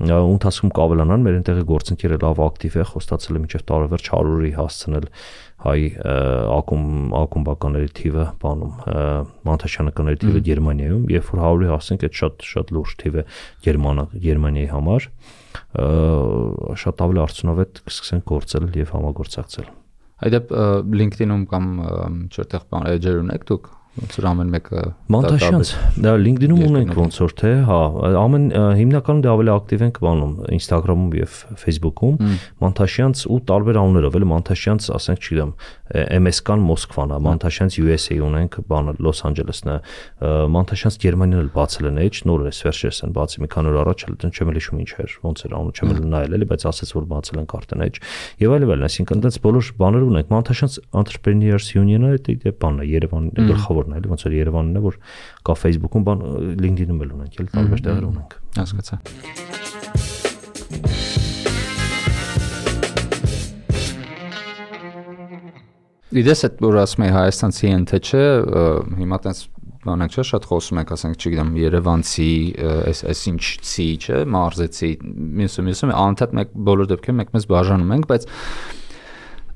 ընթացքում 0.00 0.70
կավելանան 0.72 1.24
մեր 1.26 1.34
այնտեղի 1.36 1.62
գործընկերը 1.68 2.18
լավ 2.22 2.38
ակտիվ 2.40 2.76
է 2.80 2.84
խոստացել 2.88 3.36
է 3.36 3.40
մինչև 3.42 3.64
տարեվերջ 3.68 4.06
100-ի 4.08 4.52
հասցնել 4.56 5.08
հայ 5.60 5.80
ակում 6.56 6.86
ակումբականների 7.20 7.90
թիվը 8.00 8.24
բանում 8.40 8.78
մանթաշյանականների 9.50 10.20
թիվը 10.24 10.42
Գերմանիայում 10.48 11.04
երբ 11.12 11.28
որ 11.34 11.42
100-ի 11.44 11.68
հասնենք 11.74 12.06
այդ 12.08 12.16
շատ 12.20 12.46
շատ 12.52 12.72
լուրջ 12.78 12.96
թիվ 13.04 13.20
է 13.20 13.26
Գերմանա 13.68 14.06
Գերմանիայի 14.24 14.72
համար 14.72 15.10
շատ 16.80 17.04
ավելի 17.04 17.22
արդյունավետ 17.26 17.84
կսկսեն 17.90 18.24
գործել 18.32 18.72
եւ 18.80 18.96
համագործակցել 18.96 19.70
Այդեպ 20.20 20.50
LinkedIn-ում 21.00 21.44
կամ 21.50 21.68
չորտեղ 22.28 22.64
բան 22.72 22.88
էջեր 22.94 23.20
ունեք 23.22 23.46
դուք 23.50 23.70
ոնց 23.98 24.16
որ 24.20 24.26
ամեն 24.30 24.50
մեկը 24.54 24.82
Մոնտաժյանց 25.10 25.70
դա 26.04 26.12
LinkedIn-ում 26.22 26.60
ունենք 26.68 26.92
ոնց 26.94 27.16
որ 27.20 27.32
թե 27.40 27.50
հա 27.66 27.78
ամեն 28.20 28.44
հիմնականում 28.78 29.22
դա 29.24 29.32
ավելի 29.34 29.52
ակտիվ 29.56 29.82
ենք 29.86 29.98
բանում 30.04 30.34
Instagram-ում 30.56 31.16
եւ 31.18 31.34
Facebook-ում 31.64 32.20
Մոնտաժյանց 32.62 33.24
ու 33.34 33.38
տարբեր 33.50 33.80
անուններով 33.82 34.18
էլի 34.20 34.28
Մոնտաժյանց 34.30 34.86
ասենք 34.94 35.26
չգիտեմ 35.26 35.52
MS-կան 35.90 36.60
Մոսկվան, 36.70 37.14
Մոնտաժյանց 37.26 37.76
USA 37.82 38.16
ունենք 38.22 38.60
բանը 38.70 38.92
Լոս 39.02 39.22
Անջելեսն 39.26 39.70
է 39.70 39.76
Մոնտաժյանց 40.54 40.98
Գերմանիան 41.02 41.40
էլ 41.40 41.50
բացել 41.56 41.88
են 41.90 41.98
էջ 42.06 42.20
նոր 42.30 42.44
է 42.46 42.52
վերջերս 42.70 43.00
են 43.10 43.14
բացի 43.16 43.42
մի 43.42 43.48
քանի 43.50 43.70
օր 43.70 43.78
առաջ 43.80 44.04
էլ 44.06 44.14
չեմ 44.30 44.50
էլ 44.50 44.60
հիշում 44.60 44.80
ինչ 44.80 44.90
էր 45.02 45.16
ոնց 45.26 45.42
էր 45.50 45.56
անուն 45.58 45.74
չեմ 45.74 45.90
էլ 45.90 46.00
նայել 46.14 46.36
էլի 46.38 46.48
բայց 46.50 46.66
ասեց 46.70 46.94
որ 46.94 47.08
բացել 47.10 47.40
են 47.40 47.48
արդեն 47.58 47.84
էջ 47.90 48.00
եւ 48.40 48.54
այլ 48.54 48.66
այլ 48.70 48.86
այսինքն 48.86 49.20
այդպես 49.20 49.40
բոլոր 49.50 49.70
բաներ 49.80 50.06
ունենք 50.10 50.30
Մոնտաժյանց 50.30 50.78
Entrepreneurs 51.00 51.66
Union-ը 51.80 52.12
դա 52.30 52.54
բանն 52.60 52.80
է 52.80 52.88
Երևանի 52.90 53.30
գլխավորն 53.80 53.94
է 53.94 54.00
էլի 54.00 54.10
ոնց 54.10 54.24
որ 54.26 54.34
Երևանն 54.36 54.76
է 54.76 54.82
որ 54.84 54.98
կա 55.46 55.54
Facebook-ում 55.60 56.04
բան 56.08 56.24
LinkedIn-ում 56.60 57.00
էլ 57.04 57.14
ունենք 57.16 57.38
էլի 57.40 57.52
տարբեր 57.54 57.80
տեղեր 57.86 58.04
ունենք 58.10 58.30
հասկացա 58.60 58.96
Իդես 66.10 66.40
այդ 66.48 66.56
որ 66.64 66.76
ասում 66.80 67.04
եմ 67.06 67.12
հայաստանցի 67.14 67.68
են 67.70 67.84
թե 67.86 67.98
չէ, 68.02 68.22
հիմա 68.98 69.18
տենց 69.22 69.42
բանակ 69.80 70.16
չէ, 70.16 70.24
շատ 70.26 70.48
խոսում 70.50 70.80
ենք, 70.80 70.90
ասենք, 70.96 71.20
չգիտեմ, 71.20 71.52
Երևանցի, 71.60 72.32
այս 72.90 73.02
այս 73.12 73.20
ինչցի, 73.30 73.86
չէ, 74.02 74.18
մարզեցի, 74.34 74.90
մյուսը 75.38 75.64
մյուսը 75.68 75.90
անընդհատ 75.94 76.34
մեկ 76.40 76.52
բոլոր 76.66 76.90
դեպքերում 76.90 77.20
մեկ 77.22 77.30
մեզ 77.38 77.46
բաժանում 77.54 77.94
ենք, 77.94 78.10
բայց 78.10 78.26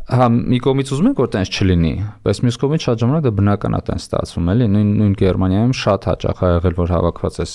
հա 0.04 0.26
մի 0.34 0.58
կողմից 0.64 0.90
ուզում 0.94 1.06
ենք 1.10 1.20
որ 1.22 1.30
տենց 1.32 1.54
չլինի, 1.54 1.92
բայց 2.26 2.40
մյուս 2.44 2.58
կողմից 2.60 2.84
շատ 2.84 3.04
ժամանակ 3.04 3.24
դա 3.24 3.32
բնական 3.38 3.76
է 3.78 3.80
տենց 3.88 4.04
ստացվում, 4.04 4.50
էլի, 4.54 4.66
նույն 4.74 4.90
նույն 5.00 5.14
Գերմանիայում 5.22 5.72
շատ 5.80 6.08
հաճախ 6.10 6.42
ա 6.44 6.50
եղել 6.54 6.76
որ 6.82 6.92
հավաքված 6.94 7.40
էս 7.44 7.54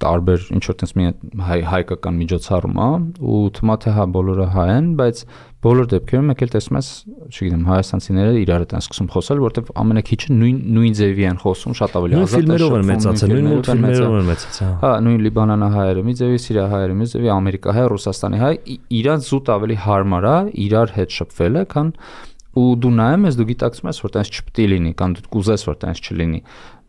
տարբեր 0.00 0.44
ինչ 0.56 0.62
որ 0.64 0.76
տես 0.80 0.94
մի 0.96 1.06
հայ 1.46 1.58
հայկական 1.70 2.18
միջոցառում 2.20 2.78
է 2.80 2.88
ու 3.20 3.40
է 3.52 3.76
թե 3.84 3.94
հա 3.96 4.06
բոլորը 4.16 4.46
հայ 4.54 4.68
են, 4.74 4.86
բայց 5.00 5.22
բոլոր 5.60 5.88
դեպքերում 5.90 6.28
մեկ 6.30 6.42
էլ 6.44 6.50
տեսնում 6.54 6.76
ես, 6.78 6.86
չգիտեմ, 7.30 7.64
հայաստանցիները 7.68 8.36
իրար 8.40 8.62
հետ 8.64 8.70
են 8.78 8.80
սկսում 8.80 9.08
խոսալ, 9.12 9.40
որովհետև 9.44 9.72
ամենակիչը 9.80 10.36
նույն 10.40 10.60
նույն 10.76 10.94
ձևի 11.00 11.26
են 11.30 11.40
խոսում, 11.42 11.74
շատ 11.80 11.96
ավելի 12.00 12.16
ազատ 12.20 12.40
են 12.40 12.40
ֆիլմերով 12.40 12.76
են 12.78 12.88
մեծացել, 12.90 13.34
նույն 13.34 13.50
մուլտֆիլմերով 13.50 14.16
են 14.20 14.30
մեծացել։ 14.30 14.72
Հա, 14.80 14.92
նույն 15.04 15.20
լիբանանահայերը 15.26 16.04
մի 16.08 16.14
ձևի, 16.20 16.40
սիրիահայերը 16.48 16.96
մի 16.96 17.08
ձևի, 17.12 17.30
ամերիկահայ, 17.36 17.84
ռուսաստանի 17.92 18.40
հայ, 18.40 18.52
իրանց 19.00 19.28
զուտ 19.30 19.52
ավելի 19.60 19.76
հարմար 19.84 20.28
է 20.30 20.36
իրար 20.64 20.94
հետ 20.96 21.16
շփվելը, 21.20 21.64
քան 21.76 21.92
ու 22.60 22.70
դու 22.80 22.94
նայում 23.00 23.26
ես, 23.28 23.36
դու 23.40 23.48
գիտակցում 23.50 23.90
ես, 23.90 24.00
որ 24.00 24.12
տես 24.16 24.30
չպետք 24.30 24.60
է 24.60 24.70
լինի, 24.70 24.92
կամ 25.00 25.12
դու 25.20 25.28
կուզես, 25.30 25.66
որ 25.70 25.76
տես 25.84 26.00
չլինի, 26.10 26.40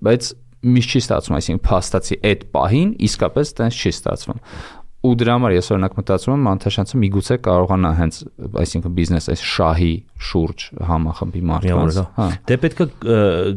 բայց 0.01 0.31
միշտ 0.61 0.91
չի 0.91 0.99
ստացվում, 1.01 1.35
այսինքն 1.37 1.61
փաստացի 1.65 2.17
այդ 2.31 2.41
պահին 2.53 2.89
իսկապես 3.07 3.53
տենց 3.57 3.77
չի 3.81 3.91
ստացվում 3.95 4.41
ու 5.01 5.15
դրա 5.17 5.33
համար 5.33 5.53
ես 5.55 5.67
օրինակ 5.73 5.93
մտածում 5.97 6.33
եմ 6.35 6.43
Մանթաշյանցը 6.45 6.99
միգուցե 7.01 7.37
կարողանա 7.47 7.91
հենց 7.97 8.17
այսինքն 8.61 8.91
բիզնես 8.97 9.27
այս 9.33 9.45
շահի 9.51 9.93
շուրջ 10.21 10.65
համախմբի 10.85 11.41
մարդկանց 11.49 11.97
հա 12.17 12.27
դե 12.51 12.57
պետք 12.61 12.81
է 12.85 12.87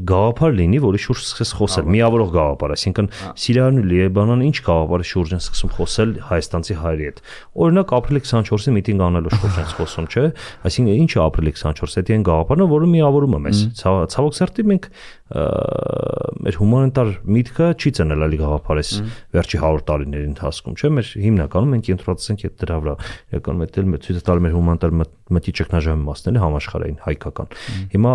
գաղափար 0.08 0.54
լինի 0.56 0.80
որի 0.84 1.00
շուրջ 1.04 1.20
սկսես 1.24 1.52
խոսել 1.58 1.90
միավորող 1.94 2.30
գաղափար 2.34 2.74
այսինքն 2.74 3.10
Սիրիան 3.44 3.80
ու 3.82 3.84
Լիբանանը 3.90 4.48
ինչ 4.48 4.56
գաղափարի 4.64 5.08
շուրջ 5.10 5.34
են 5.36 5.44
սկսում 5.44 5.74
խոսել 5.76 6.14
հայաստանցի 6.32 6.78
հայերի 6.80 7.08
հետ 7.10 7.20
օրինակ 7.64 7.94
ապրիլի 7.98 8.24
24-ի 8.24 8.74
միտինգ 8.78 9.04
անելու 9.04 9.34
շուրջ 9.34 9.60
են 9.60 9.68
խոսում 9.74 10.08
չէ 10.14 10.24
այսինքն 10.64 11.02
ինչ 11.04 11.10
է 11.12 11.20
ապրիլի 11.28 11.54
24-ը 11.60 12.04
դա 12.08 12.16
այն 12.16 12.26
գաղափարն 12.30 12.64
է 12.64 12.70
որը 12.72 12.90
միավորում 12.94 13.36
է 13.36 13.42
մեզ 13.44 13.62
ցավոք 13.84 14.38
սրտի 14.40 14.66
մենք 14.72 14.88
մեր 15.34 16.58
հումանիտար 16.60 17.10
միտքը 17.34 17.68
չի 17.74 17.90
ծնել 17.98 18.24
ալի 18.26 18.38
գաղափարես 18.40 18.90
վերջի 19.34 19.60
100 19.64 19.84
տարիների 19.88 20.26
ընթացքում, 20.30 20.76
չէ՞, 20.78 20.90
մեր 20.94 21.10
հիմնականում 21.24 21.72
մենք 21.74 21.88
կենտրոնացենք 21.88 22.44
այդ 22.44 22.56
դրա 22.64 22.78
վրա։ 22.84 22.94
Իրականում 23.34 23.64
դա 23.64 23.82
էլ 23.84 23.98
ցույց 24.04 24.20
տալ 24.28 24.42
մեր 24.44 24.54
հումանիտար 24.54 24.94
մտի 25.34 25.52
ճգնաժամի 25.58 26.04
մասն 26.04 26.36
է 26.36 26.40
համաշխարհային 26.44 26.98
հայկական։ 27.04 27.54
Հիմա 27.94 28.12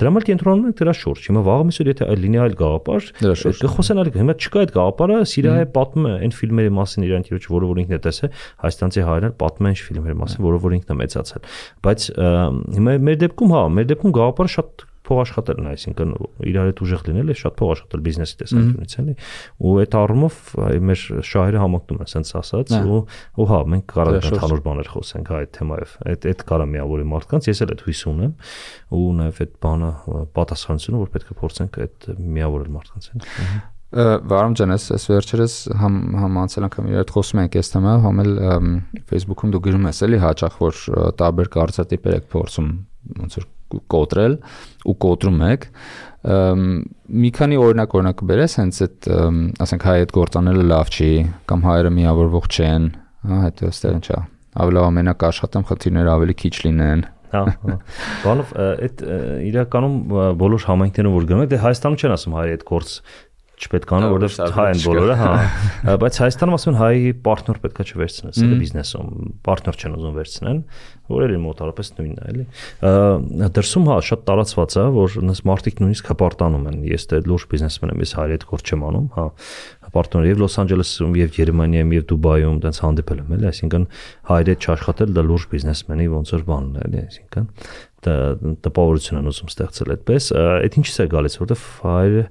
դրա 0.00 0.10
մոտ 0.12 0.26
կենտրոնանում 0.28 0.66
ենք 0.70 0.80
դրա 0.80 0.94
շուրջ։ 1.00 1.28
Հիմա 1.30 1.42
վաղը 1.46 1.66
միսուր 1.70 1.90
եթե 1.90 2.08
այլ 2.10 2.56
գաղափար, 2.60 3.08
կխոսեն 3.64 4.00
այլ 4.00 4.10
հիմա 4.20 4.36
չկա 4.44 4.60
այդ 4.60 4.74
գաղափարը, 4.76 5.16
Սիրիայի 5.30 5.68
պատմում 5.72 6.10
է 6.10 6.12
այն 6.20 6.34
ֆիլմերի 6.36 6.74
մասին 6.76 7.06
իրան 7.08 7.26
քիչ 7.30 7.42
որը 7.48 7.70
որ 7.70 7.80
ինքն 7.80 7.96
է 7.96 8.00
տեսել, 8.04 8.34
հայաստանցի 8.60 9.06
հայերն 9.08 9.34
պատմում 9.40 9.70
են 9.70 9.80
ֆիլմերի 9.80 10.18
մասին, 10.20 10.44
որը 10.50 10.60
որ 10.60 10.76
ինքն 10.80 10.94
է 10.94 10.98
մեծացել։ 11.00 11.50
Բայց 11.88 12.06
հիմա 12.76 12.96
մեր 13.08 13.20
դեպքում 13.24 13.54
հա, 13.56 13.64
մեր 13.80 13.90
դեպքում 13.94 14.16
գաղափարը 14.20 14.54
շատ 14.60 14.89
փող 15.10 15.20
աշխատելն 15.24 15.66
է, 15.66 15.72
այսինքն 15.74 16.12
իրար 16.50 16.68
հետ 16.70 16.82
ուժեղ 16.86 17.02
լինել 17.10 17.30
է 17.30 17.36
շատ 17.40 17.56
փող 17.60 17.72
աշխատել 17.74 18.02
բիզնեսի 18.06 18.36
տեսանկյունից 18.40 18.94
էլի։ 19.00 19.14
Ու 19.60 19.74
այդ 19.80 19.96
առումով 20.00 20.38
մեր 20.90 21.02
շահերը 21.30 21.62
համակնում 21.64 22.00
են, 22.00 22.06
ասենց 22.06 22.32
ասած, 22.40 22.74
ու 22.80 23.00
ու 23.40 23.48
հա, 23.50 23.60
մենք 23.74 23.86
կարող 23.90 24.18
ենք 24.20 24.28
ընդհանուր 24.30 24.62
բաներ 24.70 24.90
խոսենք 24.94 25.30
հա 25.30 25.40
այդ 25.40 25.52
թեմայով։ 25.58 25.96
Այդ 26.10 26.28
այդ 26.30 26.44
կարա 26.50 26.68
միավորի 26.70 27.08
մարդկանց, 27.10 27.50
ես 27.50 27.62
էլ 27.66 27.74
այդ 27.74 27.84
հույս 27.90 28.00
ունեմ 28.10 28.32
ու 29.00 29.10
նաև 29.20 29.42
այդ 29.44 29.52
բանը 29.66 29.90
պատասխանությունը, 30.38 31.00
որ 31.00 31.12
պետք 31.16 31.30
է 31.30 31.38
փորձենք 31.40 31.78
այդ 31.84 32.08
միավորել 32.40 32.72
մարդկանց 32.78 33.10
են։ 33.10 33.24
Վարամ 33.90 34.52
ջան, 34.54 34.70
ես 34.76 34.84
ես 34.94 35.04
վերջերս 35.10 35.54
համ 35.80 35.94
համ 36.22 36.36
անցել 36.44 36.66
անգամ 36.68 36.90
իր 36.92 36.98
հետ 37.00 37.12
խոսում 37.16 37.40
ենք 37.42 37.56
այս 37.58 37.72
թեմայով, 37.74 38.04
համ 38.06 38.22
էլ 38.22 38.30
Facebook-ում 39.10 39.54
դու 39.56 39.62
գրում 39.66 39.88
ես 39.90 40.02
էլի 40.06 40.20
հաճախ 40.30 40.60
որ 40.62 40.82
տարբեր 41.18 41.50
կարծրատիպեր 41.58 42.20
եք 42.20 42.28
փորձում 42.30 42.68
ոնց 43.18 43.40
որ 43.40 43.48
կոտրել 43.94 44.34
ու 44.90 44.96
կոտրում 45.04 45.38
եք 45.50 45.68
մի 46.20 47.30
քանի 47.36 47.60
օրինակ 47.60 47.94
օրինակ 48.00 48.24
բերես 48.30 48.56
հենց 48.60 48.80
այդ 48.86 49.08
ասենք 49.64 49.86
հայ 49.88 49.94
այդ 50.00 50.12
գործանելը 50.18 50.66
լավ 50.72 50.90
չի 50.96 51.12
կամ 51.52 51.64
հայերը 51.68 51.94
միավորվող 52.00 52.50
չեն 52.50 52.90
հա 53.30 53.38
հետո 53.46 53.70
ստեղ 53.70 53.96
ինչա 54.00 54.20
ավելի 54.60 54.82
ամենակ 54.84 55.24
աշխատեմ 55.30 55.66
խնդիրները 55.70 56.12
ավելի 56.16 56.36
քիչ 56.44 56.54
լինեն 56.66 57.08
Հա, 57.30 57.42
հա։ 57.62 57.74
Բանով 58.24 58.48
այդ 58.58 59.02
իրականում 59.46 59.92
բոլոր 60.40 60.64
համայնքներում 60.66 61.12
որ 61.14 61.26
գնում 61.30 61.42
եք, 61.44 61.50
դե 61.52 61.58
Հայաստանում 61.62 61.98
չեն 62.00 62.14
ասում 62.16 62.34
հայերի 62.34 62.54
այդ 62.56 62.64
գործ 62.70 62.94
չպետք 63.60 63.90
անա, 63.96 64.08
որովհետև 64.14 64.54
հայ 64.56 64.66
են 64.70 64.80
բոլորը, 64.86 65.16
հա։ 65.20 65.32
Բայց 66.00 66.18
Հայաստանում 66.22 66.56
ասում 66.56 66.72
են 66.72 66.78
հայ 66.80 66.94
պարտներ 67.26 67.58
պետքա 67.64 67.86
չվերցնես, 67.90 68.40
դա 68.40 68.58
բիզնեսում 68.60 69.10
պարտներ 69.44 69.80
չեն 69.80 69.96
ուզում 70.00 70.16
վերցնեն, 70.16 70.62
որ 71.10 71.24
էլի 71.26 71.40
մոտարապես 71.44 71.92
նույնն 71.98 72.20
է, 72.20 72.30
էլի։ 72.30 72.44
Դրսում 73.60 73.90
հա 73.90 73.98
շատ 74.10 74.24
տարածված 74.30 74.76
է, 74.80 74.84
որ 74.96 75.18
նս 75.30 75.42
մարտիկ 75.50 75.82
նույնիսկ 75.84 76.10
հպարտանում 76.14 76.68
են։ 76.70 76.80
Ես 76.90 77.06
դե 77.10 77.20
լուրջ 77.26 77.46
բիզնեսմեն 77.50 77.92
եմ, 77.94 78.02
ես 78.06 78.14
հայերի 78.20 78.36
հետ 78.38 78.46
գործ 78.50 78.70
չեմ 78.70 78.86
անում, 78.90 79.08
հա 79.18 79.26
պարտներ 79.90 80.26
եւ 80.30 80.40
Լոս 80.40 80.56
Անջելեսում 80.62 81.14
եւ 81.18 81.30
Գերմանիայում 81.34 81.92
եւ 81.96 82.04
Դուբայում 82.10 82.58
տենց 82.64 82.80
հանդիպել 82.84 83.20
եմ 83.20 83.32
էլի, 83.36 83.46
այսինքն 83.50 83.86
հայերի 84.30 84.52
հետ 84.54 84.66
չաշխատել 84.70 85.14
դա 85.16 85.24
լուրջ 85.30 85.46
բիզնեսմենի 85.50 86.06
ոնց 86.14 86.32
որ 86.36 86.44
բանն 86.50 86.76
է 86.78 86.84
էլի, 86.86 87.02
այսինքն 87.10 87.48
տպավորություն 88.00 89.20
են 89.20 89.28
ուզում 89.28 89.50
ստեղծել 89.50 89.90
այդպես, 89.92 90.28
այդ 90.40 90.76
ինչից 90.80 91.00
է 91.00 91.06
գալիս, 91.12 91.34
որովհետեւ 91.40 91.64
հայերը 91.84 92.22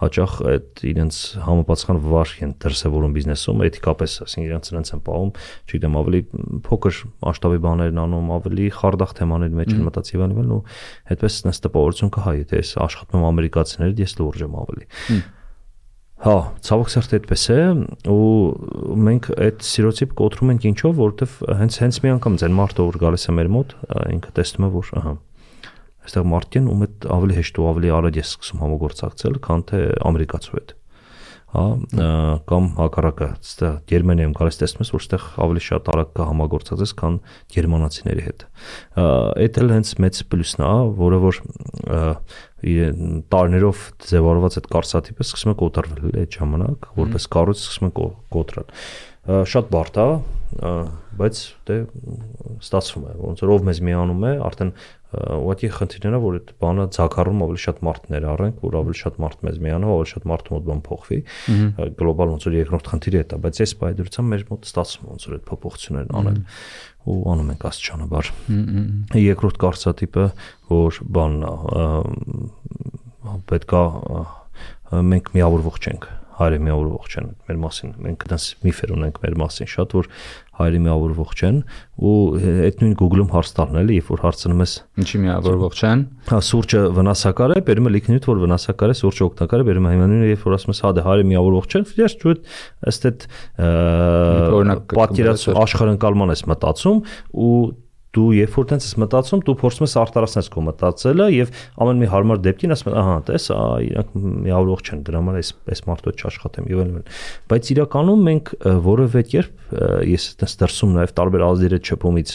հաճախ 0.00 0.32
այդ 0.50 0.80
իրենց 0.90 1.18
համապատասխան 1.44 1.98
վարք 2.02 2.40
են 2.44 2.52
դրսևորում 2.64 3.12
բիզնեսում, 3.14 3.60
էթիկապես, 3.68 4.16
ասենք 4.24 4.46
իրենց 4.48 4.70
իրենց 4.72 4.90
են 4.94 5.02
պահում, 5.06 5.30
չգիտեմ, 5.70 5.98
ավելի 6.00 6.20
փոքր 6.66 6.98
մասշտաբի 7.22 7.60
բաներ 7.64 7.92
են 7.94 8.00
անում, 8.04 8.32
ավելի 8.34 8.66
խարդախ 8.74 9.14
թեմաների 9.20 9.58
մեջ 9.60 9.70
են 9.74 9.86
մտածի 9.86 10.14
եւ 10.18 10.24
այլն, 10.26 10.50
ու 10.50 10.60
այդպես 11.14 11.38
նես 11.46 11.62
տպավորություն 11.64 12.12
կհա, 12.18 12.34
եթե 12.42 12.60
ես 12.64 12.74
աշխատում 12.84 13.22
եմ 13.22 13.28
ամերիկացիների, 13.30 13.96
ես 14.02 14.18
լուրջ 14.18 14.44
եմ 14.44 14.58
ավելի։ 14.64 14.88
Հա, 16.24 16.34
ցավոք 16.64 16.90
սերտ 16.94 17.14
այդպես 17.18 17.42
է 17.52 17.56
ու 18.08 18.28
մենք 19.04 19.26
այդ 19.44 19.64
սիրոցիպ 19.66 20.14
կոտրում 20.20 20.52
ենք 20.54 20.66
ինչով, 20.70 20.94
որովհետև 21.02 21.34
հենց 21.58 21.78
հենց 21.82 21.98
մի 22.00 22.12
անգամ 22.14 22.38
ձեն 22.40 22.54
մարդը 22.62 22.86
որ 22.86 22.98
գալիս 23.02 23.28
է 23.28 23.34
մեր 23.34 23.50
մոտ, 23.58 23.74
ինքը 24.14 24.32
տեսնում 24.38 24.64
է 24.64 24.70
որ 24.78 24.92
ահա 25.02 25.14
այստեղ 26.04 26.30
մարդկեն 26.34 26.70
ում 26.74 26.84
հետ 26.84 27.10
ավելի 27.16 27.36
հեշտ 27.40 27.60
ու 27.60 27.68
ավելի 27.72 27.92
արագ 27.98 28.18
է 28.20 28.24
սկսում 28.24 28.64
համագործակցել, 28.64 29.38
քան 29.44 29.68
թե 29.70 29.84
ամերիկացու 30.10 30.58
հետ։ 30.58 30.74
հա, 31.54 31.64
կամ 32.50 32.64
հակառակը, 32.80 33.28
այստեղ 33.38 33.74
Գերմանիայում 33.90 34.32
գալիս 34.38 34.56
տեսնում 34.58 34.82
ես, 34.84 34.90
որ 34.94 35.04
այստեղ 35.04 35.26
ավելի 35.44 35.62
շատ 35.66 35.90
արագ 35.94 36.10
կա 36.18 36.26
համագործակցես, 36.30 36.94
քան 36.98 37.18
գերմանացիների 37.54 38.24
հետ։ 38.26 38.44
Այդ 39.04 39.60
էլ 39.62 39.72
հենց 39.74 39.92
մեծ 40.02 40.20
պլյուսն 40.34 40.66
է, 40.66 40.72
որը 40.98 41.20
որ 41.24 41.40
տարիներով 43.34 43.86
ձևավորված 44.10 44.58
այդ 44.58 44.68
կարծատիպը 44.74 45.26
սկսում 45.28 45.54
է 45.54 45.56
կոտրվել 45.62 46.20
այդ 46.24 46.38
ժամանակ, 46.40 46.88
որպես 46.98 47.26
կառույց 47.34 47.64
սկսում 47.64 47.90
է 47.90 47.92
կոտրել 48.34 48.70
շատ 49.24 49.70
բարդ 49.72 49.98
է, 50.02 50.08
բայց 51.16 51.38
դե 51.68 51.76
ստացվում 52.60 53.04
է, 53.08 53.14
ոնց 53.24 53.42
որ 53.44 53.52
ով 53.54 53.62
մեզ 53.68 53.80
միանում 53.88 54.26
է, 54.28 54.32
արդեն 54.44 54.72
ուղղակի 55.14 55.68
խնդիրն 55.74 56.16
է, 56.16 56.20
որ 56.24 56.36
այդ 56.38 56.50
բանը 56.64 56.84
ցակառում 56.94 57.42
ավելի 57.44 57.60
շատ 57.64 57.80
մարդներ 57.86 58.26
առենք, 58.32 58.56
որ 58.64 58.76
ավելի 58.80 58.98
շատ 59.00 59.18
մարդ 59.24 59.44
մեզ 59.44 59.58
միանա, 59.64 59.90
ավելի 59.94 60.10
շատ 60.14 60.26
մարդ 60.30 60.50
մոտ 60.54 60.64
բան 60.68 60.82
փոխվի։ 60.88 61.18
Գլոբալ 62.00 62.32
ոնց 62.34 62.46
որ 62.48 62.56
երկրորդ 62.58 62.90
խնդիրը 62.94 63.20
է 63.20 63.26
դա, 63.30 63.38
բայց 63.44 63.60
այս 63.64 63.74
բայդրությամբ 63.84 64.34
մեր 64.34 64.44
մոտ 64.50 64.68
ստացվում 64.70 65.12
ոնց 65.14 65.28
որ 65.28 65.36
այդ 65.38 65.44
փոփոխություններն 65.50 66.14
անել 66.20 66.40
ու 67.04 67.18
անում 67.34 67.52
ենք 67.54 67.66
աստիճանաբար։ 67.68 68.32
Երկրորդ 69.24 69.56
կարծատիպը, 69.64 70.26
որ 70.72 71.00
բանն 71.14 71.40
է, 71.44 71.52
պետքա 73.50 73.82
մենք 74.94 75.32
միավորվող 75.34 75.80
չենք 75.84 76.08
հայրը 76.38 76.58
միավորվող 76.66 77.08
չեն 77.14 77.28
մեր 77.48 77.58
մասին 77.64 77.92
մենք 78.04 78.24
դրանց 78.28 78.46
միֆեր 78.64 78.92
ունենք 78.94 79.20
մեր 79.24 79.36
մասին 79.42 79.70
շատ 79.74 79.94
որ 79.94 80.08
հայրը 80.54 80.80
միավորվող 80.84 81.30
չեն 81.34 81.60
ու 81.98 82.14
այդ 82.64 82.82
նույն 82.82 82.94
Google-ում 83.00 83.30
հարց 83.34 83.52
տալն 83.58 83.78
էլի 83.80 83.98
երբ 83.98 84.10
որ 84.12 84.22
հարցնում 84.24 84.62
ես 84.64 84.74
ինչի 85.02 85.20
միավորվող 85.24 85.78
չեն 85.78 86.04
հա 86.30 86.40
սուրճը 86.48 86.82
վնասակար 86.98 87.54
է 87.54 87.62
բերում 87.68 87.88
է 87.90 87.92
լիքնյութ 87.94 88.28
որ 88.30 88.42
վնասակար 88.44 88.94
է 88.94 88.98
սուրճը 89.00 89.24
օգտակար 89.28 89.64
է 89.64 89.68
բերում 89.70 89.88
է 89.88 89.94
հիմնանուն 89.94 90.26
երբ 90.30 90.44
որ 90.46 90.56
ասում 90.58 90.74
ես 90.74 90.82
հա 90.84 90.92
դե 90.94 91.06
հայրը 91.08 91.26
միավորվող 91.34 91.68
չեն 91.74 91.88
ֆիլյաս 91.90 92.16
ճուտ 92.22 92.52
ըստ 92.94 93.08
այդ 93.08 93.26
օրինակ 94.54 94.94
պատկերացու 94.94 95.56
աշխարհընկալման 95.64 96.34
ես 96.34 96.46
մտածում 96.54 97.02
ու 97.34 97.58
դու 98.14 98.28
երբ 98.38 98.58
որ 98.58 98.68
տենց 98.74 98.88
ես 98.88 98.94
մտածում, 99.04 99.44
դու 99.48 99.56
փորձում 99.64 99.86
ես 99.88 99.96
արտարացնել 100.04 100.50
քո 100.54 100.64
մտածելը 100.68 101.28
եւ 101.34 101.52
ամեն 101.84 102.02
մի 102.04 102.10
հարմար 102.14 102.42
դեպքին 102.44 102.74
ասում 102.74 102.90
ես, 102.90 102.98
ահա, 103.04 103.16
տես, 103.28 103.48
իրանք 103.84 104.14
միավորող 104.44 104.84
չեն, 104.84 105.02
դրա 105.08 105.22
համար 105.24 105.38
էս 105.40 105.50
էս 105.74 105.82
մարդու 105.88 106.14
չաշխատեմ 106.14 106.68
եւ 106.74 106.82
այլն։ 106.84 107.08
Բայց 107.50 107.70
իրականում 107.74 108.24
մենք 108.28 108.52
որևէ 108.84 109.24
կերպ 109.34 109.64
ես 110.14 110.24
այդպես 110.34 110.56
դրսում 110.60 110.94
նաեւ 110.94 111.12
տարբեր 111.18 111.44
ազդերի 111.46 111.78
չփումից 111.84 112.32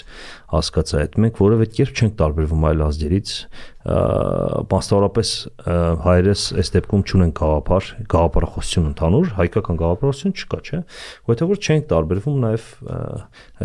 հասկացա 0.54 1.02
այդ 1.04 1.18
մենք 1.24 1.42
որևէ 1.44 1.68
կերպ 1.78 2.00
չենք 2.00 2.16
տարբերվում 2.20 2.66
այլ 2.70 2.84
ազդերից 2.90 3.34
բաստավորապես 3.80 5.30
հայրս 6.04 6.42
այս 6.60 6.72
դեպքում 6.74 7.04
ճունեն 7.10 7.30
գաղափար, 7.40 7.86
գաղափարախոսություն 8.12 8.90
ընդհանուր, 8.90 9.30
հայկական 9.38 9.80
գաղափարախոսություն 9.80 10.36
չկա, 10.36 10.60
չէ։ 10.68 10.80
Որտեղ 11.32 11.52
որ 11.54 11.62
չենք 11.64 11.88
տարբերվում 11.94 12.42
նաև 12.44 12.68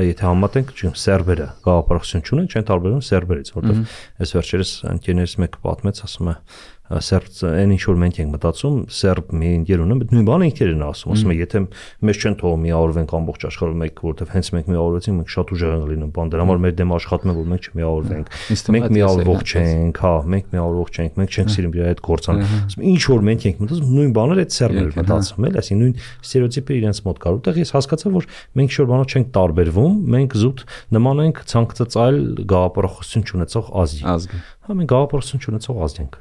եթե 0.07 0.29
համատենք, 0.29 0.71
չեմ, 0.79 0.95
սերբերը 1.03 1.49
գաղափարախոսություն 1.67 2.25
ճունեն, 2.31 2.49
չեն 2.55 2.69
տարբերվում 2.71 3.05
սերբերից, 3.11 3.53
որտեղ 3.59 3.83
այս 4.23 4.35
վերջերս 4.39 4.73
ընկերներից 4.95 5.37
մեկը 5.45 5.62
պատմեց, 5.67 6.05
ասում 6.07 6.31
է 6.31 6.37
սերբ 6.85 7.39
այն 7.49 7.70
ինչ 7.74 7.82
որ 7.89 7.97
մենք 8.03 8.18
ենք 8.20 8.32
մտածում 8.35 8.74
սերբ 8.93 9.30
մի 9.41 9.51
ինքեր 9.57 9.82
ունեն 9.85 10.01
նույն 10.05 10.26
բանը 10.28 10.49
ինքերն 10.51 10.82
ասում 10.85 11.12
ասում 11.14 11.30
են 11.32 11.39
եթե 11.39 11.62
մեզ 12.05 12.18
չեն 12.20 12.35
թողում 12.43 12.64
միավորվենք 12.64 13.14
ամբողջ 13.18 13.47
աշխարհում 13.49 13.80
մեկ 13.85 14.03
որովհետև 14.05 14.35
հենց 14.35 14.51
մենք 14.55 14.68
միավորվեցինք 14.74 15.16
մենք 15.16 15.32
շատ 15.35 15.55
ուժեղ 15.55 15.72
ենք 15.74 15.87
լինում 15.95 16.12
բան 16.12 16.32
դրա 16.35 16.45
համար 16.45 16.61
մեր 16.64 16.74
դեմ 16.85 16.93
աշխատում 16.95 17.32
են 17.32 17.39
որ 17.41 17.49
մենք 17.55 17.64
չմիավորվենք 17.64 18.26
մենք 18.74 18.89
միավորվող 18.95 19.41
չենք 19.55 20.03
հա 20.05 20.12
մենք 20.35 20.53
միավորվող 20.53 20.93
չենք 20.95 21.18
մենք 21.24 21.35
չենք 21.35 21.55
սիրում 21.55 21.74
իր 21.74 21.89
այդ 21.89 22.05
գործան 22.05 22.45
ասում 22.45 22.85
ինչ 22.85 23.03
որ 23.14 23.24
մենք 23.24 23.49
ենք 23.49 23.64
մտածում 23.64 23.95
նույն 23.95 24.12
բաները 24.14 24.45
այդ 24.45 24.55
սերբն 24.55 24.85
են 24.85 24.93
մտածում 25.01 25.49
էլ 25.49 25.59
այսինքն 25.64 25.82
նույն 25.85 25.97
ստերեոտիպը 26.24 26.78
իրենց 26.85 27.01
մոտ 27.05 27.20
կար 27.24 27.35
որտեղ 27.35 27.61
ես 27.64 27.74
հասկացա 27.74 28.12
որ 28.14 28.28
մենք 28.61 28.76
որ 28.85 28.89
բանով 28.93 29.14
չենք 29.14 29.28
տարբերվում 29.35 29.95
մենք 30.14 30.37
զուտ 30.45 30.64
նման 30.95 31.22
ենք 31.24 31.43
ցանկացած 31.55 31.99
այլ 32.05 32.18
գաղափարախոսություն 32.55 33.41
ունեցող 33.41 33.70
ազգի 33.85 34.05
ազգի 34.14 34.41
Հա 34.65 34.75
մենք 34.79 34.89
գաղափարություն 34.95 35.43
չունեցող 35.45 35.81
ազգ 35.85 35.99
ենք։ 36.01 36.15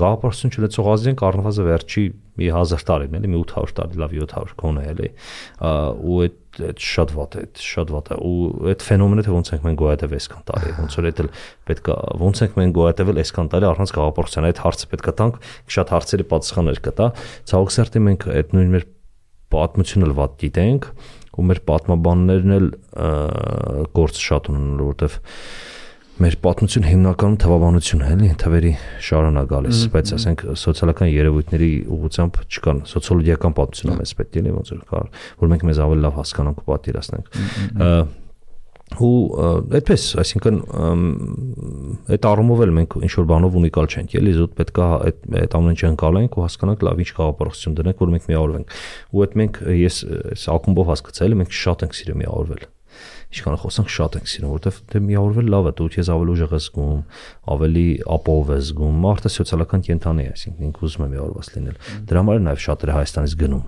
Գաղափարություն 0.00 0.52
չունեցող 0.52 0.88
ազգ 0.94 1.10
ենք 1.14 1.22
առնվազն 1.24 1.68
վերջի 1.70 2.02
մի 2.34 2.48
1000 2.52 2.84
տարին, 2.90 3.14
էլի 3.16 3.30
մի 3.32 3.38
800 3.40 3.76
տարի, 3.78 4.00
լավ 4.02 4.14
700 4.20 4.56
կոնե 4.60 4.82
էլի։ 4.90 5.08
Ու 5.64 6.18
այդ 6.24 6.36
այդ 6.68 6.82
շատ 6.84 7.14
վատ 7.14 7.36
է, 7.40 7.44
շատ 7.64 7.92
վատ 7.94 8.10
է։ 8.14 8.18
Ու 8.20 8.34
այդ 8.70 8.84
ֆենոմենը 8.84 9.24
թե 9.24 9.32
ոնց 9.34 9.50
ենք 9.54 9.64
մենք 9.64 9.80
գոյատև 9.80 10.14
այսքան 10.18 10.44
տարի, 10.50 10.74
ոնց 10.84 10.96
որ 10.98 11.08
դա 11.08 11.26
պետքա 11.70 11.96
ոնց 12.20 12.42
ենք 12.44 12.58
մենք 12.60 12.76
գոյատևել 12.78 13.20
այսքան 13.24 13.50
տարի 13.54 13.68
առանց 13.70 13.94
գաղափարության։ 13.96 14.48
Այդ 14.50 14.62
հարցը 14.64 14.90
պետքա 14.92 15.14
տանք, 15.24 15.40
շատ 15.74 15.92
հարցերի 15.94 16.26
պատասխաններ 16.34 16.80
կտա։ 16.84 17.08
Ցավոք 17.50 17.74
սերտի 17.74 18.04
մենք 18.04 18.26
այդ 18.34 18.54
նույն 18.54 18.74
մեր 18.74 18.86
պատմությունը 19.54 20.14
վատ 20.14 20.38
դիտենք 20.44 20.88
ու 21.34 21.44
մեր 21.50 21.60
պատմաբաններն 21.68 22.54
էլ 22.54 22.66
գործ 23.94 24.20
շատ 24.22 24.50
ունեն, 24.54 24.74
որովհետև 24.84 25.18
մեր 26.22 26.36
պատմություն 26.44 26.84
հիմնականում 26.86 27.38
թվաբանություն 27.42 28.02
է, 28.04 28.08
էլի, 28.14 28.28
թվերի 28.38 28.72
շարան 29.02 29.38
է 29.40 29.44
գալիս, 29.50 29.78
բայց 29.94 30.12
ասենք 30.14 30.44
սոցիալական 30.62 31.10
երևույթների 31.10 31.70
ուղղությամբ 31.96 32.38
չկան, 32.44 32.82
սոցիոլոգիական 32.92 33.56
պատմություն 33.58 33.96
մեզ 33.98 34.12
պետք 34.20 34.38
է, 34.38 34.52
ոնց 34.54 34.70
որ 34.74 34.84
կար, 34.92 35.08
որ 35.42 35.50
մենք 35.54 35.64
մեզ 35.70 35.80
ավելի 35.84 36.04
լավ 36.04 36.20
հասկանանք 36.20 36.62
ու 36.62 36.68
պատկերացնենք 36.70 37.34
ու 39.00 39.14
այդպես, 39.74 40.02
այսինքն 40.22 40.58
այդ 42.14 42.26
առումով 42.30 42.60
էլ 42.66 42.74
մենք 42.78 42.96
ինչ 43.00 43.10
որ 43.16 43.26
բանով 43.30 43.56
ունիկալ 43.58 43.88
չենք, 43.90 44.14
էլի 44.20 44.34
զուտ 44.36 44.52
պետքա 44.60 44.88
այդ 45.08 45.24
այդ 45.40 45.56
ամեն 45.58 45.74
ինչը 45.74 45.88
անցալենք 45.88 46.38
ու 46.38 46.44
հասկանանք 46.44 46.84
լավ 46.90 47.02
ինչ 47.02 47.10
գաղափարություն 47.18 47.76
դնենք, 47.80 48.04
որ 48.04 48.14
մենք 48.14 48.30
միավորվենք։ 48.30 48.78
Ու 49.10 49.24
այդ 49.24 49.36
մենք 49.40 49.60
ես 49.80 50.00
այս 50.36 50.46
ակումբով 50.54 50.94
հասկացել 50.94 51.34
եմ, 51.34 51.42
մենք 51.42 51.58
շատ 51.64 51.86
ենք 51.88 51.98
սիրում 52.04 52.22
միավորվել 52.22 52.64
ինչքան 53.34 53.56
խոսանք 53.64 53.90
շատ 53.94 54.16
ենք 54.18 54.30
սիրում, 54.30 54.52
որովհետև 54.54 54.78
դե 54.94 55.00
միավորվել 55.04 55.48
լավ 55.54 55.68
է, 55.68 55.72
դու 55.78 55.88
քեզ 55.94 56.10
ավելի 56.14 56.34
ուժեղ 56.34 56.54
ես 56.54 56.66
զգում, 56.68 57.00
ավելի 57.54 57.86
ապահով 58.14 58.52
ես 58.54 58.68
զգում, 58.70 58.98
մարդը 59.04 59.32
սոցիալական 59.34 59.84
կենթանի 59.88 60.24
է, 60.24 60.32
այսինքն 60.34 60.68
ինքը 60.68 60.84
ուզում 60.84 61.04
է 61.04 61.08
միավորված 61.14 61.50
լինել։ 61.54 61.78
Դրա 62.08 62.22
համար 62.24 62.44
նաև 62.44 62.62
շատերը 62.64 62.94
Հայաստանից 62.94 63.34
գնում, 63.44 63.64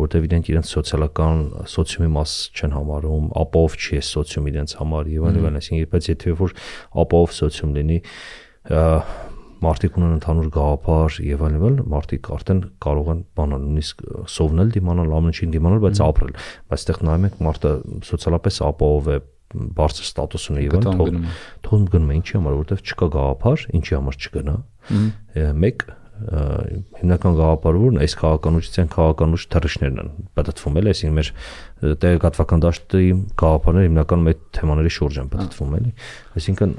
որովհետև 0.00 0.28
իրենք 0.30 0.50
իրենց 0.50 0.70
սոցիալական 0.70 1.42
սոցիումի 1.74 2.10
մաս 2.16 2.36
չեն 2.56 2.76
համարում, 2.78 3.26
ապահով 3.40 3.76
չի 3.80 3.98
է 4.00 4.04
սոցիում 4.10 4.48
իրենց 4.50 4.76
համար 4.80 5.10
եւ 5.10 5.28
այլն, 5.30 5.60
այսինքն 5.60 5.90
բայց 5.90 6.10
եթե 6.10 6.36
որ 6.40 6.56
ապահով 7.04 7.34
սոցիում 7.40 7.74
լինի, 7.80 7.98
մարդիկ 9.64 9.98
ունեն 10.00 10.14
ընդհանուր 10.16 10.48
գաղափար 10.54 11.18
եւ 11.26 11.44
այլն 11.46 11.66
այլն 11.68 11.90
մարդիկ 11.94 12.30
արդեն 12.36 12.62
կարող 12.86 13.10
են 13.14 13.20
բանալ 13.40 13.66
նույնիսկ 13.66 14.04
սովնել 14.34 14.72
դիմանալ 14.76 15.14
ամեն 15.20 15.34
ինչին 15.34 15.54
դիմանալ 15.56 15.84
բայց 15.84 16.02
ապրել 16.06 16.34
բայց 16.70 16.80
այդտեղ 16.80 17.00
նայում 17.10 17.28
եք 17.30 17.38
մարդը 17.46 17.72
սոցիալապես 18.10 18.60
ապահով 18.70 19.10
է 19.10 19.18
բարձր 19.50 20.04
ստատուս 20.06 20.44
ունի 20.50 20.66
եւ 20.66 20.76
թող 20.86 21.14
թող 21.66 21.86
գնում 21.90 22.10
է 22.10 22.18
ինչի 22.20 22.36
համար 22.38 22.58
որովհետեւ 22.60 22.84
չկա 22.86 23.08
գաղափար 23.16 23.64
ինչի 23.80 23.96
համար 23.98 24.18
չգնա 24.20 24.54
մեկ 25.64 25.88
հիմնական 26.20 27.36
գաղափարը 27.38 27.80
որն 27.80 28.00
այս 28.04 28.14
քաղաքանությունության 28.20 28.90
քաղաքանուչ 28.92 29.40
թռիչներն 29.54 30.00
են 30.02 30.10
պատտվում 30.36 30.78
էլ 30.80 30.90
այսինքն 30.90 31.16
մեր 31.16 31.30
տեղեկատվական 31.80 32.62
դաշտի 32.64 33.06
գաղափարները 33.40 33.88
հիմնականում 33.88 34.28
այդ 34.30 34.40
թեմաների 34.56 34.90
շուրջ 34.96 35.18
են 35.20 35.30
պատտվում 35.32 35.76
էլի 35.78 35.92
այսինքն 36.40 36.74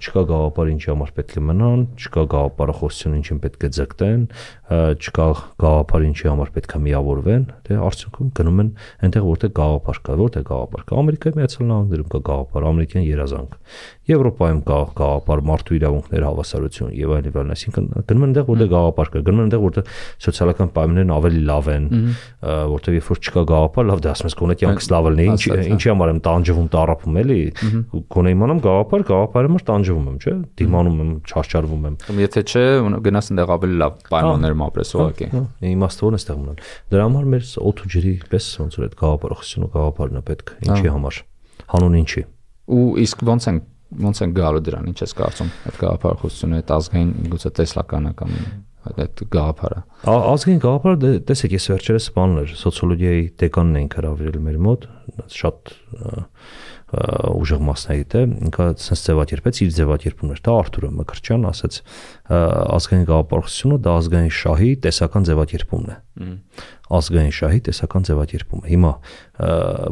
չկա 0.00 0.22
գաղափար 0.30 0.70
ինչի 0.74 0.90
համար 0.90 1.12
պետք 1.20 1.36
է 1.38 1.42
մնան 1.50 1.84
չկա 2.00 2.24
գաղափարախոսություն 2.34 3.14
ինչին 3.20 3.40
պետք 3.44 3.66
է 3.66 3.70
ձգտեն 3.78 4.24
չկա 4.70 5.26
գաղափար 5.62 6.06
ինչի 6.10 6.30
համար 6.30 6.52
պետք 6.56 6.74
է 6.74 6.82
միավորվեն 6.90 7.46
դե 7.70 7.78
արդյունքում 7.90 8.32
գնում 8.40 8.60
են 8.60 8.72
այնտեղ 9.06 9.24
որտեղ 9.30 9.54
գաղափար 9.60 10.00
կա 10.10 10.18
որտեղ 10.20 10.44
գաղափար 10.50 10.84
կա 10.90 11.00
ամերիկայի 11.00 11.38
միացյալ 11.40 11.70
նահանգներում 11.70 12.10
կա 12.10 12.20
գաղափար 12.30 12.68
ամերիկյան 12.70 13.06
երազանք 13.10 13.56
Եվրոպայում 14.10 14.60
կա 14.66 14.78
գաղափար 14.98 15.42
մարդու 15.50 15.76
իրավունքներ 15.78 16.24
հավասարություն 16.26 16.94
եւ 16.98 17.12
այլն 17.14 17.36
այլն 17.40 17.52
այսինքն 17.54 17.84
գնում 18.10 18.24
են 18.26 18.30
այնտեղ 18.30 18.48
որտեղ 18.50 18.70
գաղափար 18.74 19.10
կա 19.14 19.22
գնում 19.28 19.40
են 19.40 19.46
այնտեղ 19.46 19.62
որտեղ 19.66 19.92
սոցիալական 20.24 20.72
պայմաններն 20.74 21.12
ավելի 21.14 21.42
լավ 21.50 21.70
են 21.70 21.86
որտեղ 22.74 22.96
երբ 22.98 23.10
որ 23.10 23.20
չկա 23.20 23.44
գաղափար 23.50 23.88
լավ 23.90 24.02
դե 24.02 24.10
ասում 24.10 24.30
ես 24.30 24.36
գոնե 24.40 24.56
կյանքս 24.60 24.88
լավ 24.90 25.08
լինի 25.10 25.26
ինչ 25.30 25.40
ինչի 25.74 25.90
համար 25.90 26.10
եմ 26.10 26.20
տանջվում 26.26 26.68
տարապում 26.74 27.18
էլի 27.20 27.38
գոնե 28.14 28.32
իմանամ 28.34 28.62
գաղափար 28.66 29.04
գաղափարը 29.10 29.52
մար 29.54 29.64
տանջվում 29.70 30.08
եմ 30.10 30.18
չէ 30.20 30.34
դիմանում 30.60 31.00
եմ 31.04 31.10
չարչարվում 31.30 31.88
եմ 31.90 32.20
եթե 32.24 32.44
չէ 32.50 32.64
գնաս 33.10 33.30
այնտեղ 33.30 33.54
ավելի 33.56 33.80
լավ 33.80 33.98
պայմաններում 34.10 34.64
ապրես 34.70 34.94
ուղղակի 35.00 35.30
իմաստը 35.70 36.06
ո՞րն 36.10 36.16
է 36.16 36.20
ստեղ 36.20 36.40
մնալ 36.40 36.62
դրա 36.94 37.08
համար 37.10 37.28
մեր 37.34 37.50
օդ 37.70 37.84
ու 37.84 37.90
ջրի 37.94 38.14
պես 38.30 38.48
ոնց 38.60 38.78
որ 38.80 38.86
այդ 38.90 38.96
գաղափարախոսությունը 39.00 39.68
ու 39.70 39.74
գաղափարն 39.76 40.20
է 40.20 40.24
պետք 40.30 40.54
ինչի 40.70 40.94
համար 40.94 41.20
հանուն 41.74 42.00
ինչի 42.00 42.24
ու 42.70 42.86
իսկ 43.04 43.24
ոնց 43.30 43.46
են 43.50 43.60
ոնց 43.90 44.20
են 44.22 44.32
գալու 44.36 44.62
դրան 44.66 44.90
ինչ 44.90 44.98
ես 45.02 45.14
կարծում 45.18 45.48
այդ 45.66 45.78
գաղափարախոսությունը 45.80 46.58
այդ 46.60 46.68
ազգային 46.76 47.08
գուցե 47.32 47.50
տեսլականը 47.58 48.12
կամ 48.20 48.34
այդ 48.88 49.22
գաղափարը 49.34 49.80
ազգային 50.08 50.60
գաղափարը 50.64 50.98
դե, 51.00 51.10
տեսեք 51.28 51.54
ես 51.56 51.66
վերջերս 51.70 52.06
բանն 52.16 52.40
էր 52.40 52.52
սոցիոլոգիայի 52.60 53.24
դեկանն 53.42 53.78
էին 53.80 53.90
հրավիրել 53.96 54.38
մեր 54.46 54.60
մոտ 54.66 54.86
շատ 55.36 55.72
ուժեղ 56.90 57.60
մասնագետ 57.62 58.14
է, 58.18 58.22
ինքը 58.48 58.64
sense 58.82 59.04
ձևակերպեց 59.06 59.58
իր 59.62 59.74
ձևակերպումներ։ 59.76 60.40
Դա 60.42 60.54
Արթուրը 60.58 60.90
Մկրտչյան 60.98 61.44
ասաց 61.50 61.76
ազգային 62.34 63.04
գաղափարությունը 63.10 63.78
դա 63.84 63.94
ազգային 64.00 64.32
շահի 64.40 64.70
տեսական 64.86 65.28
ձևակերպումն 65.30 65.92
է։ 65.94 65.98
Ազգային 66.98 67.34
շահի 67.38 67.60
տեսական 67.70 68.08
ձևակերպումը։ 68.10 68.72
Հիմա 68.74 68.92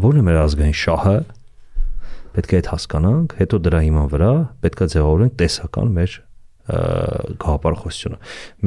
ո՞րն 0.02 0.18
է 0.18 0.24
մեր 0.26 0.40
ազգային 0.42 0.78
շահը, 0.82 1.16
պետք 2.34 2.50
է 2.50 2.58
այդ 2.58 2.72
հասկանանք, 2.74 3.36
հետո 3.38 3.62
դրա 3.68 3.78
հիման 3.86 4.10
վրա 4.14 4.32
պետք 4.66 4.82
է 4.82 4.90
ձևավորենք 4.98 5.38
տեսական 5.38 5.94
մեր 5.98 6.18
գաղափարախոսությունը։ 6.68 8.18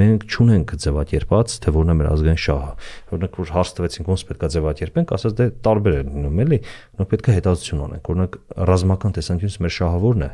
Մենք 0.01 0.27
ճունենք 0.35 0.75
ձևակերպած, 0.85 1.55
թե 1.61 1.73
որն 1.77 1.91
է 1.91 1.95
մեր 2.01 2.11
ազգային 2.11 2.41
շահը։ 2.45 2.71
Օրինակ 3.11 3.41
որ 3.41 3.51
հարց 3.55 3.73
տվեցինք 3.77 4.11
ոնց 4.11 4.23
պետք 4.31 4.45
է 4.45 4.51
ձևակերպենք, 4.57 5.13
ասած 5.17 5.35
դե 5.41 5.49
տարբեր 5.69 5.97
է 5.97 6.05
լինում, 6.11 6.39
էլի։ 6.45 6.61
Մենք 7.01 7.11
պետք 7.11 7.29
է 7.31 7.35
հետազոտություն 7.41 7.83
անենք։ 7.87 8.11
Օրինակ 8.11 8.39
ռազմական 8.71 9.17
տեսանկյունից 9.21 9.59
մեր 9.61 9.77
շահը 9.81 10.01
որն 10.07 10.25
է 10.25 10.31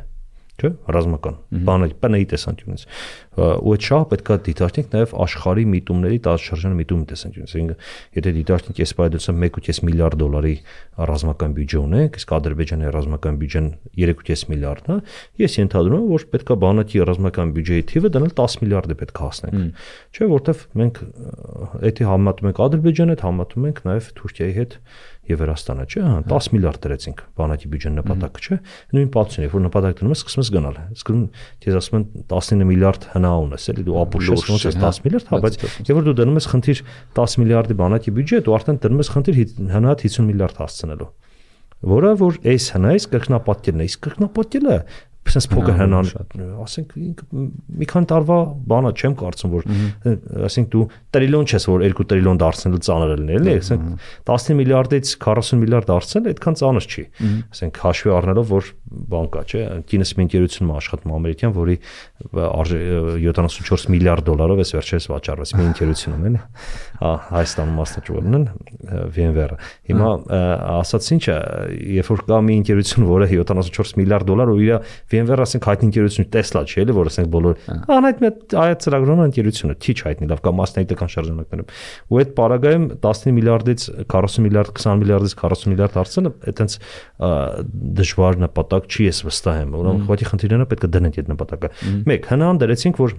չէ 0.58 0.70
ռազմական 0.94 1.36
բանը 1.68 1.88
ՊՆ-ի 2.02 2.26
տեսանկյունից 2.32 2.84
ու 3.38 3.72
այդ 3.74 3.84
շահը 3.88 4.06
պետքա 4.10 4.36
դիտարկենք 4.48 4.88
նաև 4.94 5.12
աշխարհի 5.24 5.64
միտումների 5.72 6.18
տարածաշրջան 6.26 6.74
միտումի 6.78 7.06
տեսանկյունից 7.12 7.52
այսինքն 7.54 7.76
եթե 8.18 8.32
դիտարկենք 8.38 8.80
այս 8.82 8.92
բայդուսը 8.98 9.34
1.5 9.38 9.80
միլիարդ 9.88 10.18
դոլարի 10.22 10.54
ռազմական 11.08 11.54
բյուջե 11.58 11.78
ունենք 11.78 12.18
իսկ 12.18 12.34
ադրբեջանի 12.38 12.92
ռազմական 12.98 13.38
բյուջեն 13.38 13.68
3.5 14.02 14.44
միլիարդն 14.52 14.94
է 14.94 14.98
ես 15.44 15.58
ենթադրում 15.62 16.02
եմ 16.02 16.10
որ 16.18 16.26
պետքա 16.34 16.58
բանակի 16.66 17.04
ռազմական 17.08 17.54
բյուջեի 17.58 17.86
թիվը 17.92 18.12
դնել 18.18 18.34
10 18.42 18.58
միլիարդը 18.64 18.98
պետք 18.98 19.18
է 19.18 19.28
հասնենք 19.28 20.18
չէ 20.18 20.28
որտեվ 20.34 20.64
մենք 20.82 21.00
եթե 21.88 22.08
համատում 22.08 22.50
ենք 22.50 22.62
ադրբեջանը 22.66 23.18
համատում 23.28 23.68
ենք 23.68 23.80
նաև 23.88 24.10
թուրքիայի 24.18 24.54
հետ 24.58 24.78
եւ 25.28 25.40
Վրաստանը, 25.42 25.84
չէ՞, 25.88 26.02
հա 26.08 26.18
10 26.28 26.48
միլիարդ 26.54 26.80
դրեցինք 26.84 27.22
բանակի 27.38 27.70
բյուջեն 27.72 27.98
նպատակը, 27.98 28.42
չէ՞։ 28.48 28.58
Նույն 28.96 29.10
պատճառն 29.14 29.44
է, 29.44 29.50
որ 29.52 29.64
նպատակ 29.68 29.98
դնում 29.98 30.14
ես, 30.14 30.22
սկսում 30.24 30.42
ես 30.42 30.50
գնալ։ 30.56 30.78
Սկսում 30.98 31.22
ես 31.68 31.78
ասում 31.78 31.98
են 31.98 32.06
19 32.32 32.68
միլիարդ 32.68 33.08
հնա 33.12 33.32
ունես, 33.44 33.68
էլի 33.72 33.86
դու 33.88 33.98
ապուշ 34.02 34.32
ես, 34.32 34.44
ոնց 34.48 34.66
ես 34.68 34.78
10 34.82 35.00
միլիարդ, 35.08 35.28
հա, 35.28 35.40
բայց 35.44 35.60
եւ 35.88 35.98
որ 35.98 36.08
դու 36.08 36.16
դնում 36.18 36.38
ես 36.38 36.50
խնդիր 36.54 36.82
10 37.18 37.38
միլիարդի 37.44 37.78
բանակի 37.78 38.14
բյուջե, 38.18 38.42
դու 38.48 38.58
արդեն 38.58 38.82
դնում 38.88 39.02
ես 39.04 39.12
խնդիր 39.14 39.40
հնա 39.78 39.96
50 40.08 40.28
միլիարդ 40.28 40.62
հասցնելու 40.64 41.10
որը 41.78 42.08
որ 42.18 42.38
այս 42.50 42.64
հնայից 42.74 43.04
կրկնապատկելն 43.12 43.82
է, 43.84 43.84
իսկ 43.86 44.00
կրկնապատկելը 44.08 44.78
sense 45.34 45.50
փոքր 45.52 45.76
հնան, 45.78 46.10
ասենք 46.64 46.94
մի 47.78 47.88
քանի 47.92 48.08
տարվա 48.12 48.38
բանա 48.72 48.92
չեմ 48.98 49.14
կարծում 49.22 49.54
որ 49.54 49.68
ասենք 50.48 50.70
դու 50.74 50.84
տրիլիոն 51.14 51.48
չես 51.48 51.68
որ 51.68 51.84
2 51.88 52.06
տրիլիոն 52.12 52.40
դարձնելու 52.42 52.82
ծանր 52.88 53.12
է 53.14 53.18
լինել, 53.18 53.38
էլի, 53.38 53.54
ասենք 53.62 53.82
10 54.28 54.58
միլիարդից 54.58 55.12
40 55.24 55.60
միլիարդ 55.62 55.88
դարձնել 55.88 56.28
այդքան 56.32 56.58
ծանր 56.58 56.88
չի։ 56.88 57.04
Ասենք 57.48 57.80
հաշվի 57.84 58.12
առնելով 58.18 58.52
որ 58.52 58.70
բան 59.08 59.26
կա, 59.32 59.42
չէ, 59.48 59.62
կինս 59.88 60.10
մի 60.18 60.24
ընկերությունում 60.28 60.72
աշխատում 60.78 61.14
ամերիկյան, 61.18 61.52
որի 61.58 61.76
74 62.32 63.88
միլիարդ 63.92 64.24
դոլարով 64.28 64.62
էս 64.64 64.72
վերջերս 64.78 65.08
վաճառվեց 65.12 65.52
մի 65.58 65.66
ընկերությունում, 65.68 66.22
էլի։ 66.28 66.40
Հա, 66.98 67.12
Հայաստանում 67.28 67.76
մասնաճյուղերն 67.78 68.38
են 68.38 68.46
VMware-ը։ 69.18 69.58
Հիմա 69.88 70.08
ասած 70.78 71.10
ինչը, 71.18 71.36
երբ 71.98 72.10
որ 72.14 72.24
կա 72.28 72.40
մի 72.48 72.56
ընկերություն, 72.62 73.08
որը 73.08 73.28
74 73.34 73.98
միլիարդ 74.00 74.28
դոլար 74.28 74.52
ու 74.54 74.58
իր 74.64 74.72
VMware 75.18 75.44
ասենք 75.44 75.68
հայտնի 75.68 75.88
ընկերություն 75.88 76.28
Tesla 76.34 76.62
չի 76.68 76.82
էլի, 76.82 76.94
որ 76.98 77.10
ասենք 77.10 77.30
բոլոր 77.34 77.62
ան 77.98 78.08
այդ 78.08 78.22
մի 78.22 78.30
այդ 78.62 78.82
ծրագրում 78.84 79.22
ընկերությունը 79.28 79.76
թիչ 79.84 79.96
հայտնի 80.08 80.28
լավ 80.32 80.42
կա 80.44 80.52
մասնագիտական 80.58 81.12
շրջանակներում։ 81.14 81.72
Ու 82.08 82.20
այդ 82.22 82.32
պարագայում 82.38 82.86
19 82.98 83.36
միլիարդից 83.38 83.86
40 84.14 84.44
միլիարդ, 84.48 84.72
20 84.78 85.02
միլիարդից 85.02 85.34
40 85.42 85.72
միլիարդ 85.72 85.98
արցանը 86.02 86.32
այտենց 86.52 86.78
դժվար 87.98 88.40
նպատակ 88.46 88.88
չի 88.88 89.08
ես 89.08 89.24
վստահ 89.28 89.62
եմ։ 89.64 89.74
Ուրեմն 89.78 90.06
խոթի 90.08 90.28
խնդիրները 90.32 90.68
պետք 90.72 90.86
է 90.88 90.92
դնենք 90.98 91.18
այդ 91.18 91.32
նպատակը։ 91.34 91.72
Մեկ 92.08 92.30
հնան 92.32 92.62
դրեցինք 92.62 93.02
որ 93.02 93.18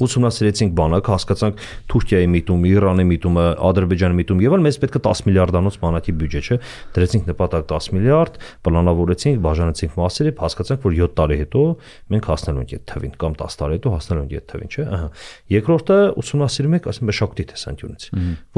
ուսումնասիրեցինք 0.00 0.74
բանակը, 0.78 1.12
հասկացանք 1.14 1.62
Թուրքիայի 1.90 2.28
միտումը, 2.30 2.70
Իրանի 2.70 3.04
միտումը, 3.10 3.44
Ադրբեջանի 3.70 4.16
միտումը 4.20 4.44
եւ 4.46 4.54
այլ 4.56 4.64
մեզ 4.66 4.78
պետք 4.80 4.98
է 5.00 5.02
10 5.06 5.22
միլիարդանոց 5.26 5.78
բանակի 5.80 6.14
բյուջե, 6.20 6.40
չէ։ 6.40 6.58
Դրեցինք 6.94 7.30
նպատակ 7.30 7.66
10 7.70 7.88
միլիարդ, 7.96 8.38
պլանավորեցինք, 8.70 9.40
բաժանեցինք 9.44 9.96
մասերի, 10.00 10.32
հասկացանք, 10.40 10.80
որ 10.86 10.96
7 11.00 11.16
տարի 11.20 11.38
հետո 11.40 11.64
մենք 12.10 12.30
հասնելու 12.30 12.60
ենք 12.60 12.74
այդ 12.76 12.84
թվին 12.90 13.14
կամ 13.20 13.36
10 13.40 13.58
տարի 13.60 13.78
հետո 13.80 13.92
հասնելու 13.94 14.24
ենք 14.24 14.34
այդ 14.40 14.46
թվին, 14.50 14.70
չէ։ 14.70 14.84
Ահա։ 14.90 15.08
Երկրորդը 15.50 15.98
ուսումնասիրում 16.20 16.76
ենք, 16.80 16.88
ասեմ, 16.90 17.10
մշակույթի 17.10 17.44
տեսանկյունից։ 17.50 18.06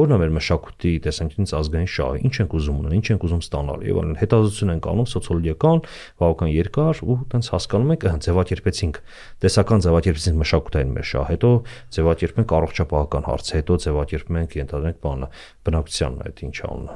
Որն 0.03 0.13
է 0.13 0.19
մեր 0.23 0.33
մշակույթի 0.37 0.93
տեսանկյունից 1.07 1.55
ազգային 1.63 1.91
շահը, 1.93 2.21
ինչ 2.23 2.35
ենք 2.43 2.57
ուզում 2.59 2.81
ունենալ, 2.83 2.97
ինչ 2.99 3.07
ենք 3.13 3.27
ուզում 3.27 3.43
ստանալ 3.43 3.85
եւ 3.87 4.01
այլն։ 4.03 4.17
Հետազոտություն 4.23 4.73
ենք 4.73 4.89
անում 4.93 5.09
սոցիոլոգիական, 5.13 5.83
բավական 6.23 6.53
երկար 6.53 7.03
ու 7.03 7.17
տենց 7.33 7.51
հասկանում 7.53 7.93
ենք, 7.93 8.07
ձևակերպեցինք, 8.23 9.01
տեսական 9.43 9.85
ձևակերպեցինք 9.87 10.41
մշակութային 10.43 10.93
մեր 10.93 11.07
շահը 11.13 11.22
հետո 11.31 11.51
ձևակերպենք 11.97 12.55
առողջապահական 12.59 13.27
հարցը, 13.29 13.53
հետո 13.59 13.77
ձևակերպենք 13.83 14.57
ենթադրենք 14.59 14.99
բանը, 15.03 15.29
բնակչությանն 15.69 16.23
այդ 16.23 16.43
ինչ 16.43 16.57
ան, 16.69 16.87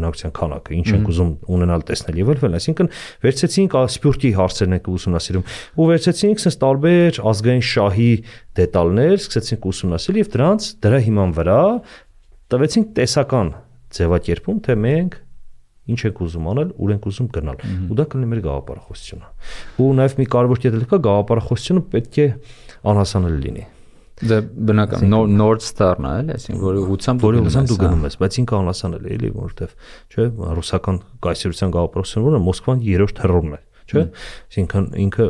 բնակչության 0.00 0.34
քանակը, 0.40 0.76
ինչ 0.80 0.88
ենք 0.90 1.10
ուզում 1.10 1.32
ունենալ 1.56 1.84
տեսնել 1.90 2.20
եւ 2.20 2.30
այլն, 2.34 2.58
այսինքն 2.60 2.90
վերցեցինք 3.24 3.78
սպյուրտի 3.80 4.30
հարցերն 4.40 4.76
ենք 4.80 4.90
ուսումնասիրում 4.90 5.48
ու 5.80 5.88
վերցեցինք 5.90 6.44
sense 6.44 6.60
տարբեր 6.60 7.20
ազգային 7.30 7.66
շահի 7.70 8.12
դետալներ, 8.60 9.16
սկսեցինք 9.20 9.66
ուսումնասիրել 9.70 10.20
եւ 10.20 10.30
դրանց 10.36 10.70
դրա 10.84 11.00
հիման 11.10 11.34
վրա 11.40 11.60
տվեցինք 12.50 12.94
տեսական 12.98 13.52
ձևակերպում, 13.90 14.62
թե 14.66 14.78
մենք 14.80 15.18
ինչ 15.90 16.00
ենք 16.06 16.20
ուզում 16.24 16.48
անել, 16.50 16.72
ուր 16.78 16.92
ենք 16.94 17.06
ուզում 17.10 17.28
գնալ։ 17.34 17.62
Ու 17.90 17.96
դա 17.98 18.06
կլինի 18.12 18.28
մեր 18.30 18.42
գաղափարախոսությունը։ 18.46 19.30
Ու 19.80 19.88
նաև 19.98 20.16
մի 20.20 20.26
կարևոր 20.34 20.60
կետ 20.64 20.76
էլ 20.78 20.84
կա, 20.90 20.98
գաղափարախոսությունը 21.06 21.82
պետք 21.94 22.18
է 22.20 22.26
անհասանելի 22.90 23.40
լինի։ 23.46 23.66
Դե 24.20 24.36
բնական 24.68 25.14
North 25.32 25.64
Star-ն 25.64 26.06
է, 26.06 26.12
էլի, 26.20 26.34
այսինքն 26.36 26.64
որի 26.66 26.80
ուղղությամբ 26.82 27.22
որի 27.24 27.38
ուղղությամբ 27.40 27.70
դու 27.70 27.78
գնում 27.80 28.02
ես, 28.04 28.16
բայց 28.20 28.36
ինքը 28.42 28.56
անհասանելի 28.58 29.08
է, 29.08 29.14
էլի, 29.16 29.30
որովհետև 29.36 29.72
չէ, 30.10 30.26
ռուսական 30.60 30.98
կայսրության 31.24 31.72
գաղափարությունը 31.76 32.26
որը 32.26 32.40
Մոսկվան 32.50 32.82
երրորդ 32.90 33.22
հեռորն 33.24 33.54
է 33.56 33.60
չէ 33.90 34.02
այսինքն 34.04 34.86
ինքը 35.04 35.26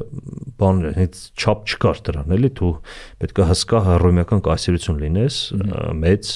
բան 0.61 0.83
հենց 0.97 1.21
չափ 1.41 1.71
չկար 1.71 2.01
դրան 2.09 2.35
էլի 2.37 2.51
դու 2.61 2.73
պետք 3.23 3.41
է 3.41 3.47
հսկա 3.51 3.83
հռոմեական 3.87 4.43
կայսրություն 4.47 5.01
լինես 5.05 5.39
մեծ 6.01 6.33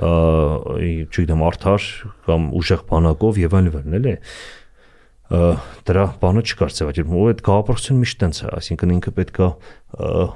չգիտեմ 0.00 1.44
արդար 1.50 1.88
կամ 2.26 2.48
ուժեղ 2.60 2.84
բանակով 2.90 3.40
եւ 3.44 3.56
այլն 3.60 3.98
էլի 4.00 4.16
դրա 5.30 6.04
բանը 6.18 6.42
չկար 6.42 6.72
ծավալում 6.74 7.12
ու 7.14 7.26
այդ 7.30 7.42
գաղափարությունը 7.46 8.00
միշտ 8.02 8.18
տենց 8.20 8.38
է 8.40 8.48
այսինքն 8.56 8.92
ինքը 8.96 9.12
պետքա 9.14 9.46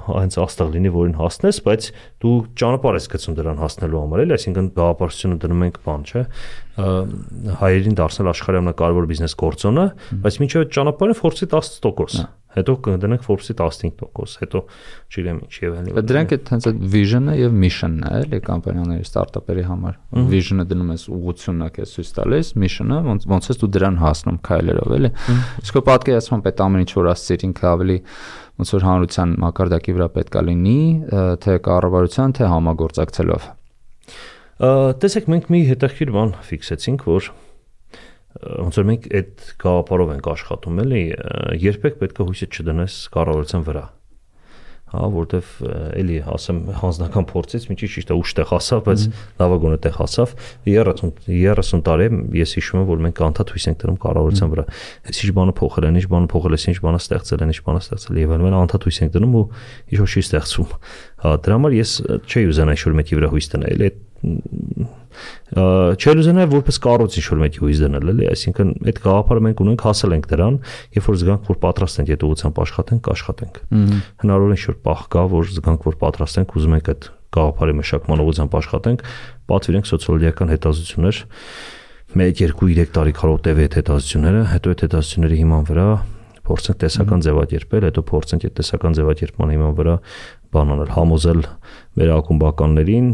հենց 0.07 0.37
աստղ 0.39 0.69
լինի 0.71 0.91
որին 0.95 1.17
հասնես 1.19 1.59
բայց 1.65 1.87
դու 2.23 2.35
ճանապարհ 2.61 2.99
ես 2.99 3.09
գցում 3.11 3.35
դրան 3.35 3.59
հասնելու 3.59 4.01
համար 4.05 4.23
էլի 4.23 4.35
այսինքն 4.35 4.69
գաղափարությունը 4.79 5.39
դնում 5.43 5.65
ենք 5.67 5.79
բան 5.83 6.07
չէ 6.07 6.23
հայերին 6.75 7.99
դարձնել 7.99 8.31
աշխարհի 8.35 8.61
ամենակարևոր 8.61 9.11
բիզնես 9.11 9.37
գործոնը 9.41 9.85
բայց 10.25 10.39
մինչև 10.43 10.65
այդ 10.65 10.73
ճանապարհը 10.75 11.19
ֆորսի 11.21 11.47
10% 11.55 12.25
հետո 12.55 12.75
կդնենք 12.85 13.23
Forbes-ի 13.25 13.55
15%, 13.59 14.35
հետո 14.41 14.61
չգիտեմ 15.11 15.39
ինչ 15.43 15.57
եւ 15.59 15.73
այլն։ 15.79 16.05
Դրանք 16.11 16.35
է 16.35 16.37
հենց 16.51 16.67
այդ 16.69 16.79
vision-ը 16.93 17.35
եւ 17.39 17.57
mission-ը 17.63 18.11
է, 18.11 18.21
էլի 18.25 18.39
կամպանիաների 18.45 19.07
ստարտափերի 19.09 19.65
համար։ 19.69 19.97
Vision-ը 20.31 20.67
դնում 20.71 20.93
ես 20.95 21.05
ուղղությունն 21.15 21.65
ա 21.65 21.69
քեզ 21.75 21.95
ցույց 21.95 22.13
տալիս, 22.15 22.53
mission-ը 22.63 23.01
ոնց 23.09 23.27
ոնց 23.35 23.51
ես 23.51 23.61
դու 23.61 23.71
դրան 23.75 23.99
հասնում 24.05 24.39
քայլերով, 24.47 24.95
էլի։ 24.95 25.11
Իսկ 25.65 25.81
պատկերացման 25.91 26.45
պետ 26.45 26.65
ամեն 26.65 26.85
ինչ 26.85 26.91
որ 26.95 27.11
ասցիր 27.11 27.45
ինքը 27.49 27.69
ավելի 27.75 27.99
ոնց 28.55 28.73
որ 28.75 28.87
հանրության 28.87 29.35
մակարդակի 29.43 29.95
վրա 29.99 30.09
պետքա 30.15 30.45
լինի, 30.47 30.79
թե 31.43 31.59
կառավարության, 31.65 32.35
թե 32.39 32.51
համագործակցելով։ 32.55 33.51
Տեսեք, 34.55 35.25
մենք 35.31 35.49
մի 35.51 35.59
հետաքրքիր 35.67 36.11
բան 36.15 36.29
ֆիքսեցինք, 36.47 37.01
որ 37.11 37.25
ոնց 38.35 38.79
որ 38.79 38.87
մենք 38.89 39.09
այդ 39.19 39.43
գաղափարով 39.63 40.13
ենք 40.15 40.29
աշխատում 40.31 40.79
էլի 40.85 41.03
երբեք 41.65 41.99
պետք 42.01 42.23
է 42.23 42.27
հույսը 42.29 42.47
չդնես 42.51 42.97
կառավարության 43.15 43.67
վրա 43.67 43.85
հա 44.95 45.07
որտեվ 45.11 45.47
էլի 45.97 46.17
ասեմ 46.35 46.59
հանձնական 46.79 47.25
փորձից 47.31 47.65
միջի 47.71 47.87
ճիշտ 47.95 48.11
է 48.13 48.17
ուշտեղ 48.21 48.49
հասավ 48.51 48.83
բայց 48.85 49.05
լավագույնը 49.41 49.79
տեղ 49.85 49.95
հասավ 49.97 50.35
30 50.67 51.15
30 51.25 51.83
տարի 51.87 52.07
ես 52.39 52.53
հիշում 52.59 52.81
եմ 52.83 52.87
որ 52.91 53.01
մենք 53.05 53.21
անդադ 53.25 53.53
հույս 53.55 53.67
ենք 53.71 53.79
դնում 53.81 53.97
կառավարության 54.05 54.53
վրա 54.53 54.65
այս 55.09 55.21
ինչ 55.25 55.33
բանը 55.39 55.55
փոխել 55.59 55.89
են 55.89 55.99
ինչ 55.99 56.05
բանը 56.13 56.29
փոխել 56.35 56.55
է 56.55 56.61
ինչ 56.69 56.79
բանը 56.85 57.01
ստեղծել 57.01 57.43
են 57.45 57.53
ինչ 57.55 57.59
բանը 57.65 57.81
ստեղծել 57.85 58.21
եւ 58.21 58.35
այլն 58.35 58.57
անդադ 58.61 58.85
հույս 58.85 58.99
ենք 59.05 59.15
դնում 59.15 59.35
ու 59.35 59.45
ինչ 59.95 59.99
որ 60.05 60.15
չի 60.15 60.25
ստեղծում 60.25 60.69
դրա 61.45 61.57
համար 61.59 61.75
ես 61.79 61.91
չէի 62.25 62.45
ուզենա 62.51 62.75
ինչ 62.75 62.83
որ 62.85 62.95
մեկի 62.99 63.19
վրա 63.19 63.31
հույս 63.33 63.49
դնել 63.53 63.75
էլի 63.75 63.89
չեր 65.55 66.19
ուզենա 66.21 66.45
որպես 66.51 66.77
կառույց 66.83 67.17
ինչ 67.19 67.25
որ 67.31 67.39
մեկի 67.45 67.61
հույս 67.63 67.81
դնել 67.85 68.09
էլի 68.11 68.25
այսինքն 68.31 68.71
այդ 68.89 68.97
գաղափարը 69.05 69.43
մենք 69.45 69.61
ունենք 69.65 69.85
հասել 69.85 70.15
ենք 70.15 70.25
դրան 70.31 70.57
երբ 70.97 71.07
որ 71.07 71.19
զգանք 71.21 71.51
որ 71.51 71.59
պատրաստ 71.65 72.01
ենք 72.01 72.11
այդ 72.15 72.25
ուղղությամբ 72.25 72.59
աշխատենք 72.65 73.09
աշխատենք 73.15 73.61
հնարավոր 74.25 74.51
է 74.51 74.57
ինչ 74.59 74.65
որ 74.65 74.77
պահ 74.89 75.05
կա 75.15 75.23
որ 75.35 75.47
զգանք 75.55 75.87
որ 75.87 75.97
պատրաստ 76.03 76.41
ենք 76.41 76.55
ուզում 76.59 76.75
ենք 76.75 76.91
այդ 76.95 77.07
գաղափարի 77.35 77.77
մշակման 77.79 78.23
ուղղությամբ 78.25 78.59
աշխատենք 78.59 79.07
պատվիրենք 79.55 79.89
սոցիոլոգիական 79.91 80.53
հետազոտություններ 80.55 81.23
1-2-3 82.15 82.91
տարի 82.95 83.13
կարող 83.17 83.39
տևի 83.43 83.63
այդ 83.65 83.73
հետազոտությունները, 83.75 84.41
հետո 84.53 84.71
այդ 84.71 84.83
հետազոտությունների 84.85 85.39
հիման 85.41 85.65
վրա 85.67 85.87
փորձենք 86.45 86.77
տեսական 86.83 87.23
ձևակերպել, 87.25 87.85
հետո 87.89 88.03
փորձենք 88.11 88.45
այդ 88.45 88.53
տեսական 88.59 88.95
ձևակերպման 88.99 89.51
հիման 89.55 89.73
վրա 89.79 89.95
բան 90.55 90.73
անել, 90.75 90.91
համոզել 90.95 91.41
մեր 91.99 92.11
ակումբականներին 92.15 93.09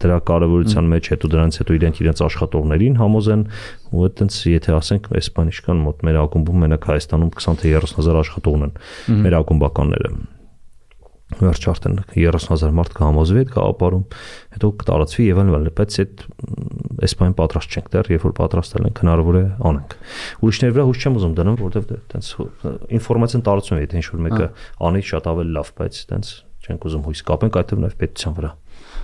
դրա 0.00 0.18
կարևորության 0.30 0.90
մեջ, 0.94 1.10
հետո 1.14 1.30
դրանից 1.34 1.60
հետո 1.60 1.76
իրենք 1.80 2.02
իրենց 2.04 2.24
աշխատողներին 2.30 2.98
համոզեն, 3.00 3.46
ու 3.90 4.04
այտենց 4.08 4.40
եթե 4.54 4.76
ասենք 4.80 5.08
Իսպանիշկան 5.20 5.86
մոտ 5.86 6.04
մեր 6.08 6.20
ակումբում 6.24 6.66
մենակ 6.66 6.90
Հայաստանում 6.90 7.32
20 7.36 7.64
թե 7.64 7.72
30000 7.80 8.20
աշխատողն 8.24 8.68
են 8.68 9.24
մեր 9.26 9.40
ակումբականները 9.40 10.14
վերջ 11.38 11.66
արդեն 11.70 11.98
30000 12.10 12.74
մարդ 12.74 12.94
կհամոզվի 12.96 13.42
այդ 13.44 13.52
գաղափարում, 13.54 14.02
հետո 14.56 14.70
կտարածվի 14.80 15.26
եւ 15.28 15.40
այլն, 15.44 15.68
բայց 15.78 15.98
այդ 16.02 16.24
Իսպանիան 17.06 17.36
պատրաստ 17.38 17.76
չենք 17.76 17.86
դեռ, 17.94 18.10
երբ 18.12 18.24
որ 18.26 18.34
պատրաստել 18.40 18.88
ենք, 18.90 19.00
հնարավոր 19.04 19.38
է 19.40 19.44
անենք։ 19.70 19.94
Ուրիշների 20.44 20.74
վրա 20.76 20.84
հույս 20.90 21.00
չեմ 21.00 21.16
ուզում 21.20 21.36
դնել, 21.38 21.58
որովհետեւ 21.62 21.96
այտենց 22.00 22.30
ինֆորմացիան 22.98 23.46
տարածում 23.46 23.78
է, 23.78 23.82
եթե 23.86 24.00
ինչ 24.00 24.06
որ 24.10 24.22
մեկը 24.26 24.48
անի 24.90 25.04
շատ 25.10 25.30
ավելի 25.30 25.54
լավ, 25.56 25.72
բայց 25.80 26.00
այտենց 26.00 26.34
չենք 26.70 26.88
ուզում 26.90 27.06
հույս 27.10 27.22
կապենք 27.30 27.60
այդտեղ 27.60 27.84
նաև 27.84 27.96
պետության 28.00 28.36
վրա։ 28.40 28.52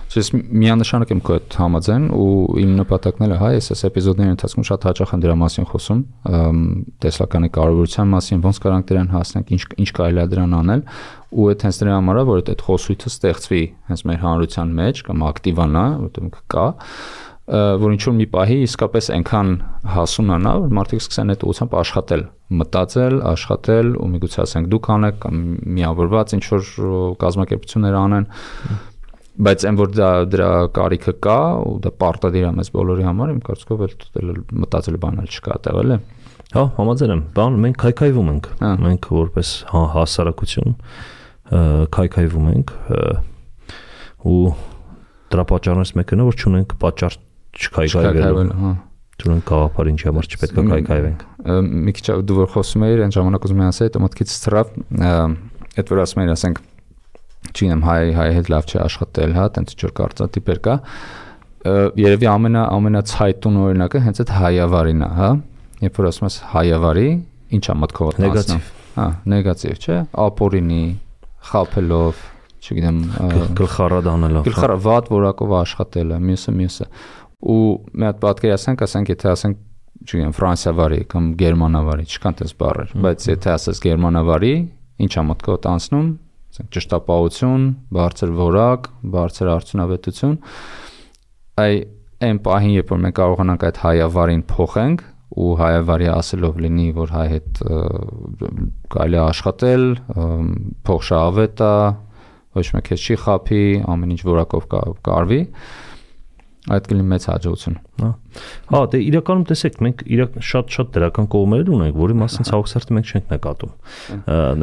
Ես 0.07 0.29
միանշանակ 0.33 1.09
եմ 1.11 1.19
քո 1.27 1.35
հետ 1.35 1.55
համաձայն 1.59 2.03
ու 2.15 2.27
իմ 2.61 2.69
նպատակն 2.79 3.25
էլ 3.25 3.33
է 3.35 3.39
հա, 3.41 3.49
ես 3.57 3.67
այս 3.75 3.81
էպիզոդների 3.89 4.31
ընթացքում 4.33 4.65
շատ 4.69 4.87
հաճախ 4.87 5.11
եմ 5.17 5.23
դրա 5.25 5.35
մասին 5.41 5.67
խոսում, 5.67 5.99
տեսլականի 7.03 7.49
կարևորության 7.57 8.09
մասին, 8.15 8.41
ոնց 8.47 8.61
կարանք 8.63 8.87
դրան 8.87 9.11
հասնենք, 9.17 9.51
ինչ 9.57 9.61
ինչ 9.83 9.89
կարելի 9.99 10.23
է 10.23 10.25
դրան 10.31 10.55
անել 10.57 10.83
ու 11.27 11.47
այդ 11.51 11.67
հենց 11.67 11.79
դրա 11.83 11.95
համար 11.97 12.17
է 12.17 12.25
որ 12.31 12.41
այդ 12.47 12.63
խոսույթը 12.67 13.11
ստեղծվի 13.11 13.63
հենց 13.91 14.03
մեր 14.07 14.19
հանրության 14.23 14.75
մեջ 14.77 15.01
կամ 15.11 15.25
ակտիվանա, 15.27 15.85
որտեղ 16.07 16.37
կա 16.55 16.67
որ 17.47 17.93
ինչ 17.95 18.01
որ 18.03 18.15
մի 18.17 18.25
պահի 18.33 18.57
իսկապես 18.65 19.07
այնքան 19.15 19.51
հասունանա, 19.93 20.51
որ 20.65 20.73
մարդիկ 20.77 21.03
սկսեն 21.03 21.31
այդ 21.31 21.45
ուղությամբ 21.47 21.75
աշխատել, 21.79 22.23
մտածել, 22.59 23.15
աշխատել 23.31 23.93
ու 24.03 24.09
միգուցե 24.15 24.41
ասենք 24.43 24.69
դուք 24.73 24.89
անեք 24.97 25.21
կամ 25.23 25.39
միավորված 25.77 26.35
ինչ 26.37 26.43
որ 26.51 26.67
կազմակերպություններ 27.23 27.97
անեն 28.01 28.27
բայց 29.47 29.65
այն 29.69 29.75
որ 29.77 29.91
դա 29.93 30.09
դրա 30.33 30.51
կարիքը 30.75 31.13
կա 31.23 31.39
ու 31.61 31.75
դա 31.83 31.91
պարտադիր 32.01 32.45
է 32.47 32.53
մեզ 32.57 32.71
բոլորի 32.73 33.03
համար 33.07 33.33
իմ 33.35 33.41
կարծիքով 33.47 33.83
էլ 33.87 34.39
մտածել 34.63 34.97
բան 35.03 35.19
էլ 35.21 35.29
չկա 35.37 35.51
այդտեղ 35.57 35.77
էլ 35.83 35.93
է 35.93 35.97
հա 36.55 36.63
համաձայն 36.77 37.13
եմ 37.13 37.21
բան 37.37 37.59
մենք 37.67 37.77
քայքայվում 37.83 38.31
ենք 38.33 38.49
հա։ 38.63 38.71
մենք 38.87 39.09
որպես 39.13 39.51
հա, 39.67 39.83
հասարակություն 39.93 40.75
քայքայվում 41.97 42.49
ենք 42.55 42.73
ու 44.27 44.41
դրա 45.31 45.45
պատճառներից 45.51 45.93
մեկը 46.01 46.17
նա 46.17 46.27
որ 46.27 46.41
չունենք 46.41 46.75
պատճառ 46.81 47.19
չքայքայվել 47.57 48.53
հա 48.61 48.75
Դուրն 49.17 49.39
գաղափար 49.49 49.87
ինչի 49.89 50.07
համար 50.11 50.27
չպետք 50.29 50.57
է 50.61 50.63
կայքայվենք։ 50.67 51.21
Մի 51.87 51.93
քիչ 51.97 52.05
դու 52.29 52.35
որ 52.37 52.49
խոսում 52.53 52.83
էիր, 52.85 52.99
այն 53.05 53.13
ժամանակ 53.15 53.47
ուզում 53.47 53.61
եմ 53.63 53.71
ասել, 53.71 53.87
այդ 53.87 53.97
մտքից 54.03 54.33
ծրավ, 54.43 54.73
այդ 55.81 55.91
որ 55.93 56.01
ասում 56.03 56.21
էիր, 56.21 56.31
ասենք 56.35 56.61
չինեմ 57.57 57.81
հայ 57.87 57.97
հայ 58.17 58.27
հետ 58.37 58.51
լավ 58.53 58.67
չի 58.67 58.79
աշխատել, 58.83 59.33
հա, 59.37 59.47
տենց 59.57 59.73
ինչ 59.73 59.81
որ 59.87 59.93
կարծատիպեր 59.97 60.61
կա։ 60.67 60.75
Երևի 61.97 62.29
ամենա 62.29 62.63
ամենացայտուն 62.77 63.59
օրինակը 63.65 64.01
հենց 64.05 64.21
այդ 64.21 64.33
հայավարին 64.37 65.01
է, 65.01 65.09
հա։ 65.17 65.29
Երբ 65.87 65.97
որ 65.97 66.09
ասում 66.11 66.27
ես 66.27 66.37
հայավարի, 66.53 67.09
ի՞նչ 67.57 67.65
է 67.67 67.75
մտքովդ 67.81 68.21
նեգատիվ։ 68.23 68.71
Հա, 68.97 69.07
նեգատիվ, 69.33 69.75
չէ՞։ 69.77 69.97
Ապորինի, 70.27 70.85
խափելով, 71.47 72.21
չգիտեմ, 72.67 72.97
գլխարad 73.57 74.09
անելով։ 74.11 74.47
Գլխարad 74.47 74.81
վատ 74.87 75.11
որակով 75.13 75.53
աշխատելը, 75.57 76.17
մյուսը 76.27 76.53
մյուսը։ 76.57 76.87
Ու 77.37 77.63
մի 77.93 78.07
հատ 78.07 78.21
պատկերացնենք, 78.23 78.79
ասենք, 78.81 79.09
եթե 79.13 79.27
ասենք 79.29 79.57
չգիտեմ 80.07 80.31
ֆրանսիավարի 80.37 80.97
կամ 81.11 81.25
գերմանավարի, 81.37 82.05
չկան 82.09 82.37
տես 82.39 82.53
բառեր, 82.57 82.93
բայց 83.03 83.27
եթե 83.29 83.51
ասես 83.53 83.81
գերմանավարի, 83.83 84.53
ի՞նչ 85.05 85.11
է 85.13 85.23
մտքովդ 85.27 85.67
անցնում, 85.71 86.07
ասենք 86.53 86.71
ճշտապահություն, 86.77 87.67
բարձր 87.97 88.33
որակ, 88.41 88.89
բարձր 89.13 89.51
արդյունավետություն, 89.53 90.35
այ 91.61 91.73
այն 92.27 92.41
պահին, 92.47 92.73
երբ 92.77 92.93
որ 92.93 93.01
մենք 93.05 93.17
կարողանանք 93.21 93.65
այդ 93.67 93.79
հայավարին 93.85 94.43
փոխենք 94.49 95.03
ու 95.37 95.51
հայավարի 95.61 96.07
ասելով 96.17 96.61
լինի, 96.65 96.87
որ 96.97 97.11
հայ 97.13 97.25
հետ 97.33 97.59
կարելի 98.97 99.17
է 99.17 99.21
աշխատել, 99.27 99.83
փոխ 100.87 101.05
շահավետ 101.11 101.61
է, 101.67 101.75
ոչ 102.57 102.65
մեկ 102.73 102.89
չի 102.97 103.17
խափի, 103.21 103.65
ամեն 103.93 104.15
ինչ 104.17 104.21
որակով 104.25 104.65
կարվի, 105.05 105.41
կա, 105.45 105.67
այդ 106.67 106.87
կլինի 106.91 107.05
մեծ 107.11 107.25
հաջողություն։ 107.31 107.75
Հա։ 108.01 108.09
Հա, 108.71 108.79
դե 108.91 108.99
իրականում 109.07 109.43
տեսեք, 109.49 109.77
մենք 109.85 110.01
իրակ 110.17 110.35
շատ-շատ 110.47 110.89
դրական 110.97 111.29
կողմեր 111.33 111.71
ունենք, 111.77 111.99
որի 112.01 112.17
մասին 112.21 112.47
ցավոքսերտը 112.49 112.97
մենք 112.97 113.11
չենք 113.13 113.31
նկատում։ 113.33 113.71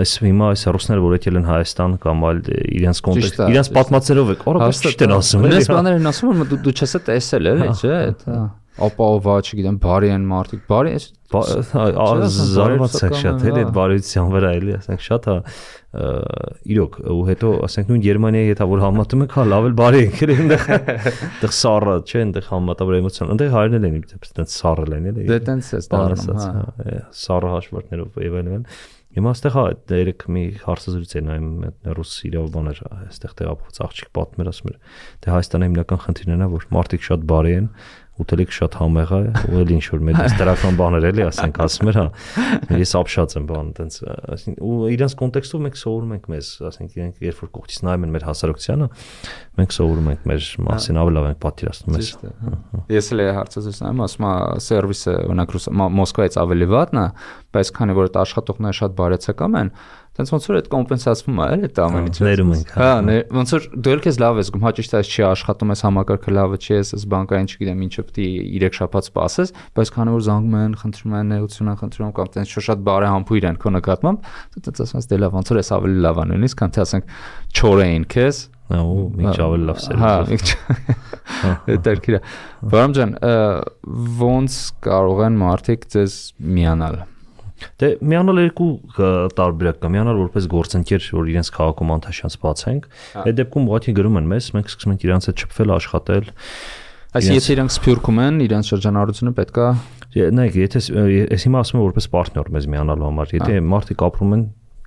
Այս 0.04 0.12
հիմա 0.24 0.50
այս 0.54 0.64
ռուսները, 0.76 1.04
որ 1.04 1.16
եկել 1.18 1.40
են 1.40 1.48
Հայաստան 1.48 1.96
կամ 2.04 2.26
այլ 2.28 2.42
իրենց 2.80 3.02
կոնտեքստ, 3.08 3.40
իրենց 3.54 3.72
պատմածերով 3.78 4.34
եք, 4.34 4.44
օրապես 4.54 4.82
ճիշտ 4.84 5.06
են 5.08 5.16
ասում։ 5.18 5.48
Այս 5.54 5.70
բաները 5.74 6.02
են 6.04 6.10
ասում, 6.12 6.44
որ 6.44 6.60
դու 6.64 6.74
չես 6.74 6.96
տեսել, 7.08 7.50
էլի, 7.54 7.70
չէ՞, 7.80 7.98
դա 8.74 8.88
ապահովա, 8.88 9.34
չգիտեմ, 9.44 9.76
բարի 9.84 10.08
են 10.14 10.24
մարդիկ, 10.30 10.62
բարի 10.70 10.94
զարմացեք 12.34 13.14
շատ 13.20 13.44
էլի 13.48 13.62
այդ 13.64 13.70
բարիության 13.74 14.32
վրա 14.34 14.50
էլի, 14.58 14.74
ասենք 14.78 15.04
շատ 15.04 15.28
հա 15.30 15.36
իրոք 16.74 16.98
ու 17.14 17.20
հետո 17.28 17.50
ասենք 17.68 17.92
նույն 17.92 18.02
Գերմանիայի 18.04 18.50
հետ 18.50 18.62
որ 18.70 18.82
համատում 18.84 19.24
եք, 19.24 19.36
հա 19.38 19.44
լավ 19.50 19.68
էլ 19.68 19.76
բարի 19.78 20.00
եք 20.04 20.18
էլի 20.26 20.36
այնտեղ 20.44 20.64
այնտեղ 20.74 21.54
սառը, 21.58 21.94
չէ, 22.02 22.24
այնտեղ 22.24 22.48
համատաբար 22.50 22.98
էմոցիոն, 22.98 23.32
այնտեղ 23.34 23.54
հայրն 23.54 23.78
էլ 23.78 23.86
են 23.90 23.96
այդպես 24.00 24.58
սառը 24.58 24.98
են 24.98 25.08
էլի։ 25.14 25.28
Դե 25.30 25.38
տենց 25.48 25.70
է 25.70 25.80
ստանում, 25.84 26.42
հա։ 26.42 26.98
Սառը 27.24 27.54
հաշվարկներով 27.54 28.20
եւ 28.24 28.38
այլն։ 28.42 28.68
Հիմա 29.14 29.30
այստեղ 29.30 29.52
հա 29.54 29.62
երեք 29.94 30.22
մի 30.34 30.40
հարցազրույց 30.64 31.12
է 31.14 31.20
նայում 31.22 31.50
ռուս 31.94 32.14
իրավ 32.26 32.46
բաներ, 32.50 32.80
այստեղ 32.96 33.34
տեղափոխած 33.38 33.78
աղջիկ 33.84 34.08
պատմեր 34.18 34.50
ասում 34.50 34.72
էր, 34.72 34.78
դե 35.22 35.30
Հայաստանը 35.34 35.68
հիմնական 35.68 36.00
խնդիրն 36.02 36.42
է, 36.42 36.48
որ 36.50 36.66
մարդիկ 36.74 37.06
շատ 37.06 37.28
բարի 37.30 37.54
են, 37.54 37.68
ուտելիք 38.14 38.52
շատ 38.54 38.76
համեղ 38.78 39.12
է, 39.14 39.20
ու 39.50 39.60
էլ 39.64 39.70
ինչ 39.74 39.84
որ 39.90 40.02
մեր 40.06 40.18
դրական 40.38 40.76
բաներ 40.78 41.06
էլի, 41.08 41.24
ասենք, 41.26 41.56
ասում 41.64 41.90
էր, 41.90 41.96
հա։ 41.98 42.04
Ես 42.78 42.92
ապշած 43.00 43.34
եմ 43.40 43.48
բան, 43.48 43.72
տենց, 43.74 43.96
ու 44.62 44.76
իրենց 44.94 45.16
կոնտեքստով 45.18 45.64
մենք 45.64 45.80
սովորում 45.80 46.14
ենք 46.14 46.28
մեզ, 46.30 46.50
ասենք, 46.70 46.94
իրենք 46.94 47.26
երբ 47.26 47.42
որ 47.42 47.50
կողքից 47.58 47.80
նայում 47.88 48.06
են 48.06 48.14
մեր 48.14 48.26
հասարակությանը, 48.28 48.88
մենք 49.58 49.74
սովորում 49.74 50.08
ենք 50.14 50.28
մեր 50.30 50.48
մասին 50.68 51.00
ավելի 51.02 51.18
լավ 51.18 51.28
ենք 51.34 51.42
պատկերացնում 51.42 51.98
ես։ 51.98 52.12
Ես 52.94 53.10
էլ 53.14 53.24
հարցազրույց 53.34 53.82
նայում, 53.84 54.04
ասում 54.04 54.28
եմ, 54.30 54.62
սերվիսը 54.64 55.16
օրինակ 55.24 55.54
Մոսկվայից 55.94 56.38
ավելի 56.44 56.70
վատն 56.74 57.02
է, 57.02 57.06
բայց 57.54 57.70
քանի 57.74 57.94
որ 57.98 58.08
այդ 58.08 58.18
աշխատողները 58.24 58.78
շատ 58.78 58.96
բարեցակամ 58.98 59.58
են, 59.60 59.70
Տենց 60.14 60.30
ոնց 60.30 60.44
որ 60.46 60.56
այդ 60.60 60.66
կոմպենսացվում 60.70 61.38
է, 61.42 61.46
այդ 61.54 61.78
ամեն 61.84 62.04
ինչը։ 62.06 62.24
Ներում 62.28 62.50
ենք։ 62.54 62.68
Հա, 62.78 62.90
ոնց 63.34 63.52
որ 63.54 63.64
դու 63.74 63.94
ել 63.94 64.02
քեզ 64.04 64.18
լավ 64.22 64.38
ես 64.38 64.50
գում, 64.54 64.64
հաճիշտ 64.68 64.94
այս 64.94 65.10
չի 65.10 65.24
աշխատում 65.26 65.72
ես 65.74 65.82
համակարգը 65.84 66.34
լավը 66.38 66.58
չի 66.62 66.70
ես, 66.74 66.92
այս 66.94 67.06
բանկային 67.14 67.50
չգիտեմ 67.50 67.82
ինչը 67.84 68.04
պետք 68.04 68.22
է 68.22 68.28
3 68.62 68.78
շաբաթ 68.78 69.08
սպասես, 69.10 69.52
բայց 69.74 69.92
քանի 69.98 70.14
որ 70.14 70.24
զանգում 70.30 70.56
են, 70.62 70.78
խնդրում 70.84 71.18
են 71.18 71.34
ներողություն 71.34 71.72
են 71.74 71.78
խնդրում 71.82 72.14
կամ 72.14 72.32
տենց 72.38 72.56
շատ 72.70 72.84
բարեհամբույր 72.94 73.48
են 73.50 73.58
քո 73.58 73.74
նկատմամբ, 73.74 74.32
տենց 74.54 74.82
ես 74.94 75.10
դե 75.10 75.18
լավ, 75.24 75.34
ոնց 75.34 75.50
որ 75.50 75.62
էս 75.64 75.70
ավելի 75.74 75.98
լավ 76.06 76.22
է 76.22 76.26
նույնիսկ, 76.30 76.60
քան 76.62 76.74
թե 76.78 76.84
ասենք 76.84 77.14
չորեին 77.58 78.06
քեզ, 78.14 78.44
Հա, 78.64 78.78
ու 78.80 79.02
միջ 79.12 79.40
ավելի 79.44 79.66
լավ 79.68 79.80
սերվիս։ 79.84 80.52
Հա, 81.36 81.50
Դա 81.68 81.76
դերքիրա։ 81.84 82.20
Վարամ 82.72 82.94
ջան, 82.96 83.16
ոնց 84.24 84.60
կարող 84.88 85.20
են 85.26 85.36
մարդիկ 85.42 85.84
ձեզ 85.92 86.16
միանալ։ 86.56 87.02
Դե 87.80 87.88
միանալ 88.02 88.40
երկու 88.44 88.68
տարբերակ 89.38 89.78
կա։ 89.82 89.90
Միանալ 89.94 90.20
որպես 90.24 90.48
գործընկեր, 90.54 91.06
որ 91.14 91.28
իրենց 91.34 91.50
քաղաքում 91.54 91.92
անթաշանց 91.94 92.36
բացենք։ 92.44 92.88
հա։ 93.14 93.24
Այդ 93.24 93.38
դեպքում 93.40 93.68
ուղղակի 93.70 93.94
գրում 93.98 94.18
են 94.20 94.28
մեզ, 94.34 94.48
մենք 94.54 94.72
սկսում 94.74 94.94
ենք 94.94 95.06
իրենց 95.06 95.28
հետ 95.30 95.44
շփվել, 95.44 95.74
աշխատել։ 95.74 96.28
Այսինքն 97.14 97.38
եթե 97.38 97.54
իրենք 97.54 97.74
սփյուռքում 97.74 98.20
են, 98.24 98.38
իրենց 98.44 98.70
շրջանառությունը 98.74 99.32
պետքա 99.38 99.66
նայեք, 100.14 100.56
եթե 100.64 100.80
ես 101.30 101.46
հիմա 101.46 101.62
ասում 101.62 101.78
եմ 101.78 101.84
որպես 101.84 102.08
պարտներ 102.10 102.50
մեզ 102.54 102.66
միանալու 102.74 103.06
համար, 103.06 103.34
եթե 103.38 103.54
հա։ 103.54 103.64
մարդիկ 103.70 104.04
ապրում 104.08 104.34
են 104.34 104.44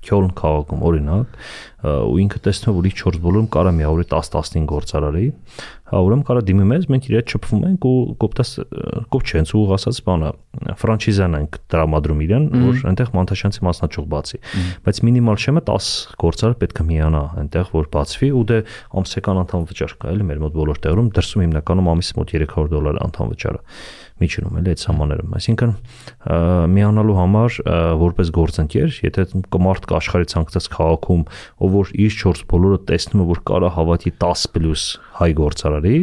Քյոլն 0.07 0.33
քաղաքում 0.39 0.85
օրինակ 0.87 1.41
ու 1.87 2.15
ինքը 2.23 2.39
տեսնում 2.41 2.75
որ 2.77 2.87
իր 2.89 2.93
4 2.97 3.19
բոլորում 3.21 3.47
կարա 3.53 3.71
միավորի 3.77 4.05
10-15 4.09 4.63
գործարարի 4.71 5.25
հա 5.87 5.99
ուրեմն 6.03 6.23
կարա 6.27 6.41
դիմի 6.47 6.65
մեզ 6.71 6.87
մենք 6.91 7.05
իր 7.07 7.15
հետ 7.17 7.33
շփվում 7.35 7.65
ենք 7.67 7.85
ու 7.87 7.99
կոպտաս 8.23 8.49
կոպ 9.13 9.27
չենց 9.29 9.53
ու 9.55 9.61
ասած 9.77 9.99
բանը 10.07 10.31
ֆրանչիզան 10.81 11.37
ենք 11.37 11.59
տրամադրում 11.71 12.23
իրեն 12.25 12.47
որ 12.63 12.81
այնտեղ 12.91 13.11
մանթաշանցի 13.17 13.63
մասնաճյուղ 13.67 14.09
բացի 14.15 14.41
բայց 14.87 15.01
մինիմալ 15.07 15.39
շեմը 15.45 15.63
10 15.69 15.91
գործարար 16.25 16.57
պետք 16.65 16.81
է 16.81 16.87
միանա 16.91 17.23
այնտեղ 17.43 17.71
որ 17.77 17.89
բացվի 17.93 18.31
ու 18.35 18.43
դե 18.51 18.59
ամսական 18.99 19.41
անդամ 19.45 19.69
վճար 19.71 19.95
կա 20.01 20.11
էլի 20.17 20.27
մեր 20.27 20.43
մոտ 20.43 20.57
բոլոր 20.57 20.81
տեղերում 20.87 21.11
դրսում 21.17 21.45
հիմնականում 21.47 21.91
ամիսի 21.93 22.17
մոտ 22.17 22.35
300 22.35 22.67
դոլար 22.73 23.01
անդամ 23.07 23.31
վճարը 23.37 23.61
միջինում 24.21 24.57
էլի 24.57 24.71
այդ 24.73 24.81
սահմաններում։ 24.83 25.35
Այսինքն 25.37 25.71
միանալու 26.77 27.17
համար 27.17 27.57
որպես 28.01 28.31
գործընկեր, 28.37 28.95
եթե 29.07 29.25
կմարդ 29.53 29.87
կա 29.87 29.97
աշխարհի 29.97 30.27
ցանկացած 30.33 30.69
քաղաքում, 30.73 31.21
ով 31.63 31.75
որ 31.77 31.91
իր 32.07 32.17
4 32.17 32.43
բոլորը 32.51 32.79
տեսնում 32.87 33.21
է, 33.21 33.27
որ 33.27 33.41
կարա 33.47 33.69
հավատի 33.77 34.11
10+ 34.17 34.85
հայ 35.17 35.29
գործարարի, 35.37 35.99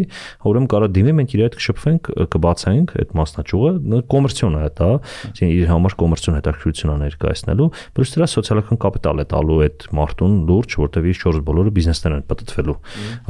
ուրեմն 0.51 0.69
կարա 0.75 0.89
դիմի 0.95 1.12
մենք 1.15 1.35
իր 1.35 1.43
հետ 1.45 1.57
կշփվենք, 1.61 2.09
կբացենք 2.35 2.95
այդ 2.99 3.12
մասնաճյուղը, 3.15 4.01
կոմերցիոն 4.11 4.57
է 4.59 4.62
դա, 4.75 4.89
այսինքն 5.29 5.53
իր 5.55 5.69
համար 5.71 5.95
կոմերցիոն 6.03 6.39
հետաքրքրություն 6.39 6.93
է 6.95 6.97
ներկայացնելու, 7.05 7.69
պլյուս 7.95 8.15
դրա 8.15 8.27
սոցիալական 8.35 8.81
կապիտալ 8.85 9.23
է 9.23 9.27
տալու 9.31 9.61
այդ 9.65 9.87
մարդուն 9.95 10.35
լուրջ, 10.51 10.77
որտեվ 10.83 11.09
իր 11.15 11.21
4 11.23 11.45
բոլորը 11.47 11.75
բիզնեսներ 11.79 12.15
են 12.15 12.27
պատտվելու։ 12.35 12.77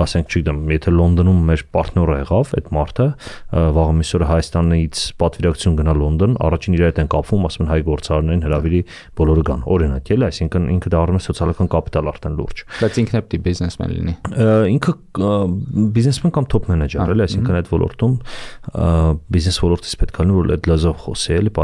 Ասենք, 0.05 0.33
չգիտեմ, 0.35 0.59
եթե 0.75 0.95
Լոնդոնում 0.95 1.45
մեր 1.53 1.65
պարտները 1.75 2.17
եղավ 2.25 2.55
այդ 2.55 2.73
մարդը, 2.75 3.07
վաղը 3.75 3.95
միսօրը 4.01 4.29
Հայաստանից 4.75 5.01
պատվիրակություն 5.21 5.75
գնա 5.79 5.93
Լոնդոն, 5.95 6.33
առաջին 6.43 6.75
իր 6.75 6.83
հետ 6.85 6.99
են 7.03 7.09
կապվում, 7.15 7.45
ասում 7.49 7.65
են 7.65 7.71
հայ 7.71 7.79
գործարարներին 7.87 8.43
հրավիրի 8.45 8.81
բոլորը 9.21 9.45
գան։ 9.49 9.61
Օրինակ, 9.75 10.11
էլի, 10.15 10.27
այսինքն 10.29 10.67
ինքը 10.75 10.93
դառնում 10.95 11.19
է 11.19 11.23
սոցիալական 11.25 11.71
կապիտալ 11.75 12.11
արդեն 12.11 12.35
լուրջ։ 12.41 12.63
Բայց 12.83 12.99
ինքն 13.05 13.15
է 13.15 13.23
պիտի 13.25 13.41
բիզնեսմեն 13.45 13.95
լինի։ 13.95 14.15
Ինքը 14.75 14.95
բիզնեսմեն 15.95 16.35
կամ 16.35 16.49
top 16.55 16.69
manager, 16.73 17.15
էլի, 17.15 17.25
այսինքն 17.25 17.59
այդ 17.61 17.71
ոլորտում 17.75 18.19
բիզնես 19.35 19.61
ոլորտից 19.65 19.95
պետք 20.03 20.19
է 20.19 20.25
լինի 20.25 20.39
որ 20.41 20.53
այդ 20.55 20.69
լեզվով 20.75 20.99
խոսի, 21.05 21.39
էլի 21.39 21.55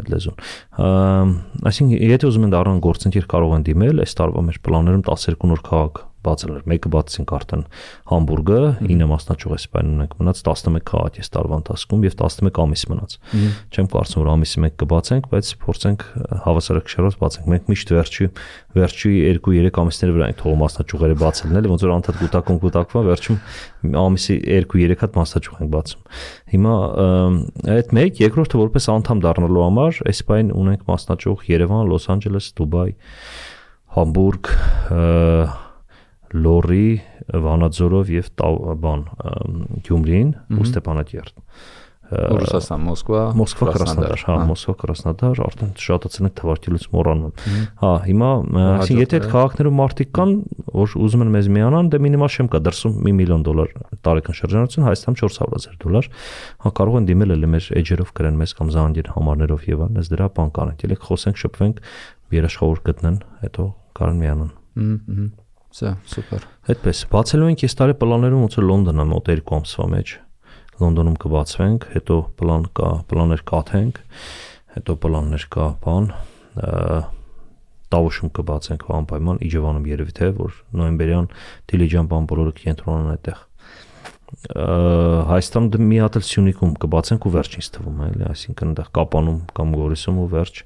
այդ 0.00 0.10
լեզուն։ 0.14 1.36
Այսինքն 1.68 1.94
եթե 2.14 2.30
ուզում 2.30 2.48
են 2.48 2.54
դառնալ 2.54 2.82
գործընկեր 2.88 3.28
կարող 3.34 3.54
են 3.58 3.68
դիմել, 3.68 4.02
այս 4.04 4.18
տարվա 4.20 4.44
մեր 4.48 4.60
պլաններում 4.64 5.06
12 5.10 5.48
նոր 5.52 5.64
քաղաք 5.68 6.02
բացել 6.24 6.54
էր։ 6.54 6.64
Մեկը 6.72 6.90
բացեցինք 6.94 7.34
արդեն 7.38 7.64
Համբուրգը, 8.10 8.60
9 8.84 9.08
մասնաճյուղ 9.14 9.54
Իսպանիան 9.54 9.94
ունենք 9.94 10.14
մնաց 10.20 10.42
11 10.44 10.84
քաղաք 10.90 11.18
էս 11.24 11.30
տարվա 11.34 11.58
ընթացքում 11.64 12.04
եւ 12.04 12.16
11 12.24 12.60
ամիս 12.64 12.84
մնաց։ 12.94 13.16
Չեմ 13.74 13.88
կարծում 13.94 14.24
որ 14.24 14.30
ամիսի 14.34 14.62
մեկ 14.64 14.76
կբացենք, 14.84 15.28
բայց 15.34 15.50
փորձենք 15.64 16.04
հավասարակշռով 16.44 17.18
բացենք։ 17.24 17.48
Մենք 17.54 17.70
միշտ 17.74 17.94
վերջի 17.94 18.28
վերջի 18.74 19.12
2-3 19.38 19.80
ամիսների 19.84 20.14
վրա 20.14 20.28
ենք 20.30 20.38
թողում 20.40 20.62
մասնաճյուղերը 20.64 21.16
բացելն 21.20 21.58
էլի, 21.60 21.70
ոնց 21.70 21.84
որ 21.84 21.92
անդադ 21.94 22.16
կուտակում 22.20 22.58
կուտակվում, 22.64 23.06
վերջում 23.10 23.38
ամիսի 24.02 24.36
2-3 24.50 24.98
հատ 25.04 25.18
մասնաճյուղ 25.20 25.60
ենք 25.64 25.72
բացում։ 25.74 26.02
Հիմա 26.54 26.74
այդ 27.74 27.94
մեկ, 27.98 28.22
երկրորդը 28.24 28.60
որպես 28.64 28.88
անդամ 28.94 29.22
դառնալու 29.24 29.64
համար 29.64 30.00
Իսպանիան 30.14 30.54
ունենք 30.64 30.86
մասնաճյուղ 30.90 31.44
Երևան, 31.54 31.84
Լոս 31.90 32.08
Անջելես, 32.14 32.50
Դուբայ, 32.58 32.88
Համբուրգ, 33.94 34.50
Լորի, 36.34 36.88
Վանաձորով 37.44 38.12
եւ 38.14 38.30
բան 38.82 39.06
Գյումրին 39.86 40.34
ու 40.58 40.68
Ստեփանակերտ։ 40.68 41.42
Ռուսաստան, 42.14 42.82
Մոսկվա, 42.84 43.20
Մոսկվա 43.38 43.66
Կրասնոդար, 43.74 44.22
հա, 44.28 44.34
Մոսկվա 44.50 44.74
Կրասնոդար, 44.82 45.38
արդեն 45.44 45.70
շատացել 45.80 46.26
ենք 46.28 46.34
թվարկելուց 46.40 46.84
մոռանում։ 46.92 47.32
Հա, 47.80 47.92
հիմա, 48.04 48.28
այսինքն 48.74 49.00
եթե 49.00 49.18
այդ 49.18 49.28
քաղաքներում 49.32 49.78
մարդիկ 49.80 50.10
կան, 50.18 50.34
որ 50.74 50.96
ուզում 51.04 51.24
են 51.24 51.32
մեզ 51.34 51.48
միանան, 51.56 51.88
դե 51.94 52.00
մինիմալ 52.04 52.30
շեմ 52.34 52.50
կա 52.52 52.60
դրսում 52.68 52.98
1 53.08 53.16
միլիոն 53.24 53.46
դոլար 53.48 53.72
տարեկան 54.04 54.38
շրջանառություն, 54.40 54.84
Հայաստանում 54.84 55.18
400 55.24 55.48
000 55.64 55.80
դոլար։ 55.84 56.10
Հա, 56.64 56.74
կարող 56.76 56.98
են 57.00 57.08
դիմել 57.08 57.34
էլ 57.34 57.48
մեր 57.54 57.70
էջերով 57.80 58.12
գրեն 58.20 58.38
մեզ 58.44 58.54
կամ 58.60 58.74
զանգեր 58.74 59.08
համարներով 59.14 59.64
եւ 59.72 59.86
այլն, 59.88 60.10
դրա 60.12 60.28
բան 60.34 60.52
կանենք։ 60.60 60.84
Ելեք 60.84 61.08
խոսենք, 61.08 61.40
շփվենք, 61.44 61.80
երաշխավոր 62.34 62.84
գտնեն, 62.84 63.18
հետո 63.44 63.66
կարան 63.94 64.20
միանան։ 64.24 64.52
Հմ, 64.74 65.26
Սա 65.74 65.96
սուպեր։ 66.06 66.44
Այդպես 66.70 66.98
բացելու 67.10 67.46
ենք 67.50 67.62
այս 67.66 67.74
տարի 67.80 67.94
պլաններում 67.98 68.42
ոնց 68.44 68.56
որ 68.60 68.66
Լոնդոնը 68.68 69.06
մոտ 69.10 69.30
2 69.34 69.54
ամսվա 69.56 69.86
մեջ 69.94 70.12
Լոնդոնում 70.74 71.16
կբացվենք, 71.24 71.86
հետո 71.94 72.18
պլան 72.38 72.68
կա, 72.78 72.90
պլաններ 73.10 73.42
կաթենք, 73.50 73.98
հետո 74.74 74.96
պլաններ 75.04 75.46
կա, 75.54 75.66
բան 75.84 76.06
Տավուշում 77.94 78.30
կբացենք 78.38 78.86
անպայման 78.98 79.42
Իջևանում 79.48 79.84
երևի 79.90 80.14
թե 80.18 80.30
որ 80.38 80.56
նոյեմբերյան 80.78 81.28
դիլիջան 81.74 82.08
բան 82.14 82.28
բոլորը 82.30 82.54
կենտրոնան 82.62 83.10
այդտեղ 83.14 83.42
Հայաստանում 85.34 85.68
դե 85.74 85.78
մի 85.84 85.98
հատ 86.02 86.16
էլ 86.18 86.24
Սյունիքում 86.26 86.72
կբացենք 86.84 87.26
ու 87.28 87.32
վերջինս 87.34 87.68
թվում 87.74 88.00
է, 88.02 88.08
էլի, 88.14 88.24
այսինքն 88.34 88.70
այնտեղ 88.72 88.88
Կապանում 88.98 89.38
կամ 89.58 89.74
Գորիսում 89.78 90.18
ու 90.24 90.26
վերջ 90.34 90.62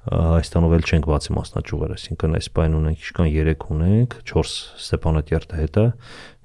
Հայաստանով 0.00 0.74
էլ 0.78 0.84
չենք 0.88 1.06
բացի 1.10 1.34
մասնաճյուղեր, 1.36 1.90
այսինքն 1.92 2.36
Իսպանիան 2.38 2.76
ունենք 2.78 3.02
իշքան 3.04 3.26
3 3.34 3.64
ունենք, 3.74 4.14
4 4.30 4.52
Ստեփանակերտը 4.80 5.58
հետը, 5.60 5.84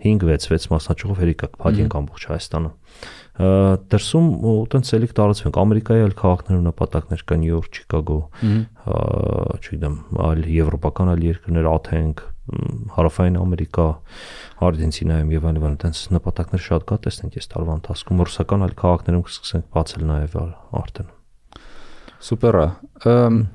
5-6 0.03 0.67
մասնաճյուղով 0.73 1.21
հերիքա 1.23 1.49
կփակենք 1.55 1.95
ամբողջ 2.01 2.25
Հայաստանը։ 2.35 2.71
Դրսում 3.95 4.27
ուտենց 4.51 4.91
էլիկ 4.99 5.15
տարածվենք 5.15 5.59
Ամերիկայի 5.63 6.03
այլ 6.03 6.15
քաղաքներում 6.19 6.67
նպատակներ 6.67 7.23
կա 7.31 7.37
Նյու 7.39 7.55
Յորք, 7.55 7.79
Չիկագո, 7.79 8.19
չգիտեմ, 9.55 9.97
այլ 10.27 10.45
եվրոպական 10.55 11.11
այլ 11.15 11.25
երկրներ 11.31 11.69
Աթենք, 11.71 12.23
Հարավային 12.95 13.39
Ամերիկա, 13.41 13.87
Արգենտինայում 14.67 15.35
եւ 15.35 15.49
այլն, 15.49 15.75
այդպես 15.75 16.05
նպատակներ 16.15 16.65
շատ 16.69 16.87
կա, 16.91 17.01
տեսնենք 17.07 17.39
այս 17.41 17.51
տարվա 17.55 17.77
ընթացքում 17.81 18.25
ռուսական 18.29 18.69
այլ 18.69 18.79
քաղաքներում 18.85 19.27
կսկսենք 19.31 19.69
բացել 19.75 20.09
նաեւ 20.13 20.41
արդեն։ 20.85 21.14
Սուպեր 22.25 22.55
է։ 22.55 22.67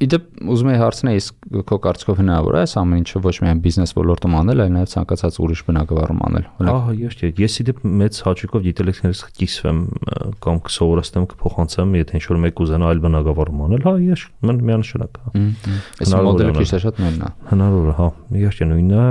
Իդեպ 0.04 0.26
ուզում 0.52 0.70
եի 0.70 0.78
հարցնել, 0.80 1.16
իսկ 1.20 1.46
քո 1.70 1.76
կարծիքով 1.86 2.18
հնարավոր 2.20 2.56
է 2.56 2.61
այս 2.61 2.74
ամեն 2.80 3.00
ինչը 3.00 3.22
ոչ 3.24 3.34
միայն 3.40 3.62
բիզնես 3.64 3.94
ոլորտում 3.96 4.36
անել, 4.40 4.62
այլ 4.64 4.72
նաև 4.76 4.90
ցանկացած 4.92 5.38
ուրիշ 5.40 5.62
բնակավարում 5.70 6.20
անել։ 6.28 6.46
Ահա, 6.70 6.94
ես 7.00 7.16
ես 7.40 7.56
իդեպ 7.64 7.82
մեծ 8.00 8.20
հաճույքով 8.28 8.64
դիտելեքներից 8.68 9.22
կիսվեմ 9.40 9.80
կամ 10.44 10.61
կսովորեմ 10.68 11.28
կփոխանցեմ, 11.34 11.98
եթե 12.00 12.20
ինչ-որ 12.20 12.40
մեկ 12.44 12.64
ուզենա 12.64 12.90
այլ 12.90 13.02
բնակավարում 13.11 13.62
անել, 13.66 13.84
հա, 13.88 13.94
ես 14.11 14.26
միանշանակ։ 14.70 15.20
Այս 16.04 16.14
մոդելը 16.20 16.56
քիչ 16.61 16.70
է 16.70 16.82
շատ 16.84 17.00
նույնն 17.00 17.24
է։ 17.24 17.30
Հնարավոր 17.50 17.90
է, 17.90 17.94
հա։ 18.00 18.08
Ես 18.40 18.61
նույնն 18.70 18.94
է 19.00 19.06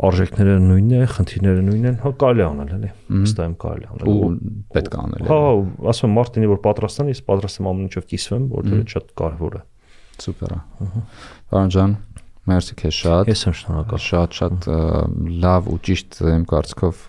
արժեքները 0.00 0.54
նույնն 0.64 0.92
է, 0.96 1.00
խնդիրները 1.14 1.62
նույնն 1.66 1.88
են, 1.90 1.96
հա 2.00 2.10
կարելի 2.20 2.44
անել 2.46 2.70
էլի։ 2.76 2.90
Վստահ 3.20 3.48
եմ 3.50 3.56
կարելի 3.64 3.88
անել։ 3.90 4.10
Ու 4.10 4.30
պետք 4.76 4.96
է 4.96 5.00
անել։ 5.00 5.26
Հա, 5.30 5.38
ասում 5.92 6.08
եմ 6.10 6.16
Մարտինի 6.20 6.50
որ 6.50 6.60
պատրաստան, 6.66 7.10
ես 7.10 7.22
պատրաստ 7.30 7.60
եմ 7.60 7.68
ամեն 7.70 7.88
ինչով 7.90 8.06
կիսվեմ, 8.10 8.46
դա 8.70 8.80
շատ 8.94 9.12
կարևոր 9.20 9.58
է։ 9.60 9.62
Սուպեր 10.20 10.54
է։ 10.56 10.60
Պարոն 11.50 11.72
ջան, 11.74 11.94
մերսի 12.50 12.76
քեզ 12.80 12.98
շատ։ 13.00 13.30
Ես 13.30 13.44
եմ 13.50 13.56
շնորհակալ։ 13.60 14.02
Շատ 14.06 14.40
շատ 14.40 14.68
լավ 15.44 15.70
ու 15.70 15.78
ճիշտ 15.90 16.20
իմ 16.30 16.44
կարծիքով 16.50 17.04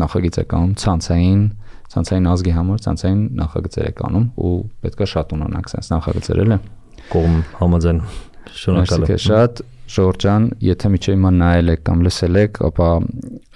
նախագիծ 0.00 0.36
եք 0.40 0.54
անում 0.54 0.74
ցանցային 0.80 1.42
ցանցային 1.90 2.26
ազգի 2.30 2.52
համար 2.54 2.82
ցանցային 2.84 3.22
նախագծեր 3.40 3.86
եք 3.90 4.02
անում 4.06 4.26
ու 4.46 4.52
պետքա 4.84 5.06
շատ 5.10 5.32
ունենանք 5.34 5.70
sense 5.72 5.90
նախագծեր 5.90 6.42
էլի։ 6.44 6.58
Կողմ 7.10 7.40
համաձայն։ 7.58 7.98
Շնորհակալ 8.60 9.06
եմ։ 9.10 9.20
Շատ 9.24 9.62
Ժորժ 9.90 10.18
ջան, 10.22 10.44
եթե 10.62 10.90
միջի 10.94 11.12
հիմա 11.16 11.30
նայել 11.34 11.72
եք 11.72 11.80
կամ 11.88 12.02
լսել 12.06 12.38
եք, 12.40 12.60
ապա 12.68 12.88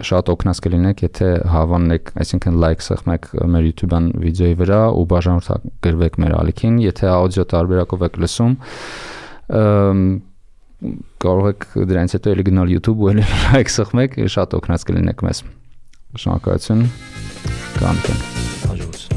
շատ 0.09 0.30
օգնած 0.35 0.61
կլինեք, 0.64 1.03
եթե 1.05 1.28
հավանեք, 1.53 2.12
այսինքն 2.24 2.59
լայք 2.64 2.85
սեղմեք 2.89 3.28
մեր 3.55 3.68
YouTube-ան 3.68 4.09
վիդեոյի 4.24 4.59
վրա 4.64 4.80
ու 4.99 5.07
բաժանորդագրվեք 5.14 6.18
մեր 6.24 6.37
ալիքին, 6.41 6.80
եթե 6.89 7.11
աուդիո 7.14 7.47
տարբերակով 7.55 8.07
եք 8.09 8.20
լսում, 8.24 8.59
կարող 11.24 11.51
եք 11.55 11.66
դրանից 11.95 12.18
հետո 12.18 12.35
էլի 12.35 12.47
գնալ 12.51 12.74
YouTube 12.74 13.05
ու 13.05 13.12
էլի 13.14 13.26
լայք 13.47 13.74
սեղմեք, 13.78 14.20
շատ 14.35 14.59
օգնած 14.59 14.89
կլինեք 14.91 15.26
մեզ։ 15.28 15.45
Շնորհակալություն։ 16.24 16.87
Կանտենք։ 17.78 18.30
Հաջողություն։ 18.70 19.14